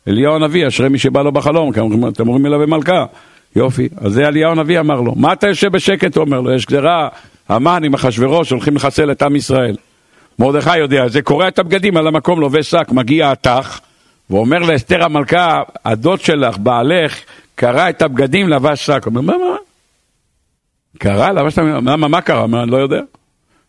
אליהו 0.08 0.36
הנביא, 0.36 0.68
אשרי 0.68 0.90
מי 0.90 1.00
שבא 1.00 1.22
לו 1.22 1.32
בחלום, 1.32 1.72
אתם 2.08 2.28
אומרים 2.28 2.46
אליו 2.46 2.60
במלכה. 2.60 3.06
יופי, 3.56 3.90
אז 3.98 4.14
זה 4.14 4.28
אליהו 4.28 4.52
הנביא 4.52 4.80
אמר 4.80 5.02
לו. 5.02 5.16
מה 5.16 5.34
אתה 5.34 5.48
יושב 5.48 5.72
בשקט? 5.72 6.18
הוא 6.18 6.26
אומר 6.26 6.42
לו, 6.42 6.54
יש 6.54 6.66
גזירה, 6.66 7.10
המן 7.50 7.84
עם 7.84 7.94
אחשוורוש 7.94 8.50
הולכים 8.50 8.76
לחסל 8.76 9.12
את 9.12 9.22
עם 9.22 9.36
ישראל. 9.36 9.76
מרדכי 10.40 10.78
יודע, 10.78 11.08
זה 11.08 11.22
קורע 11.22 11.48
את 11.48 11.60
הבגדים 11.60 11.98
על 11.98 12.08
המקום, 12.08 12.40
לובש 12.40 12.72
שק, 12.72 12.92
מגיע 12.92 13.32
התח, 13.32 13.82
ואומר 14.30 14.60
לאסתר 14.60 15.04
המלכה, 15.04 15.62
הדוד 15.86 16.22
שלך, 16.22 16.58
בעלך, 16.58 17.20
קרע 17.56 17.90
את 17.90 18.02
הבגדים, 18.02 18.50
לבש 18.50 18.86
שק. 18.86 19.04
אומר, 19.06 19.22
מה, 19.22 19.34
מה? 19.38 19.56
קרע? 20.98 21.32
לבש 21.32 21.54
את 21.54 21.58
הבגדים? 21.58 21.84
מה, 21.84 21.98
מה 21.98 22.22
קרה? 22.22 22.48
מה, 22.48 22.66
לא 22.66 22.78
יודע. 22.78 23.02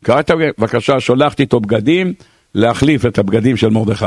קרע 0.05 0.21
את 0.21 0.31
הבגדים, 0.31 0.53
בבקשה, 0.59 1.01
שולחת 1.01 1.41
איתו 1.41 1.61
בגדים, 1.61 2.13
להחליף 2.55 3.07
את 3.07 3.19
הבגדים 3.19 3.57
של 3.57 3.69
מרדכי. 3.69 4.07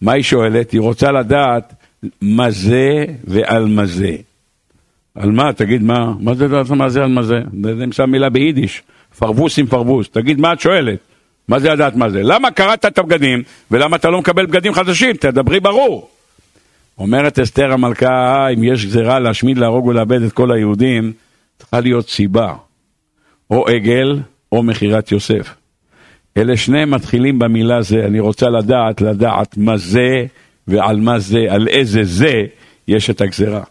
מה 0.00 0.12
היא 0.12 0.22
שואלת? 0.22 0.70
היא 0.70 0.80
רוצה 0.80 1.12
לדעת 1.12 1.74
מה 2.20 2.50
זה 2.50 3.04
ועל 3.24 3.64
מה 3.64 3.86
זה. 3.86 4.16
על 5.18 5.30
מה? 5.30 5.52
תגיד 5.52 5.82
מה? 5.82 6.12
מה 6.20 6.34
זה 6.34 6.46
מה 6.76 6.88
זה 6.88 7.02
על 7.02 7.10
מה 7.10 7.22
זה? 7.22 7.40
זה 7.62 7.74
נמצא 7.74 8.06
מילה 8.06 8.28
ביידיש. 8.28 8.82
פרבוס 9.18 9.58
עם 9.58 9.66
פרבוס. 9.66 10.08
תגיד 10.08 10.40
מה 10.40 10.52
את 10.52 10.60
שואלת? 10.60 10.98
מה 11.48 11.58
זה 11.58 11.70
לדעת 11.70 11.96
מה 11.96 12.10
זה? 12.10 12.22
למה 12.22 12.50
קראת 12.50 12.84
את 12.84 12.98
הבגדים 12.98 13.42
ולמה 13.70 13.96
אתה 13.96 14.10
לא 14.10 14.18
מקבל 14.18 14.46
בגדים 14.46 14.72
חדשים? 14.72 15.16
תדברי 15.16 15.60
ברור. 15.60 16.08
אומרת 16.98 17.38
אסתר 17.38 17.72
המלכה, 17.72 18.48
אם 18.48 18.64
יש 18.64 18.86
גזירה 18.86 19.18
להשמיד, 19.18 19.58
להרוג 19.58 19.86
ולאבד 19.86 20.22
את 20.22 20.32
כל 20.32 20.52
היהודים, 20.52 21.12
צריכה 21.58 21.80
להיות 21.80 22.08
סיבה. 22.08 22.54
או 23.50 23.68
עגל 23.68 24.18
או 24.52 24.62
מכירת 24.62 25.12
יוסף. 25.12 25.54
אלה 26.36 26.56
שניהם 26.56 26.90
מתחילים 26.90 27.38
במילה 27.38 27.82
זה. 27.82 28.04
אני 28.04 28.20
רוצה 28.20 28.48
לדעת, 28.48 29.00
לדעת 29.00 29.56
מה 29.56 29.76
זה 29.76 30.26
ועל 30.68 31.00
מה 31.00 31.18
זה, 31.18 31.46
על 31.48 31.68
איזה 31.68 32.04
זה 32.04 32.44
יש 32.88 33.10
את 33.10 33.20
הגזירה. 33.20 33.62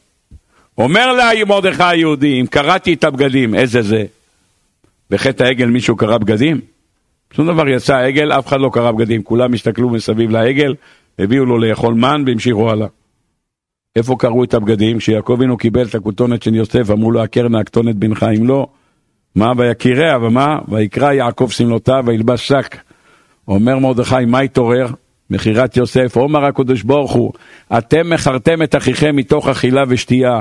אומר 0.78 1.14
לה 1.14 1.46
מרדכי 1.48 1.84
היהודי, 1.84 2.42
אם 2.42 2.46
קראתי 2.46 2.94
את 2.94 3.04
הבגדים, 3.04 3.56
איזה 3.56 3.82
זה? 3.82 4.06
בחטא 5.10 5.44
העגל 5.44 5.66
מישהו 5.66 5.96
קרא 5.96 6.18
בגדים? 6.18 6.62
שום 7.34 7.48
דבר 7.48 7.68
יצא 7.68 7.96
העגל, 7.96 8.32
אף 8.32 8.48
אחד 8.48 8.60
לא 8.60 8.70
קרא 8.74 8.92
בגדים, 8.92 9.24
כולם 9.24 9.54
הסתכלו 9.54 9.90
מסביב 9.90 10.32
לעגל, 10.32 10.76
הביאו 11.20 11.46
לו 11.46 11.58
לאכול 11.58 11.94
מן 11.94 12.24
והמשיכו 12.28 12.72
הלאה. 12.72 12.88
איפה 13.96 14.16
קראו 14.20 14.44
את 14.44 14.54
הבגדים? 14.54 14.98
כשיעקב 14.98 15.34
אבינו 15.34 15.58
קיבל 15.58 15.86
את 15.86 15.96
הכותונת 15.96 16.44
של 16.44 16.56
יוסף, 16.56 16.92
אמרו 16.92 17.12
לו, 17.12 17.24
הכר 17.24 17.48
נא 17.48 17.58
הכתונת 17.58 17.96
בנך, 17.96 18.26
אם 18.38 18.48
לא, 18.48 18.68
מה 19.36 19.52
ויקיריה, 19.58 20.18
ומה? 20.18 20.60
ויקרא 20.68 21.12
יעקב 21.12 21.50
שמלותיו 21.50 22.04
וילבש 22.06 22.48
שק. 22.48 22.78
אומר 23.48 23.80
מרדכי, 23.80 24.26
מה 24.28 24.40
התעורר? 24.40 24.88
מכירת 25.30 25.78
יוסף, 25.78 26.18
אומר 26.18 26.46
הקדוש 26.46 26.84
ברוך 26.84 27.12
הוא, 27.12 27.34
אתם 27.78 28.10
מכרתם 28.10 28.64
את 28.64 28.76
אחיכם 28.76 29.16
מתוך 29.16 29.48
אכילה 29.48 29.84
ושתייה, 29.88 30.40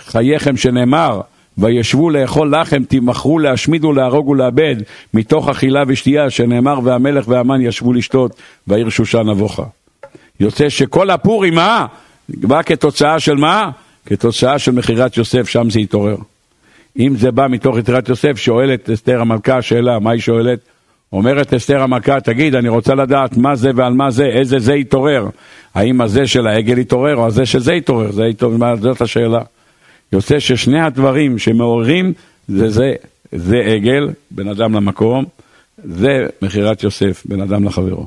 חייכם 0.00 0.56
שנאמר, 0.56 1.20
וישבו 1.58 2.10
לאכול 2.10 2.54
לחם, 2.56 2.84
תימכרו 2.84 3.38
להשמיד 3.38 3.84
ולהרוג 3.84 4.28
ולאבד, 4.28 4.76
מתוך 5.14 5.48
אכילה 5.48 5.82
ושתייה, 5.86 6.30
שנאמר, 6.30 6.80
והמלך 6.84 7.28
והמן 7.28 7.60
ישבו 7.60 7.92
לשתות, 7.92 8.34
והעיר 8.66 8.88
שושן 8.88 9.28
אבוכה. 9.28 9.64
יוצא 10.40 10.68
שכל 10.68 11.10
הפורים, 11.10 11.54
מה? 11.54 11.86
בא 12.28 12.62
כתוצאה 12.62 13.20
של 13.20 13.34
מה? 13.34 13.70
כתוצאה 14.06 14.58
של 14.58 14.72
מכירת 14.72 15.16
יוסף, 15.16 15.48
שם 15.48 15.70
זה 15.70 15.80
התעורר. 15.80 16.16
אם 16.98 17.16
זה 17.16 17.30
בא 17.30 17.46
מתוך 17.50 17.78
יתרת 17.78 18.08
יוסף, 18.08 18.36
שואלת 18.36 18.90
אסתר 18.90 19.20
המלכה 19.20 19.62
שאלה, 19.62 19.98
מה 19.98 20.10
היא 20.10 20.20
שואלת? 20.20 20.58
אומרת 21.12 21.54
אסתר 21.54 21.82
המכה, 21.82 22.20
תגיד, 22.20 22.54
אני 22.54 22.68
רוצה 22.68 22.94
לדעת 22.94 23.36
מה 23.36 23.56
זה 23.56 23.70
ועל 23.74 23.92
מה 23.92 24.10
זה, 24.10 24.24
איזה 24.24 24.58
זה 24.58 24.74
יתעורר. 24.74 25.26
האם 25.74 26.00
הזה 26.00 26.26
של 26.26 26.46
העגל 26.46 26.78
יתעורר 26.78 27.16
או 27.16 27.26
הזה 27.26 27.46
של 27.46 27.60
זה 27.60 27.72
יתעורר, 27.72 28.10
זאת 28.80 29.00
השאלה. 29.00 29.40
יוצא 30.12 30.38
ששני 30.38 30.80
הדברים 30.80 31.38
שמעוררים 31.38 32.12
זה 32.48 32.70
זה, 32.70 32.94
זה 33.32 33.56
עגל, 33.56 34.08
בן 34.30 34.48
אדם 34.48 34.74
למקום, 34.74 35.24
זה 35.84 36.26
מכירת 36.42 36.82
יוסף, 36.82 37.22
בן 37.26 37.40
אדם 37.40 37.64
לחברו. 37.64 38.06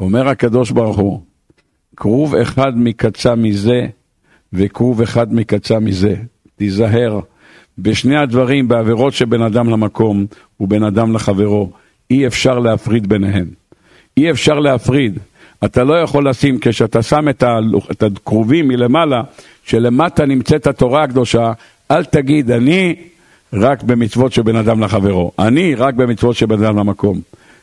אומר 0.00 0.28
הקדוש 0.28 0.70
ברוך 0.70 0.98
הוא, 0.98 1.20
כרוב 1.96 2.34
אחד 2.34 2.72
מקצה 2.76 3.34
מזה 3.34 3.86
וכרוב 4.52 5.02
אחד 5.02 5.34
מקצה 5.34 5.78
מזה. 5.78 6.14
תיזהר. 6.56 7.20
בשני 7.78 8.16
הדברים, 8.16 8.68
בעבירות 8.68 9.12
שבין 9.12 9.42
אדם 9.42 9.70
למקום 9.70 10.26
ובין 10.60 10.82
אדם 10.82 11.14
לחברו, 11.14 11.70
אי 12.10 12.26
אפשר 12.26 12.58
להפריד 12.58 13.08
ביניהם. 13.08 13.46
אי 14.16 14.30
אפשר 14.30 14.58
להפריד. 14.58 15.18
אתה 15.64 15.84
לא 15.84 15.94
יכול 16.02 16.28
לשים, 16.28 16.58
כשאתה 16.60 17.02
שם 17.02 17.28
את, 17.28 18.02
הכרובים 18.02 18.68
מלמעלה, 18.68 19.22
שלמטה 19.64 20.26
נמצאת 20.26 20.66
התורה 20.66 21.02
הקדושה, 21.02 21.52
אל 21.90 22.04
תגיד, 22.04 22.50
אני 22.50 22.96
רק 23.52 23.82
במצוות 23.82 24.32
שבין 24.32 24.56
אדם 24.56 24.80
לחברו. 24.80 25.32
אני 25.38 25.74
רק 25.74 25.94
במצוות 25.94 26.36
שבין 26.36 26.64
אדם 26.64 26.78
למקום. 26.78 27.20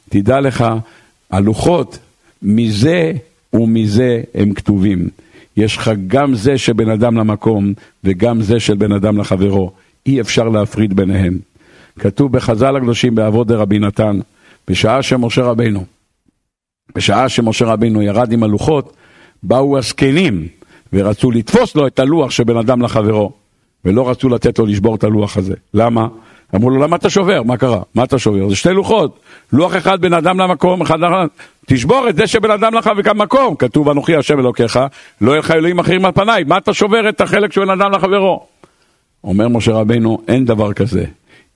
תדע 0.09 0.39
לך, 0.39 0.65
הלוחות, 1.31 1.99
מזה 2.41 3.11
ומזה 3.53 4.21
הם 4.35 4.53
כתובים. 4.53 5.09
יש 5.57 5.77
לך 5.77 5.91
גם 6.07 6.35
זה 6.35 6.57
שבין 6.57 6.89
אדם 6.89 7.17
למקום 7.17 7.73
וגם 8.03 8.41
זה 8.41 8.59
של 8.59 8.75
בין 8.75 8.91
אדם 8.91 9.17
לחברו. 9.17 9.71
אי 10.05 10.21
אפשר 10.21 10.49
להפריד 10.49 10.93
ביניהם. 10.93 11.37
כתוב 11.99 12.31
בחז"ל 12.31 12.75
הקדושים 12.75 13.15
באבות 13.15 13.47
דרבי 13.47 13.79
נתן, 13.79 14.19
בשעה 14.67 15.01
שמשה 15.01 15.43
רבינו, 15.43 15.85
בשעה 16.95 17.29
שמשה 17.29 17.65
רבינו 17.65 18.01
ירד 18.01 18.31
עם 18.31 18.43
הלוחות, 18.43 18.93
באו 19.43 19.77
הזקנים 19.77 20.47
ורצו 20.93 21.31
לתפוס 21.31 21.75
לו 21.75 21.87
את 21.87 21.99
הלוח 21.99 22.31
שבין 22.31 22.57
אדם 22.57 22.81
לחברו, 22.81 23.31
ולא 23.85 24.09
רצו 24.09 24.29
לתת 24.29 24.59
לו 24.59 24.65
לשבור 24.65 24.95
את 24.95 25.03
הלוח 25.03 25.37
הזה. 25.37 25.53
למה? 25.73 26.07
אמרו 26.55 26.69
לו, 26.69 26.77
למה 26.77 26.95
אתה 26.95 27.09
שובר? 27.09 27.43
מה 27.43 27.57
קרה? 27.57 27.81
מה 27.95 28.03
אתה 28.03 28.19
שובר? 28.19 28.49
זה 28.49 28.55
שתי 28.55 28.73
לוחות. 28.73 29.19
לוח 29.53 29.75
אחד 29.75 30.01
בין 30.01 30.13
אדם 30.13 30.39
למקום, 30.39 30.81
אחד 30.81 30.99
לאחד. 30.99 31.27
תשבור 31.65 32.09
את 32.09 32.15
זה 32.15 32.27
שבין 32.27 32.51
אדם 32.51 32.73
וגם 32.97 33.17
מקום. 33.17 33.55
כתוב, 33.55 33.89
אנוכי 33.89 34.15
השם 34.15 34.39
אלוקיך, 34.39 34.79
לא 35.21 35.31
יהיה 35.31 35.39
לך 35.39 35.51
אלוהים 35.51 35.79
אחרים 35.79 36.05
על 36.05 36.11
פניי. 36.11 36.43
מה 36.43 36.57
אתה 36.57 36.73
שובר 36.73 37.09
את 37.09 37.21
החלק 37.21 37.51
שבין 37.51 37.69
אדם 37.69 37.91
לחברו? 37.91 38.45
אומר 39.23 39.47
משה 39.47 39.71
רבינו, 39.71 40.17
אין 40.27 40.45
דבר 40.45 40.73
כזה. 40.73 41.05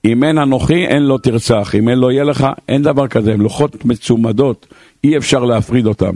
אם 0.04 0.24
אין 0.24 0.38
אנוכי, 0.38 0.86
אין 0.86 1.02
לא 1.02 1.18
תרצח. 1.22 1.74
אם 1.74 1.88
אין 1.88 1.98
לא 1.98 2.12
יהיה 2.12 2.24
לך, 2.24 2.46
אין 2.68 2.82
דבר 2.82 3.08
כזה. 3.08 3.32
הם 3.32 3.40
לוחות 3.40 3.84
מצומדות, 3.84 4.66
אי 5.04 5.16
אפשר 5.16 5.44
להפריד 5.44 5.86
אותם. 5.86 6.12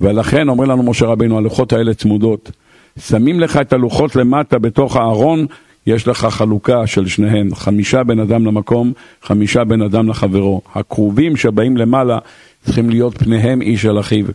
ולכן 0.00 0.48
אומר 0.48 0.64
לנו 0.64 0.82
משה 0.82 1.06
רבינו, 1.06 1.38
הלוחות 1.38 1.72
האלה 1.72 1.94
צמודות. 1.94 2.50
שמים 2.98 3.40
לך 3.40 3.56
את 3.56 3.72
הלוחות 3.72 4.16
למטה 4.16 4.58
בתוך 4.58 4.96
הארון, 4.96 5.46
יש 5.86 6.08
לך 6.08 6.26
חלוקה 6.26 6.86
של 6.86 7.06
שניהם, 7.06 7.54
חמישה 7.54 8.02
בן 8.02 8.20
אדם 8.20 8.46
למקום, 8.46 8.92
חמישה 9.22 9.64
בן 9.64 9.82
אדם 9.82 10.08
לחברו. 10.08 10.60
הקרובים 10.74 11.36
שבאים 11.36 11.76
למעלה 11.76 12.18
צריכים 12.64 12.90
להיות 12.90 13.18
פניהם 13.18 13.62
איש 13.62 13.86
אל 13.86 14.00
אחיו. 14.00 14.26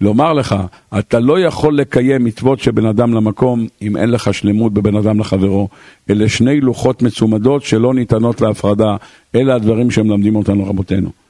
לומר 0.00 0.32
לך, 0.32 0.56
אתה 0.98 1.20
לא 1.20 1.40
יכול 1.40 1.76
לקיים 1.76 2.24
מצוות 2.24 2.60
של 2.60 2.86
אדם 2.86 3.14
למקום 3.14 3.66
אם 3.82 3.96
אין 3.96 4.10
לך 4.10 4.34
שלמות 4.34 4.72
בבן 4.72 4.96
אדם 4.96 5.20
לחברו. 5.20 5.68
אלה 6.10 6.28
שני 6.28 6.60
לוחות 6.60 7.02
מצומדות 7.02 7.62
שלא 7.62 7.94
ניתנות 7.94 8.40
להפרדה. 8.40 8.96
אלה 9.34 9.54
הדברים 9.54 9.90
שמלמדים 9.90 10.36
אותנו 10.36 10.66
רבותינו. 10.66 11.21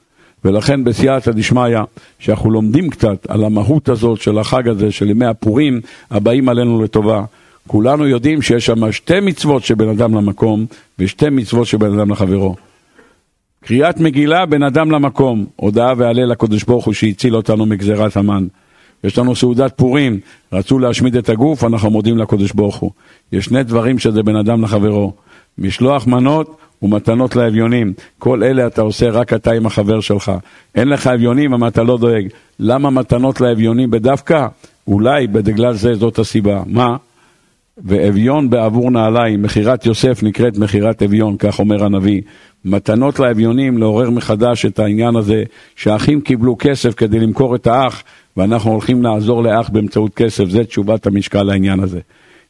ולכן 0.45 0.83
בסייעתא 0.83 1.31
דשמיא, 1.31 1.79
שאנחנו 2.19 2.51
לומדים 2.51 2.89
קצת 2.89 3.25
על 3.29 3.43
המהות 3.43 3.89
הזאת 3.89 4.21
של 4.21 4.37
החג 4.37 4.67
הזה, 4.67 4.91
של 4.91 5.09
ימי 5.09 5.25
הפורים 5.25 5.81
הבאים 6.11 6.49
עלינו 6.49 6.83
לטובה, 6.83 7.23
כולנו 7.67 8.07
יודעים 8.07 8.41
שיש 8.41 8.65
שם 8.65 8.91
שתי 8.91 9.19
מצוות 9.19 9.63
שבין 9.63 9.89
אדם 9.89 10.15
למקום 10.15 10.65
ושתי 10.99 11.29
מצוות 11.29 11.67
שבין 11.67 11.99
אדם 11.99 12.11
לחברו. 12.11 12.55
קריאת 13.65 13.99
מגילה 13.99 14.45
בין 14.45 14.63
אדם 14.63 14.91
למקום, 14.91 15.45
הודעה 15.55 15.93
והלל 15.97 16.31
לקדוש 16.31 16.63
ברוך 16.63 16.85
הוא 16.85 16.93
שהציל 16.93 17.35
אותנו 17.35 17.65
מגזירת 17.65 18.17
המן. 18.17 18.47
יש 19.03 19.17
לנו 19.17 19.35
סעודת 19.35 19.73
פורים, 19.75 20.19
רצו 20.53 20.79
להשמיד 20.79 21.15
את 21.15 21.29
הגוף, 21.29 21.63
אנחנו 21.63 21.89
מודים 21.89 22.17
לקדוש 22.17 22.51
ברוך 22.51 22.75
הוא. 22.75 22.91
יש 23.31 23.45
שני 23.45 23.63
דברים 23.63 23.99
שזה 23.99 24.23
בין 24.23 24.35
אדם 24.35 24.63
לחברו, 24.63 25.13
משלוח 25.57 26.07
מנות 26.07 26.57
ומתנות 26.83 27.35
לאביונים. 27.35 27.93
כל 28.19 28.43
אלה 28.43 28.67
אתה 28.67 28.81
עושה 28.81 29.09
רק 29.09 29.33
אתה 29.33 29.51
עם 29.51 29.65
החבר 29.65 29.99
שלך. 29.99 30.31
אין 30.75 30.87
לך 30.87 31.07
אביונים, 31.07 31.53
אבל 31.53 31.67
אתה 31.67 31.83
לא 31.83 31.97
דואג. 31.97 32.27
למה 32.59 32.89
מתנות 32.89 33.41
לאביונים 33.41 33.91
בדווקא? 33.91 34.47
אולי 34.87 35.27
בגלל 35.27 35.73
זה 35.73 35.93
זאת 35.93 36.19
הסיבה. 36.19 36.63
מה? 36.65 36.95
ואביון 37.77 38.49
בעבור 38.49 38.91
נעליים, 38.91 39.41
מכירת 39.41 39.85
יוסף 39.85 40.23
נקראת 40.23 40.57
מכירת 40.57 41.03
אביון, 41.03 41.37
כך 41.37 41.59
אומר 41.59 41.83
הנביא. 41.83 42.21
מתנות 42.65 43.19
לאביונים, 43.19 43.77
לעורר 43.77 44.09
מחדש 44.09 44.65
את 44.65 44.79
העניין 44.79 45.15
הזה, 45.15 45.43
שהאחים 45.75 46.21
קיבלו 46.21 46.55
כסף 46.59 46.93
כדי 46.93 47.19
למכור 47.19 47.55
את 47.55 47.67
האח, 47.67 48.03
ואנחנו 48.37 48.71
הולכים 48.71 49.03
לעזור 49.03 49.43
לאח 49.43 49.69
באמצעות 49.69 50.15
כסף, 50.15 50.45
זה 50.49 50.63
תשובת 50.63 51.07
המשקל 51.07 51.43
לעניין 51.43 51.79
הזה. 51.79 51.99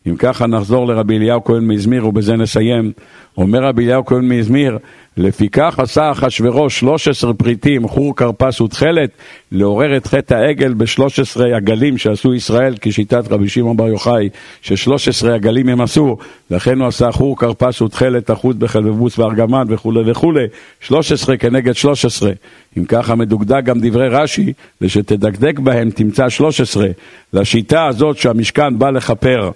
אם 0.07 0.15
ככה 0.15 0.47
נחזור 0.47 0.87
לרבי 0.87 1.17
אליהו 1.17 1.43
כהן 1.43 1.63
מאזמיר 1.63 2.07
ובזה 2.07 2.35
נסיים. 2.35 2.91
אומר 3.37 3.63
רבי 3.63 3.83
אליהו 3.83 4.05
כהן 4.05 4.27
מאזמיר, 4.27 4.77
לפיכך 5.17 5.79
עשה 5.79 6.11
אחשורוש 6.11 6.79
13 6.79 7.33
פריטים, 7.33 7.87
חור 7.87 8.15
כרפס 8.15 8.61
ותכלת, 8.61 9.09
לעורר 9.51 9.97
את 9.97 10.07
חטא 10.07 10.33
העגל 10.33 10.73
ב-13 10.73 11.43
עגלים 11.55 11.97
שעשו 11.97 12.33
ישראל, 12.33 12.75
כשיטת 12.81 13.31
רבי 13.31 13.49
שמעון 13.49 13.77
בר 13.77 13.87
יוחאי, 13.87 14.29
ש-13 14.61 15.27
עגלים 15.29 15.69
הם 15.69 15.81
עשו, 15.81 16.17
לכן 16.51 16.79
הוא 16.79 16.87
עשה 16.87 17.11
חור 17.11 17.37
כרפס 17.37 17.81
ותכלת, 17.81 18.31
אחוז 18.31 18.55
בחלבבוס 18.55 19.19
וארגמן 19.19 19.65
וכולי 19.69 20.11
וכולי, 20.11 20.45
13 20.79 21.37
כנגד 21.37 21.73
13. 21.73 22.31
אם 22.77 22.85
ככה 22.85 23.15
מדוקדק 23.15 23.63
גם 23.63 23.79
דברי 23.79 24.09
רש"י, 24.09 24.53
ושתדקדק 24.81 25.59
בהם 25.59 25.89
תמצא 25.89 26.29
13. 26.29 26.87
לשיטה 27.33 27.85
הזאת 27.85 28.17
שהמשכן 28.17 28.79
בא 28.79 28.89
לכפר. 28.89 29.51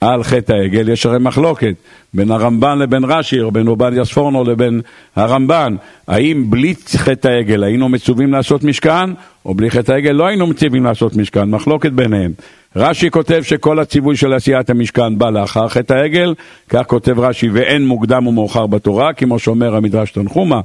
על 0.00 0.22
חטא 0.22 0.52
העגל, 0.52 0.88
יש 0.88 1.06
הרי 1.06 1.18
מחלוקת 1.18 1.74
בין 2.14 2.30
הרמב"ן 2.30 2.78
לבין 2.78 3.04
רש"י, 3.04 3.40
או 3.40 3.50
בין 3.50 3.66
עובדיה 3.66 4.04
ספורנו 4.04 4.44
לבין 4.44 4.80
הרמב"ן. 5.16 5.76
האם 6.08 6.44
בלי 6.50 6.74
חטא 6.96 7.28
העגל 7.28 7.64
היינו 7.64 7.88
מצווים 7.88 8.32
לעשות 8.32 8.64
משכן, 8.64 9.10
או 9.44 9.54
בלי 9.54 9.70
חטא 9.70 9.92
העגל 9.92 10.10
לא 10.10 10.26
היינו 10.26 10.46
מצווים 10.46 10.84
לעשות 10.84 11.16
משכן? 11.16 11.50
מחלוקת 11.50 11.92
ביניהם. 11.92 12.32
רש"י 12.76 13.10
כותב 13.10 13.42
שכל 13.42 13.78
הציווי 13.78 14.16
של 14.16 14.32
עשיית 14.32 14.70
המשכן 14.70 15.18
בא 15.18 15.30
לאחר 15.30 15.68
חטא 15.68 15.94
העגל, 15.94 16.34
כך 16.68 16.86
כותב 16.86 17.20
רש"י, 17.20 17.48
ואין 17.48 17.86
מוקדם 17.86 18.26
ומאוחר 18.26 18.66
בתורה, 18.66 19.12
כמו 19.12 19.38
שאומר 19.38 19.76
המדרש 19.76 20.10
תנחומה, 20.10 20.60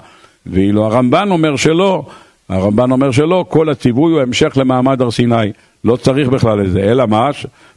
ואילו 0.45 0.85
הרמב"ן 0.85 1.31
אומר 1.31 1.55
שלא. 1.55 2.05
הרמב"ן 2.49 2.91
אומר 2.91 3.11
שלא, 3.11 3.45
כל 3.49 3.69
הציווי 3.69 4.13
הוא 4.13 4.21
המשך 4.21 4.53
למעמד 4.57 5.01
הר 5.01 5.11
סיני. 5.11 5.51
לא 5.83 5.95
צריך 5.95 6.29
בכלל 6.29 6.61
לזה, 6.61 6.79
אלא 6.79 7.07
מה? 7.07 7.29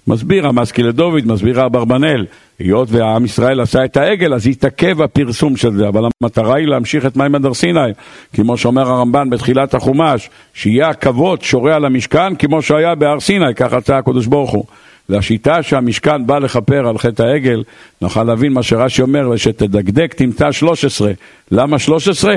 מסביר 0.06 0.46
המסקי 0.46 0.82
לדוד, 0.82 1.26
מסביר 1.26 1.66
אברבנאל, 1.66 2.26
היות 2.58 2.88
ועם 2.90 3.24
ישראל 3.24 3.60
עשה 3.60 3.84
את 3.84 3.96
העגל, 3.96 4.34
אז 4.34 4.46
התעכב 4.46 5.02
הפרסום 5.02 5.56
של 5.56 5.72
זה, 5.72 5.88
אבל 5.88 6.02
המטרה 6.22 6.56
היא 6.56 6.66
להמשיך 6.66 7.06
את 7.06 7.16
מימד 7.16 7.46
הר 7.46 7.54
סיני, 7.54 7.80
כמו 8.32 8.56
שאומר 8.56 8.90
הרמב"ן 8.90 9.30
בתחילת 9.30 9.74
החומש, 9.74 10.30
שיהיה 10.54 10.88
הכבוד 10.88 11.42
שורה 11.42 11.76
על 11.76 11.84
המשכן 11.84 12.34
כמו 12.34 12.62
שהיה 12.62 12.94
בהר 12.94 13.20
סיני, 13.20 13.54
כך 13.56 13.72
רצה 13.72 13.98
הקדוש 13.98 14.26
ברוך 14.26 14.50
הוא. 14.50 14.64
והשיטה 15.08 15.62
שהמשכן 15.62 16.26
בא 16.26 16.38
לכפר 16.38 16.88
על 16.88 16.98
חטא 16.98 17.22
העגל, 17.22 17.62
נוכל 18.02 18.22
להבין 18.24 18.52
מה 18.52 18.62
שרש"י 18.62 19.02
אומר, 19.02 19.30
ושתדקדק 19.30 20.14
תמצא 20.14 20.52
13. 20.52 21.12
למה 21.50 21.78
13? 21.78 22.34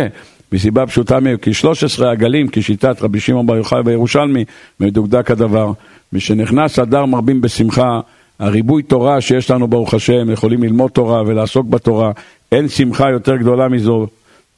מסיבה 0.52 0.88
פשוטה 0.88 1.18
כי 1.42 1.54
13 1.54 2.12
עגלים, 2.12 2.48
כשיטת 2.52 3.02
רבי 3.02 3.20
שמעון 3.20 3.48
בר 3.48 3.56
יוחאי 3.56 3.84
בירושלמי, 3.84 4.46
מדוקדק 4.80 5.32
הדבר. 5.32 5.72
משנכנס 6.14 6.80
אדר 6.80 7.06
מרבים 7.06 7.42
בשמחה, 7.42 8.00
הריבוי 8.40 8.84
תורה 8.84 9.22
שיש 9.22 9.52
לנו 9.52 9.68
ברוך 9.68 9.94
השם, 9.94 10.30
יכולים 10.32 10.64
ללמוד 10.64 10.92
תורה 10.92 11.22
ולעסוק 11.22 11.68
בתורה, 11.68 12.12
אין 12.52 12.68
שמחה 12.68 13.10
יותר 13.10 13.36
גדולה 13.36 13.68
מזו. 13.68 14.08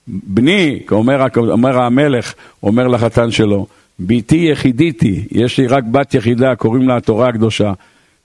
בני, 0.07 0.79
אומר, 0.91 1.25
אומר 1.37 1.79
המלך, 1.79 2.33
אומר 2.63 2.87
לחתן 2.87 3.31
שלו, 3.31 3.67
בתי 3.99 4.47
יחידיתי, 4.51 5.27
יש 5.31 5.57
לי 5.57 5.67
רק 5.67 5.83
בת 5.83 6.13
יחידה, 6.13 6.55
קוראים 6.55 6.87
לה 6.87 6.97
התורה 6.97 7.29
הקדושה. 7.29 7.73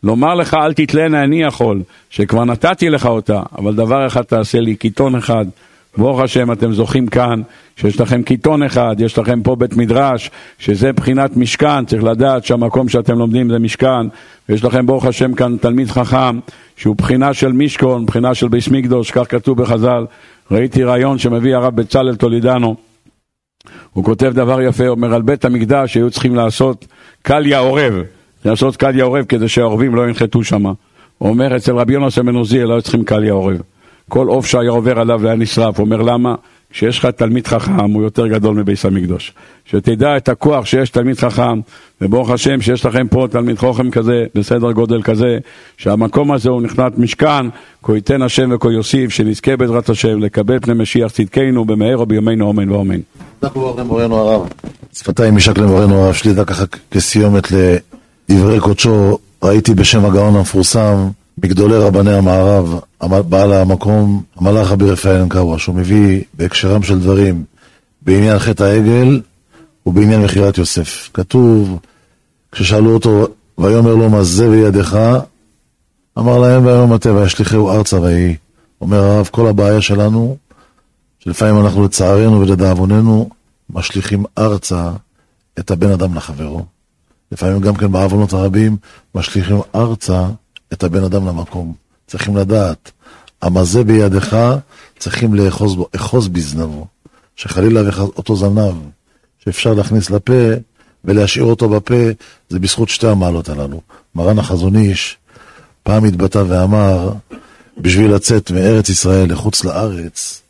לומר 0.03 0.35
לך 0.35 0.55
אל 0.55 0.73
תתלנה 0.73 1.25
אני 1.25 1.43
יכול, 1.43 1.83
שכבר 2.11 2.45
נתתי 2.45 2.91
לך 2.91 3.07
אותה, 3.07 3.43
אבל 3.59 3.75
דבר 3.75 4.07
אחד 4.07 4.23
תעשה 4.23 4.61
לי, 4.61 4.77
קיתון 4.77 5.15
אחד. 5.15 5.47
ברוך 5.97 6.21
השם 6.21 6.53
אתם 6.53 6.73
זוכים 6.73 7.07
כאן, 7.07 7.43
שיש 7.77 8.01
לכם 8.01 8.23
קיתון 8.23 8.63
אחד, 8.63 8.97
יש 8.99 9.19
לכם 9.19 9.43
פה 9.43 9.57
בית 9.57 9.77
מדרש, 9.77 10.31
שזה 10.59 10.93
בחינת 10.93 11.37
משכן, 11.37 11.85
צריך 11.85 12.05
לדעת 12.05 12.45
שהמקום 12.45 12.89
שאתם 12.89 13.19
לומדים 13.19 13.51
זה 13.51 13.59
משכן, 13.59 14.07
ויש 14.49 14.65
לכם 14.65 14.87
ברוך 14.87 15.05
השם 15.05 15.35
כאן 15.35 15.57
תלמיד 15.57 15.91
חכם, 15.91 16.39
שהוא 16.77 16.97
בחינה 16.97 17.35
של 17.35 17.53
משכון, 17.53 18.07
בחינה 18.07 18.35
של 18.35 18.49
ביס 18.49 18.69
כך 19.13 19.31
כתוב 19.31 19.63
בחז"ל, 19.63 20.07
ראיתי 20.51 20.85
רעיון 20.85 21.19
שמביא 21.19 21.57
הרב 21.57 21.77
בצלאל 21.77 22.17
טולידנו, 22.17 22.77
הוא 23.93 24.05
כותב 24.05 24.33
דבר 24.35 24.63
יפה, 24.63 24.89
אומר 24.89 25.15
על 25.15 25.23
בית 25.23 25.45
המקדש 25.45 25.95
היו 25.95 26.11
צריכים 26.11 26.35
לעשות 26.35 26.87
קליה 27.23 27.59
עורב, 27.59 27.95
לעשות 28.45 28.77
קליה 28.77 29.05
עורב 29.05 29.25
כדי 29.25 29.49
שהעורבים 29.49 29.95
לא 29.95 30.09
ינחתו 30.09 30.45
שם. 30.45 30.65
הוא 31.19 31.29
אומר 31.29 31.57
אצל 31.57 31.77
רבי 31.77 31.93
יונס 31.93 32.19
בן 32.19 32.35
עוזיאל 32.35 32.65
לא 32.65 32.73
היו 32.73 32.83
צריכים 32.83 33.05
קליה 33.05 33.33
עורב. 33.33 33.61
כל 34.09 34.27
עוף 34.29 34.47
שהיה 34.47 34.71
עובר 34.71 34.99
עליו 34.99 35.21
והיה 35.23 35.37
נשרף, 35.37 35.79
אומר 35.79 36.03
למה? 36.03 36.35
כשיש 36.71 36.99
לך 36.99 37.07
תלמיד 37.07 37.47
חכם 37.47 37.91
הוא 37.91 38.03
יותר 38.03 38.27
גדול 38.27 38.57
מביס 38.57 38.85
המקדוש. 38.85 39.33
שתדע 39.65 40.17
את 40.17 40.29
הכוח 40.29 40.67
שיש 40.67 40.91
תלמיד 40.91 41.19
חכם, 41.19 41.61
וברוך 42.01 42.31
השם 42.31 42.61
שיש 42.61 42.87
לכם 42.87 43.09
פה 43.09 43.27
תלמיד 43.31 43.59
חוכם 43.59 43.91
כזה, 43.91 44.25
בסדר 44.35 44.73
גודל 44.73 45.03
כזה, 45.03 45.39
שהמקום 45.77 46.33
הזה 46.33 46.51
הוא 46.51 46.63
נכנת 46.63 46.99
משכן, 46.99 47.47
כה 47.83 47.95
ייתן 47.95 48.23
השם 48.23 48.51
וכה 48.55 48.73
יוסיף, 48.73 49.11
שנזכה 49.11 49.57
בעזרת 49.57 49.89
השם 49.89 50.19
לקבל 50.19 50.59
פני 50.59 50.75
משיח 50.75 51.13
צדקנו 51.13 51.65
במהרה 51.65 52.05
בימינו 52.05 52.51
אמן 52.51 52.71
ואמן. 52.71 53.01
שפתיים 54.93 55.37
משק 55.37 55.59
למורנו 55.59 55.95
הרב 55.95 56.15
שלי, 56.15 56.33
ככה 56.47 56.65
כסיומת 56.91 57.49
לדברי 58.31 58.61
קודשו, 58.61 59.19
ראיתי 59.43 59.75
בשם 59.75 60.05
הגאון 60.05 60.37
המפורסם, 60.37 60.97
מגדולי 61.43 61.77
רבני 61.77 62.13
המערב, 62.13 62.81
בעל 63.29 63.53
המקום, 63.53 64.23
המלאך 64.37 64.73
אביר 64.73 64.93
רפאל 64.93 65.21
אנקאווה, 65.21 65.59
שהוא 65.59 65.75
מביא 65.75 66.23
בהקשרם 66.35 66.83
של 66.83 67.01
דברים 67.01 67.45
בעניין 68.03 68.39
חטא 68.39 68.63
העגל 68.63 69.21
ובעניין 69.87 70.23
מכירת 70.23 70.59
יוסף. 70.59 71.11
כתוב, 71.15 71.79
כששאלו 72.53 72.95
אותו, 72.95 73.27
ויאמר 73.59 73.95
לו 73.95 74.11
מה 74.11 74.23
זה 74.23 74.51
בידיך, 74.51 74.97
אמר 76.19 76.39
להם 76.39 76.67
ויאמר 76.67 76.87
מטה 76.87 77.13
וישליכהו 77.13 77.71
ארצה 77.71 78.01
ויהי. 78.01 78.37
אומר 78.81 78.97
הרב, 78.97 79.29
כל 79.33 79.47
הבעיה 79.47 79.81
שלנו, 79.81 80.37
שלפעמים 81.19 81.65
אנחנו 81.65 81.85
לצערנו 81.85 82.41
ולדאבוננו, 82.41 83.29
משליכים 83.71 84.25
ארצה 84.39 84.91
את 85.59 85.71
הבן 85.71 85.91
אדם 85.91 86.15
לחברו. 86.15 86.65
לפעמים 87.33 87.61
גם 87.61 87.75
כן 87.75 87.93
בעוונות 87.93 88.33
הרבים, 88.33 88.77
משליכים 89.15 89.57
ארצה 89.75 90.29
את 90.73 90.85
הבן 90.85 91.05
אדם 91.05 91.27
למקום. 91.27 91.75
צריכים 92.07 92.37
לדעת, 92.37 92.91
המזה 93.43 93.85
בידך, 93.85 94.57
צריכים 94.99 95.35
לאחוז 95.35 95.75
בו, 95.75 95.89
אחוז 95.97 96.29
בזנבו. 96.29 96.87
שחלילה 97.37 97.81
אותו 98.01 98.37
זנב 98.37 98.75
שאפשר 99.39 99.75
להכניס 99.75 100.11
לפה 100.11 100.33
ולהשאיר 101.05 101.45
אותו 101.45 101.69
בפה, 101.69 101.95
זה 102.49 102.59
בזכות 102.59 102.89
שתי 102.89 103.07
המעלות 103.07 103.49
הללו. 103.49 103.81
מרן 104.15 104.39
החזון 104.39 104.77
איש 104.77 105.17
פעם 105.83 106.05
התבטא 106.05 106.43
ואמר, 106.49 107.13
בשביל 107.79 108.15
לצאת 108.15 108.51
מארץ 108.51 108.89
ישראל 108.89 109.33
לחוץ 109.33 109.65
לארץ, 109.65 110.43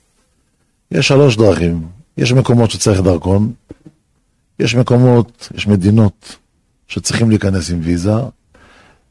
יש 0.91 1.09
שלוש 1.09 1.37
דרכים. 1.37 1.87
יש 2.17 2.33
מקומות 2.33 2.71
שצריך 2.71 3.01
דרכון, 3.01 3.53
יש 4.59 4.75
מקומות, 4.75 5.49
יש 5.55 5.67
מדינות 5.67 6.37
שצריכים 6.89 7.31
להיכנס 7.31 7.71
עם 7.71 7.81
ויזה, 7.83 8.14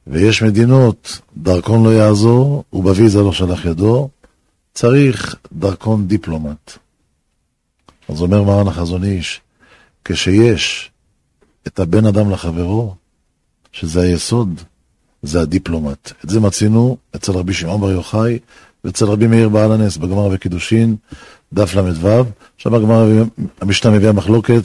ויש 0.08 0.42
מדינות, 0.42 1.20
דרכון 1.38 1.84
לא 1.84 1.94
יעזור, 1.94 2.64
ובוויזה 2.74 3.22
לא 3.22 3.34
שלח 3.34 3.66
ידו, 3.66 4.10
צריך 4.74 5.36
דרכון 5.54 6.08
דיפלומט. 6.08 6.72
אז 8.10 8.22
אומר 8.22 8.44
מרן 8.44 8.68
החזון 8.68 9.04
איש, 9.04 9.42
כשיש 10.06 10.92
את 11.68 11.80
הבן 11.80 12.06
אדם 12.06 12.32
לחברו, 12.32 12.96
שזה 13.72 14.02
היסוד, 14.02 14.62
זה 15.24 15.42
הדיפלומט. 15.42 16.12
את 16.26 16.30
זה 16.30 16.40
מצינו 16.40 16.98
אצל 17.16 17.32
רבי 17.32 17.54
שמעון 17.54 17.82
בר 17.82 17.92
יוחאי 17.92 18.40
ואצל 18.84 19.06
רבי 19.06 19.28
מאיר 19.28 19.50
בעל 19.50 19.72
הנס 19.72 19.98
בגמר 19.98 20.30
וקידושין, 20.32 20.96
דף 21.54 21.76
ל"ו, 21.76 22.24
שם 22.58 22.74
הגמר, 22.74 23.24
המשנה 23.62 23.92
מביאה 23.92 24.12
מחלוקת, 24.12 24.62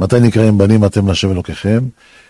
מתי 0.00 0.20
נקראים 0.20 0.58
בנים 0.58 0.84
אתם 0.84 1.08
להשם 1.08 1.30
אלוקיכם? 1.30 1.84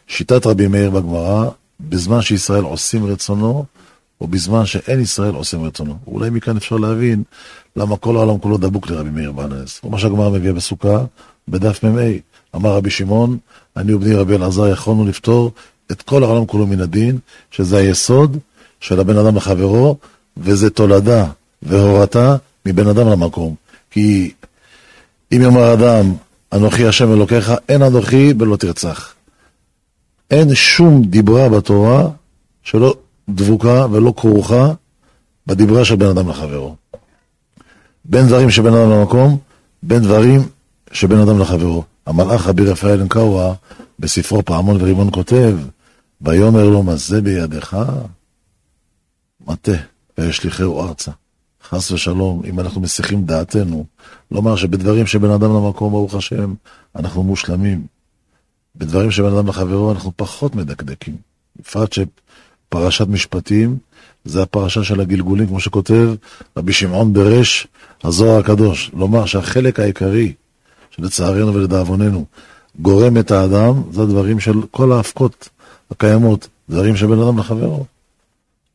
שיטת 0.06 0.46
רבי 0.46 0.66
מאיר 0.66 0.90
בגמרא, 0.90 1.50
בזמן 1.80 2.22
שישראל 2.22 2.64
עושים 2.64 3.06
רצונו, 3.06 3.64
או 4.20 4.26
בזמן 4.26 4.66
שאין 4.66 5.00
ישראל 5.00 5.34
עושים 5.34 5.64
רצונו. 5.64 5.98
אולי 6.06 6.30
מכאן 6.30 6.56
אפשר 6.56 6.76
להבין 6.76 7.22
למה 7.76 7.96
כל 7.96 8.16
העולם 8.16 8.38
כולו 8.38 8.56
דבוק 8.56 8.90
לרבי 8.90 9.10
מאיר 9.10 9.32
בנס. 9.32 9.80
מה 9.84 9.98
שהגמרא 9.98 10.30
מביאה 10.30 10.52
בסוכה, 10.52 11.04
בדף 11.48 11.84
מ"ה, 11.84 12.00
אמר 12.56 12.70
רבי 12.70 12.90
שמעון, 12.90 13.38
אני 13.76 13.92
ובני 13.92 14.14
רבי 14.14 14.34
אלעזר 14.36 14.68
יכולנו 14.68 15.04
לפתור 15.04 15.52
את 15.92 16.02
כל 16.02 16.22
העולם 16.22 16.46
כולו 16.46 16.66
מן 16.66 16.80
הדין, 16.80 17.18
שזה 17.50 17.76
היסוד 17.76 18.38
של 18.80 19.00
הבן 19.00 19.18
אדם 19.18 19.36
לחברו, 19.36 19.96
וזה 20.36 20.70
תולדה 20.70 21.26
והורתה 21.62 22.36
מבן 22.66 22.86
אדם 22.86 23.08
למקום. 23.08 23.54
כי 23.90 24.32
אם 25.32 25.42
יאמר 25.42 25.72
אדם, 25.72 26.12
אנוכי 26.52 26.86
השם 26.86 27.12
אלוקיך, 27.12 27.52
אין 27.68 27.82
אנוכי 27.82 28.34
ולא 28.38 28.56
תרצח. 28.56 29.14
אין 30.30 30.54
שום 30.54 31.02
דיברה 31.02 31.48
בתורה 31.48 32.08
שלא 32.62 32.94
דבוקה 33.28 33.86
ולא 33.90 34.12
כרוכה 34.16 34.72
בדיברה 35.46 35.84
של 35.84 35.96
בן 35.96 36.06
אדם 36.06 36.28
לחברו. 36.28 36.76
בין 38.04 38.26
דברים 38.26 38.50
שבין 38.50 38.74
אדם 38.74 38.90
למקום, 38.90 39.38
בין 39.82 40.02
דברים 40.02 40.40
שבין 40.92 41.18
אדם 41.18 41.38
לחברו. 41.38 41.84
המלאך 42.06 42.46
רבי 42.46 42.64
רפאל 42.64 43.00
אנקאווה 43.00 43.54
בספרו 43.98 44.44
פעמון 44.44 44.82
ורימון 44.82 45.08
כותב, 45.12 45.56
ויאמר 46.20 46.64
לו 46.64 46.82
מה 46.82 46.96
זה 46.96 47.20
בידיך? 47.22 47.76
מטה, 49.46 49.72
וישליכהו 50.18 50.82
ארצה. 50.82 51.10
חס 51.68 51.90
ושלום, 51.90 52.42
אם 52.44 52.60
אנחנו 52.60 52.80
מסיחים 52.80 53.24
דעתנו, 53.24 53.84
לומר 54.30 54.56
שבדברים 54.56 55.06
שבין 55.06 55.30
אדם 55.30 55.56
למקום, 55.56 55.92
ברוך 55.92 56.14
השם, 56.14 56.54
אנחנו 56.96 57.22
מושלמים. 57.22 57.97
בדברים 58.78 59.10
שבין 59.10 59.32
אדם 59.32 59.48
לחברו 59.48 59.92
אנחנו 59.92 60.12
פחות 60.16 60.54
מדקדקים. 60.54 61.16
בפרט 61.58 61.92
שפרשת 61.92 63.06
משפטים 63.08 63.78
זה 64.24 64.42
הפרשה 64.42 64.84
של 64.84 65.00
הגלגולים, 65.00 65.46
כמו 65.46 65.60
שכותב 65.60 66.14
רבי 66.56 66.72
שמעון 66.72 67.12
ברש, 67.12 67.66
הזוהר 68.04 68.38
הקדוש. 68.40 68.90
לומר 68.94 69.26
שהחלק 69.26 69.80
העיקרי, 69.80 70.32
שלצערנו 70.90 71.54
ולדאבוננו, 71.54 72.24
גורם 72.78 73.18
את 73.18 73.30
האדם, 73.30 73.82
זה 73.92 74.02
הדברים 74.02 74.40
של 74.40 74.54
כל 74.70 74.92
ההפקות 74.92 75.48
הקיימות, 75.90 76.48
דברים 76.70 76.96
שבין 76.96 77.18
אדם 77.18 77.38
לחברו. 77.38 77.84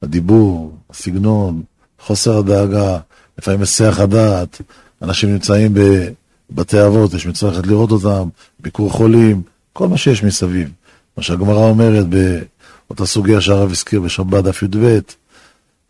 הדיבור, 0.01 0.77
הסגנון, 0.89 1.61
חוסר 1.99 2.37
הדאגה, 2.37 2.99
לפעמים 3.37 3.59
היסח 3.59 3.99
הדעת, 3.99 4.61
אנשים 5.01 5.33
נמצאים 5.33 5.73
בבתי 5.73 6.85
אבות, 6.85 7.13
יש 7.13 7.27
מצוות 7.27 7.67
לראות 7.67 7.91
אותם, 7.91 8.29
ביקור 8.59 8.89
חולים, 8.89 9.41
כל 9.73 9.87
מה 9.87 9.97
שיש 9.97 10.23
מסביב. 10.23 10.71
מה 11.17 11.23
שהגמרא 11.23 11.69
אומרת 11.69 12.05
באותה 12.07 13.05
סוגיה 13.05 13.41
שהרב 13.41 13.71
הזכיר 13.71 14.01
בשבת 14.01 14.43
דף 14.43 14.63
י"ב, 14.63 14.99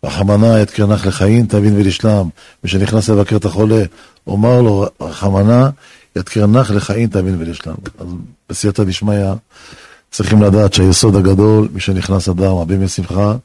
רחמנא 0.04 0.62
את 0.62 0.72
קרנך 0.72 1.06
לחיים 1.06 1.46
תבין 1.46 1.76
ולשלם. 1.76 2.30
מי 2.64 2.70
שנכנס 2.70 3.10
לבקר 3.10 3.36
את 3.36 3.46
החולה, 3.46 3.84
אומר 4.28 4.62
לו, 4.62 4.86
רחמנא 5.02 5.68
את 6.18 6.30
קרנך 6.30 6.72
לחיים 6.72 7.10
תבין 7.10 7.36
ולשלם. 7.40 7.76
אז 8.00 8.08
בסייעתא 8.50 8.84
דשמיא 8.84 9.26
צריכים 10.12 10.42
לדעת 10.44 10.74
שהיסוד 10.74 11.16
הגדול, 11.16 11.68
מי 11.74 11.80
שנכנס 11.80 12.30
אדם, 12.30 12.56
רבים 12.56 12.84
משמחה, 12.84 13.36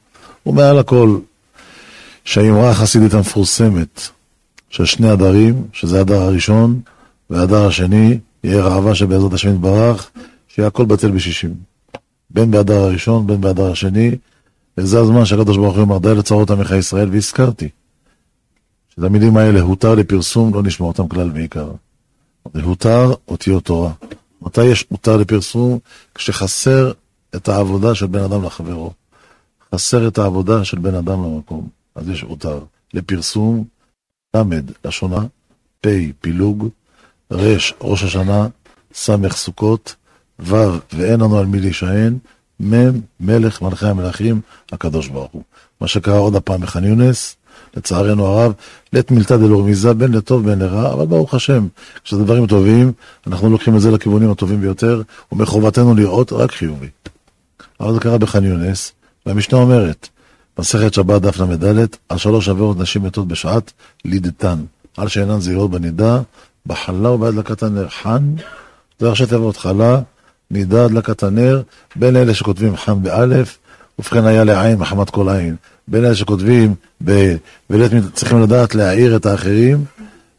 הוא 0.43 0.55
מעל 0.55 0.79
הכל. 0.79 1.19
שהאמרה 2.25 2.71
החסידית 2.71 3.15
המפורסמת 3.15 4.03
של 4.71 4.85
שני 4.85 5.11
הדרים, 5.11 5.65
שזה 5.73 6.01
הדר 6.01 6.23
הראשון 6.23 6.81
והדר 7.31 7.67
השני, 7.67 8.19
יהיה 8.45 8.63
רעבה 8.63 8.95
שבעזרת 8.95 9.33
השם 9.33 9.55
יתברך, 9.55 10.11
שיהיה 10.49 10.69
הכל 10.69 10.85
בטל 10.85 11.11
בשישים. 11.11 11.55
בין 12.31 12.51
באדר 12.51 12.79
הראשון, 12.79 13.27
בין 13.27 13.41
באדר 13.41 13.71
השני, 13.71 14.11
וזה 14.79 14.99
הזמן 14.99 15.25
שהקדוש 15.25 15.57
ברוך 15.57 15.77
הוא 15.77 15.85
אמר 15.85 15.99
די 15.99 16.15
לצרות 16.15 16.51
עמך 16.51 16.71
ישראל, 16.71 17.09
והזכרתי. 17.11 17.69
שאת 18.89 19.05
המילים 19.05 19.37
האלה, 19.37 19.61
הותר 19.61 19.95
לפרסום, 19.95 20.55
לא 20.55 20.63
נשמע 20.63 20.87
אותם 20.87 21.09
כלל 21.09 21.31
ועיקר. 21.35 21.71
זה 22.55 22.63
הותר 22.63 23.13
אותיות 23.29 23.65
תורה. 23.65 23.93
מתי 24.43 24.65
יש 24.65 24.87
הותר 24.89 25.17
לפרסום? 25.17 25.79
כשחסר 26.15 26.93
את 27.37 27.49
העבודה 27.49 27.95
של 27.95 28.07
בן 28.07 28.23
אדם 28.23 28.45
לחברו. 28.45 28.93
חסר 29.75 30.09
את 30.09 30.19
העבודה 30.19 30.65
של 30.65 30.79
בן 30.79 30.95
אדם 30.95 31.25
למקום. 31.25 31.69
אז 31.95 32.09
יש 32.09 32.23
הותר 32.23 32.61
לפרסום, 32.95 33.65
ל' 34.37 34.43
לשונה, 34.85 35.27
פ' 35.81 35.89
פילוג, 36.21 36.69
ר' 37.33 37.57
ראש 37.81 38.03
השנה, 38.05 38.47
ס' 38.95 39.11
סוכות, 39.31 39.95
ו' 40.39 40.55
ואין 40.93 41.21
לנו 41.21 41.39
על 41.39 41.47
מי 41.47 41.61
להישען, 41.61 42.19
מ' 42.63 42.91
מלך 43.21 43.63
מלכי 43.63 43.87
המלכים, 43.87 44.41
הקדוש 44.73 45.09
ברוך 45.09 45.33
הוא. 45.33 45.43
מה 45.81 45.89
שקרה 45.89 46.19
עוד 46.19 46.35
הפעם 46.37 46.61
בח'אן 46.61 46.85
יונס, 46.85 47.37
לצערנו 47.77 48.27
הרב, 48.27 48.53
לית 48.93 49.11
מילתא 49.11 49.37
דלא 49.37 49.59
רמיזה, 49.59 49.95
בין 49.95 50.13
לטוב 50.13 50.45
בין 50.51 50.59
לרע, 50.59 50.93
אבל 50.93 51.07
ברוך 51.07 51.35
השם, 51.35 51.67
כשזה 52.05 52.25
דברים 52.25 52.47
טובים, 52.47 52.93
אנחנו 53.27 53.51
לוקחים 53.51 53.77
את 53.77 53.81
זה 53.81 53.91
לכיוונים 53.91 54.31
הטובים 54.31 54.61
ביותר, 54.61 55.03
ומחובתנו 55.33 55.95
לראות 55.95 56.33
רק 56.33 56.53
חיובי. 56.53 56.89
אבל 57.81 57.95
זה 57.95 58.01
קרה 58.01 58.19
בח'אן 58.19 58.45
יונס, 58.45 58.93
והמשנה 59.27 59.59
אומרת, 59.59 60.09
מסכת 60.59 60.95
שבת 60.95 61.23
דף 61.23 61.41
ל"ד, 61.41 61.87
על 62.09 62.19
שלוש 62.19 62.49
עבירות 62.49 62.79
נשים 62.79 63.03
מתות 63.03 63.29
בשעת 63.29 63.73
לידתן, 64.05 64.59
על 64.97 65.09
שאינן 65.09 65.41
זהירות 65.41 65.71
בנידה, 65.71 66.21
בחלה 66.69 67.11
ובהדלקת 67.11 67.63
הנר 67.63 67.89
חן, 67.89 68.35
זה 68.99 69.09
ראשי 69.09 69.27
תיבות 69.27 69.57
חלה, 69.57 70.01
נידה, 70.51 70.85
הדלקת 70.85 71.23
הנר, 71.23 71.63
בין 71.97 72.17
אלה 72.17 72.35
שכותבים 72.35 72.77
חם 72.77 73.03
באלף, 73.03 73.59
ובכן 73.99 74.27
היה 74.27 74.45
לעין 74.45 74.79
מחמת 74.79 75.11
כל 75.11 75.29
עין. 75.29 75.57
בין 75.89 76.05
אלה 76.05 76.15
שכותבים 76.15 76.75
ב... 77.05 77.37
צריכים 78.13 78.43
לדעת 78.43 78.75
להעיר 78.75 79.17
את 79.17 79.27
האחרים 79.27 79.85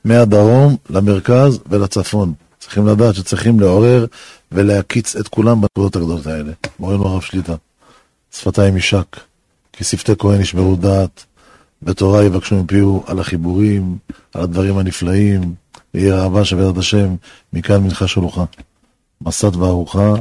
מהדרום 0.05 0.75
למרכז 0.89 1.59
ולצפון. 1.69 2.33
צריכים 2.59 2.87
לדעת 2.87 3.15
שצריכים 3.15 3.59
לעורר 3.59 4.05
ולהקיץ 4.51 5.15
את 5.15 5.27
כולם 5.27 5.61
בנקודות 5.61 5.95
הגדולות 5.95 6.27
האלה. 6.27 6.51
מורנו 6.79 7.07
הרב 7.07 7.21
שליטה, 7.21 7.55
שפתיים 8.31 8.75
יישק, 8.75 9.17
כי 9.73 9.83
שפתי 9.83 10.11
כהן 10.19 10.41
ישמרו 10.41 10.75
דעת, 10.75 11.25
בתורה 11.81 12.23
יבקשו 12.23 12.63
מפיהו 12.63 13.03
על 13.07 13.19
החיבורים, 13.19 13.97
על 14.33 14.41
הדברים 14.41 14.77
הנפלאים, 14.77 15.53
ויהי 15.93 16.11
אהבה 16.11 16.45
שבעזרת 16.45 16.77
השם, 16.77 17.15
מכאן 17.53 17.83
מנחה 17.83 18.07
שלוחה. 18.07 18.43
מסת 19.21 19.55
וארוחה, 19.55 20.13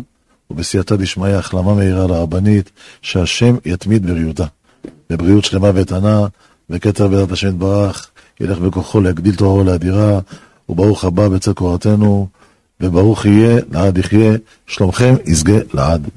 ובסייעתא 0.51 0.97
דשמיא 0.97 1.29
החלמה 1.29 1.75
מהירה 1.75 2.07
לרבנית, 2.07 2.71
שהשם 3.03 3.57
יתמיד 3.65 4.07
בריאותה. 4.07 4.47
בבריאות 5.11 5.45
שלמה 5.45 5.71
ואיתנה, 5.75 6.27
וכתר 6.71 7.09
בעזרת 7.09 7.33
השם 7.33 7.49
יתברך, 7.49 8.11
ילך 8.41 8.59
בכוחו 8.59 9.01
להגדיל 9.01 9.35
תוארו 9.35 9.65
לאדירה, 9.65 10.21
וברוך 10.69 11.05
הבא 11.05 11.29
בצל 11.29 11.53
קורתנו, 11.53 12.29
וברוך 12.81 13.25
יהיה, 13.25 13.61
לעד 13.73 13.99
יחיה, 13.99 14.33
שלומכם 14.67 15.15
ישגה 15.27 15.59
לעד. 15.75 16.09